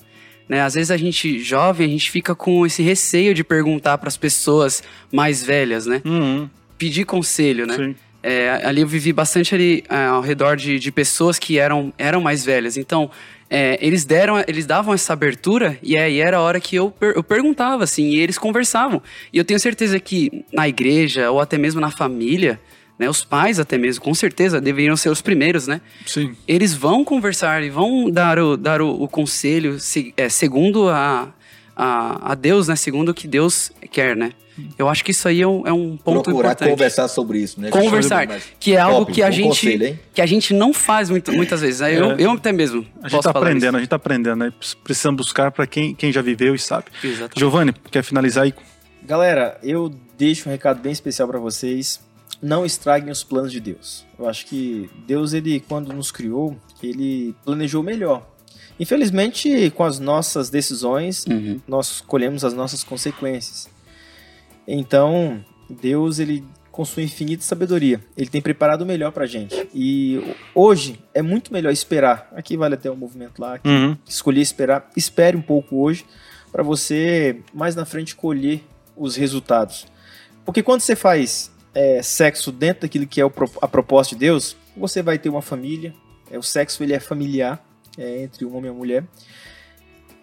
Né? 0.49 0.61
Às 0.61 0.75
vezes 0.75 0.91
a 0.91 0.97
gente, 0.97 1.39
jovem, 1.41 1.87
a 1.87 1.91
gente 1.91 2.11
fica 2.11 2.35
com 2.35 2.65
esse 2.65 2.83
receio 2.83 3.35
de 3.35 3.43
perguntar 3.43 3.99
para 3.99 4.09
as 4.09 4.17
pessoas 4.17 4.83
mais 5.13 5.43
velhas, 5.45 5.87
né? 5.87 6.01
Uhum, 6.05 6.49
Pedir 6.79 7.05
conselho, 7.05 7.67
né? 7.67 7.75
sim. 7.77 7.97
É, 8.23 8.61
ali 8.65 8.81
eu 8.81 8.89
vivi 8.89 9.13
bastante 9.13 9.55
ali 9.55 9.85
ah, 9.89 10.09
ao 10.09 10.21
redor 10.21 10.57
de, 10.57 10.81
de 10.81 10.91
pessoas 10.91 11.39
que 11.39 11.59
eram, 11.61 11.93
eram 11.97 12.21
mais 12.21 12.45
velhas. 12.45 12.77
Então, 12.77 13.09
é, 13.49 13.79
eles 13.81 14.05
deram, 14.05 14.43
eles 14.49 14.67
davam 14.67 14.93
essa 14.93 15.13
abertura 15.13 15.79
e 15.81 15.97
aí 15.97 16.19
era 16.19 16.39
a 16.39 16.41
hora 16.41 16.59
que 16.59 16.75
eu, 16.75 16.91
per- 16.91 17.13
eu 17.15 17.23
perguntava, 17.23 17.85
assim, 17.85 18.09
e 18.09 18.19
eles 18.19 18.37
conversavam. 18.37 19.01
E 19.33 19.39
eu 19.39 19.45
tenho 19.45 19.61
certeza 19.61 20.01
que 20.01 20.45
na 20.53 20.67
igreja 20.69 21.31
ou 21.31 21.41
até 21.41 21.57
mesmo 21.57 21.81
na 21.81 21.91
família, 21.91 22.59
né, 22.99 23.09
os 23.09 23.25
pais 23.25 23.59
até 23.61 23.77
mesmo, 23.77 24.03
com 24.03 24.15
certeza, 24.15 24.61
deveriam 24.61 24.97
ser 24.97 25.11
os 25.11 25.21
primeiros, 25.21 25.67
né? 25.67 25.81
Sim. 26.07 26.35
Eles 26.49 26.75
vão 26.75 27.05
conversar 27.05 27.63
e 27.63 27.71
vão 27.71 28.11
dar 28.11 28.39
o, 28.39 28.57
dar 28.57 28.81
o, 28.81 28.89
o 29.03 29.09
conselho 29.09 29.79
se- 29.79 30.15
é, 30.17 30.29
segundo 30.29 30.89
a, 30.89 31.29
a, 31.77 32.33
a 32.33 32.35
Deus, 32.35 32.69
né? 32.69 32.77
Segundo 32.77 33.11
o 33.11 33.15
que 33.15 33.29
Deus 33.29 33.71
quer, 33.91 34.17
né? 34.17 34.33
Eu 34.79 34.89
acho 34.89 35.05
que 35.05 35.11
isso 35.11 35.29
aí 35.29 35.43
é 35.43 35.47
um, 35.47 35.67
é 35.67 35.73
um 35.73 35.99
ponto 35.99 36.23
Procurar 36.23 36.53
importante 36.53 36.71
conversar 36.71 37.09
sobre 37.09 37.39
isso, 37.41 37.61
né? 37.61 37.69
conversar, 37.69 38.27
que 38.59 38.75
é 38.75 38.81
algo 38.81 39.01
Top, 39.01 39.13
que 39.13 39.23
a 39.23 39.27
bom 39.27 39.33
gente 39.33 39.49
conselho, 39.49 39.99
que 40.15 40.23
a 40.23 40.25
gente 40.25 40.55
não 40.55 40.73
faz 40.73 41.11
muito, 41.11 41.31
muitas 41.31 41.61
vezes. 41.61 41.81
né? 41.81 41.95
Eu, 41.95 42.13
É. 42.13 42.17
eu 42.21 42.31
até 42.31 42.53
mesmo 42.53 42.79
A 43.03 43.03
gente 43.03 43.11
posso 43.11 43.23
tá 43.25 43.33
falar 43.35 43.45
aprendendo, 43.49 43.77
a 43.77 43.81
gente 43.81 43.89
tá 43.91 43.97
aprendendo, 43.97 44.37
né? 44.37 44.51
Precisamos 44.83 45.19
buscar 45.19 45.51
para 45.53 45.67
quem, 45.67 45.95
quem 45.95 46.11
já 46.11 46.23
viveu 46.23 46.55
e 46.55 46.59
sabe. 46.59 46.87
isso. 47.03 47.07
Exatamente. 47.07 47.39
Giovanni, 47.39 47.75
quer 47.91 48.03
finalizar 48.03 48.45
aí? 48.45 48.55
Galera, 49.05 49.59
eu 49.63 49.95
deixo 50.17 50.49
um 50.49 50.53
recado 50.53 50.81
bem 50.81 50.91
especial 50.93 51.29
pra 51.29 51.39
vocês. 51.39 52.01
Não 52.43 52.65
estraguem 52.67 53.11
os 53.11 53.25
planos 53.25 53.51
de 53.53 53.61
Deus. 53.61 54.05
Eu 54.19 54.29
acho 54.29 54.47
que 54.47 54.91
Deus, 55.07 55.33
ele 55.33 55.61
quando 55.61 55.93
nos 55.93 56.11
criou, 56.11 56.57
ele 56.83 57.35
planejou 57.45 57.83
melhor. 57.83 58.27
Infelizmente, 58.79 59.71
com 59.71 59.85
as 59.85 59.99
nossas 59.99 60.51
decisões, 60.51 61.25
Uhum. 61.27 61.61
nós 61.67 62.01
colhemos 62.03 62.45
as 62.45 62.53
nossas 62.53 62.85
consequências. 62.85 63.69
Então, 64.67 65.45
Deus, 65.69 66.19
ele 66.19 66.45
com 66.71 66.85
sua 66.85 67.03
infinita 67.03 67.43
sabedoria, 67.43 68.05
ele 68.15 68.29
tem 68.29 68.43
preparado 68.43 68.83
o 68.83 68.87
melhor 68.87 69.11
pra 69.11 69.25
gente. 69.25 69.67
E 69.75 70.21
hoje 70.55 71.01
é 71.15 71.23
muito 71.23 71.51
melhor 71.51 71.73
esperar. 71.73 72.31
Aqui 72.37 72.55
vale 72.55 72.75
até 72.75 72.91
o 72.91 72.97
movimento 72.97 73.39
lá, 73.41 73.59
Uhum. 73.65 73.97
escolher 74.07 74.43
esperar, 74.43 74.91
espere 74.95 75.35
um 75.39 75.41
pouco 75.41 75.77
hoje 75.83 76.05
para 76.53 76.63
você 76.63 77.41
mais 77.55 77.75
na 77.75 77.87
frente 77.87 78.15
colher 78.15 78.63
os 78.95 79.17
resultados. 79.17 79.87
Porque 80.45 80.63
quando 80.63 80.83
você 80.83 80.95
faz 80.95 81.51
é, 81.77 82.03
sexo 82.03 82.51
dentro 82.51 82.83
daquilo 82.83 83.07
que 83.07 83.21
é 83.21 83.25
o 83.27 83.31
a 83.61 83.69
proposta 83.69 84.15
de 84.15 84.21
Deus, 84.21 84.57
você 84.75 85.03
vai 85.03 85.19
ter 85.19 85.29
uma 85.29 85.43
família. 85.43 85.95
É, 86.31 86.39
o 86.39 86.43
sexo 86.43 86.83
ele 86.83 86.95
é 86.95 86.99
familiar 86.99 87.63
é, 87.99 88.23
entre 88.23 88.47
um 88.47 88.57
homem 88.57 88.69
e 88.69 88.71
uma 88.71 88.79
mulher. 88.79 89.05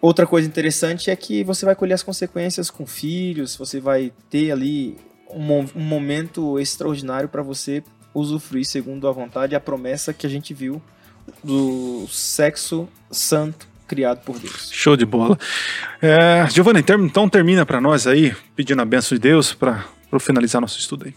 Outra 0.00 0.26
coisa 0.26 0.48
interessante 0.48 1.12
é 1.12 1.16
que 1.16 1.44
você 1.44 1.64
vai 1.64 1.76
colher 1.76 1.94
as 1.94 2.02
consequências 2.02 2.70
com 2.70 2.84
filhos, 2.84 3.54
você 3.56 3.78
vai 3.78 4.12
ter 4.28 4.50
ali 4.50 4.98
um, 5.30 5.60
um 5.76 5.84
momento 5.84 6.58
extraordinário 6.58 7.28
para 7.28 7.40
você 7.40 7.84
usufruir 8.12 8.66
segundo 8.66 9.06
a 9.06 9.12
vontade 9.12 9.54
a 9.54 9.60
promessa 9.60 10.12
que 10.12 10.26
a 10.26 10.30
gente 10.30 10.52
viu 10.52 10.82
do 11.42 12.06
sexo 12.08 12.88
santo 13.10 13.68
criado 13.86 14.24
por 14.24 14.40
Deus. 14.40 14.70
Show 14.72 14.96
de 14.96 15.06
bola. 15.06 15.38
É, 16.02 16.46
Giovanni, 16.50 16.80
então 16.80 17.28
termina 17.28 17.64
para 17.64 17.80
nós 17.80 18.08
aí, 18.08 18.34
pedindo 18.56 18.82
a 18.82 18.84
benção 18.84 19.16
de 19.16 19.22
Deus 19.22 19.54
para 19.54 19.84
finalizar 20.18 20.60
nosso 20.60 20.78
estudo 20.78 21.06
aí. 21.06 21.14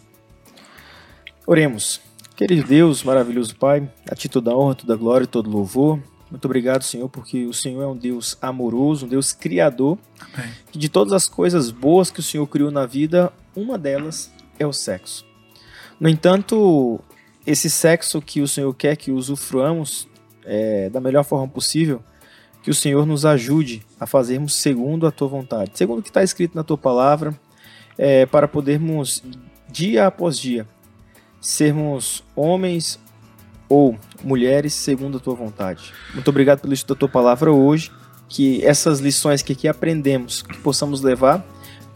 Oremos. 1.50 2.02
Querido 2.36 2.68
Deus, 2.68 3.04
maravilhoso 3.06 3.56
Pai, 3.56 3.89
a 4.12 4.14
Ti 4.14 4.28
toda 4.28 4.54
honra, 4.54 4.76
toda 4.76 4.98
glória 4.98 5.24
e 5.24 5.28
todo 5.28 5.50
louvor. 5.50 5.98
Muito 6.30 6.43
obrigado, 6.43 6.84
Senhor, 6.84 7.08
porque 7.08 7.45
o 7.45 7.54
Senhor 7.54 7.82
é 7.82 7.88
um 7.88 7.95
Deus 7.95 8.38
amoroso, 8.41 9.06
um 9.06 9.10
Deus 9.10 9.32
criador, 9.32 9.98
Amém. 10.20 10.52
que 10.70 10.78
de 10.78 10.89
todas 10.89 11.14
as 11.14 11.30
coisas 11.30 11.72
boas 11.72 12.12
que 12.12 12.20
o 12.20 12.24
Senhor 12.24 12.45
criou 12.48 12.70
na 12.70 12.86
vida, 12.86 13.32
uma 13.56 13.78
delas 13.78 14.30
é 14.60 14.68
o 14.68 14.74
sexo. 14.74 15.26
No 15.98 16.10
entanto, 16.10 17.00
esse 17.45 17.70
sexo 17.70 18.22
que 18.22 18.41
o 18.41 18.48
Senhor 18.48 18.74
quer 18.74 18.98
que 18.98 19.10
usufruamos 19.10 20.06
é, 20.43 20.89
da 20.89 21.00
melhor 21.00 21.24
forma 21.24 21.48
possível, 21.48 22.04
que 22.62 22.70
o 22.70 22.76
Senhor 22.76 23.06
nos 23.06 23.26
ajude 23.26 23.86
a 23.98 24.06
fazermos 24.06 24.54
segundo 24.54 25.08
a 25.08 25.12
Tua 25.12 25.30
vontade, 25.30 25.72
segundo 25.76 26.00
o 26.00 26.04
que 26.04 26.10
está 26.10 26.22
escrito 26.22 26.56
na 26.56 26.64
Tua 26.66 26.78
palavra, 26.78 27.34
é, 27.98 28.26
para 28.26 28.50
podermos, 28.50 29.24
dia 29.72 30.08
após 30.08 30.38
dia, 30.38 30.68
sermos 31.40 32.24
homens 32.36 33.00
ou 33.70 33.98
mulheres 34.24 34.74
segundo 34.74 35.18
a 35.18 35.20
tua 35.20 35.36
vontade. 35.36 35.94
Muito 36.14 36.30
obrigado 36.30 36.62
pelo 36.62 36.74
estudo 36.74 36.96
da 36.96 37.00
tua 37.00 37.10
palavra 37.10 37.52
hoje, 37.52 37.92
que 38.30 38.64
essas 38.66 39.00
lições 39.00 39.42
que 39.42 39.54
aqui 39.54 39.68
aprendemos, 39.68 40.42
que 40.42 40.58
possamos 40.58 41.02
levar 41.02 41.46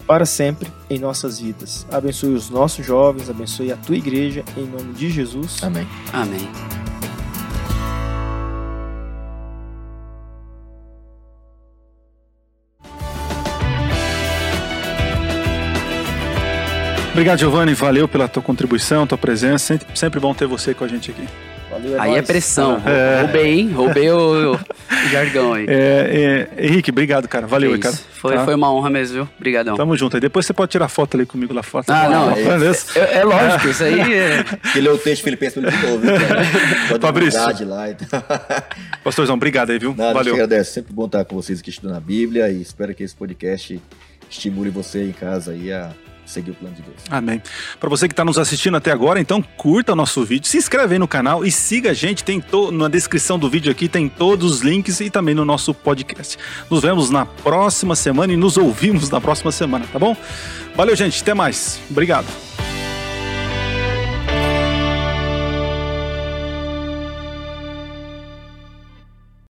para 0.05 0.25
sempre 0.25 0.71
em 0.89 0.99
nossas 0.99 1.39
vidas. 1.39 1.85
Abençoe 1.91 2.33
os 2.33 2.49
nossos 2.49 2.85
jovens, 2.85 3.29
abençoe 3.29 3.71
a 3.71 3.77
tua 3.77 3.95
igreja, 3.95 4.43
em 4.57 4.65
nome 4.65 4.93
de 4.93 5.09
Jesus. 5.09 5.63
Amém. 5.63 5.87
Amém. 6.11 6.80
Obrigado, 17.11 17.39
Giovanni. 17.39 17.73
Valeu 17.73 18.07
pela 18.07 18.27
tua 18.27 18.41
contribuição, 18.41 19.05
tua 19.05 19.17
presença. 19.17 19.65
Sempre, 19.65 19.87
sempre 19.97 20.19
bom 20.19 20.33
ter 20.33 20.47
você 20.47 20.73
com 20.73 20.83
a 20.83 20.87
gente 20.87 21.11
aqui. 21.11 21.27
Valeu, 21.69 22.01
Aí 22.01 22.15
é 22.15 22.21
pressão. 22.21 22.81
É. 22.85 23.21
Roubei, 23.21 23.47
hein? 23.59 23.71
Roubei 23.71 24.11
o, 24.11 24.53
o 24.55 24.59
jargão 25.09 25.53
aí. 25.53 25.65
É, 25.69 26.47
é, 26.57 26.65
Henrique, 26.67 26.89
obrigado, 26.91 27.27
cara. 27.29 27.47
Valeu, 27.47 27.75
É 27.75 27.77
cara. 27.77 27.95
Foi, 28.13 28.35
Tá? 28.35 28.43
foi 28.45 28.55
uma 28.55 28.71
honra 28.73 28.89
mesmo, 28.89 29.15
viu? 29.15 29.29
Obrigadão. 29.37 29.75
Tamo 29.75 29.95
junto. 29.97 30.15
Aí 30.17 30.21
depois 30.21 30.45
você 30.45 30.53
pode 30.53 30.71
tirar 30.71 30.87
foto 30.89 31.15
ali 31.15 31.25
comigo 31.25 31.53
lá 31.53 31.63
fora. 31.63 31.85
Ah, 31.87 32.09
não. 32.09 32.33
Beleza? 32.33 32.87
É, 32.95 33.19
é 33.19 33.23
lógico, 33.23 33.67
isso 33.69 33.83
aí 33.83 34.13
é... 34.13 34.43
Que 34.73 34.81
leu 34.81 34.95
o 34.95 34.97
texto 34.97 35.23
filipenses 35.23 35.59
pra 35.61 35.69
ele 35.69 35.77
de 35.77 35.87
novo, 35.87 35.99
viu, 35.99 36.99
Fabrício. 36.99 37.67
lá. 37.67 37.89
Então. 37.89 38.23
Pastorzão, 39.03 39.35
obrigado 39.35 39.71
aí, 39.71 39.79
viu? 39.79 39.93
Nada, 39.97 40.13
Valeu. 40.13 40.33
agradece. 40.33 40.71
Sempre 40.73 40.93
bom 40.93 41.05
estar 41.05 41.23
com 41.25 41.35
vocês 41.35 41.59
aqui 41.59 41.69
estudando 41.69 41.95
a 41.97 42.01
Bíblia 42.01 42.49
e 42.49 42.61
espero 42.61 42.93
que 42.93 43.03
esse 43.03 43.15
podcast 43.15 43.81
estimule 44.29 44.69
você 44.69 45.03
em 45.05 45.11
casa 45.13 45.51
aí 45.51 45.71
a 45.71 45.89
seguir 46.31 46.51
o 46.51 46.53
plano 46.55 46.75
de 46.75 46.81
Deus. 46.81 46.97
Amém. 47.09 47.41
Para 47.79 47.89
você 47.89 48.07
que 48.07 48.13
está 48.13 48.23
nos 48.25 48.37
assistindo 48.37 48.77
até 48.77 48.91
agora, 48.91 49.19
então 49.19 49.41
curta 49.57 49.93
o 49.93 49.95
nosso 49.95 50.23
vídeo, 50.23 50.47
se 50.47 50.57
inscreve 50.57 50.93
aí 50.95 50.99
no 50.99 51.07
canal 51.07 51.45
e 51.45 51.51
siga 51.51 51.91
a 51.91 51.93
gente. 51.93 52.23
Tem 52.23 52.39
to- 52.39 52.71
na 52.71 52.87
descrição 52.87 53.37
do 53.37 53.49
vídeo 53.49 53.71
aqui 53.71 53.87
tem 53.87 54.07
todos 54.09 54.51
os 54.51 54.61
links 54.61 54.99
e 55.01 55.09
também 55.09 55.35
no 55.35 55.45
nosso 55.45 55.73
podcast. 55.73 56.37
Nos 56.69 56.81
vemos 56.81 57.09
na 57.09 57.25
próxima 57.25 57.95
semana 57.95 58.33
e 58.33 58.37
nos 58.37 58.57
ouvimos 58.57 59.09
na 59.09 59.19
próxima 59.21 59.51
semana, 59.51 59.85
tá 59.91 59.99
bom? 59.99 60.15
Valeu, 60.75 60.95
gente. 60.95 61.21
Até 61.21 61.33
mais. 61.33 61.79
Obrigado. 61.89 62.50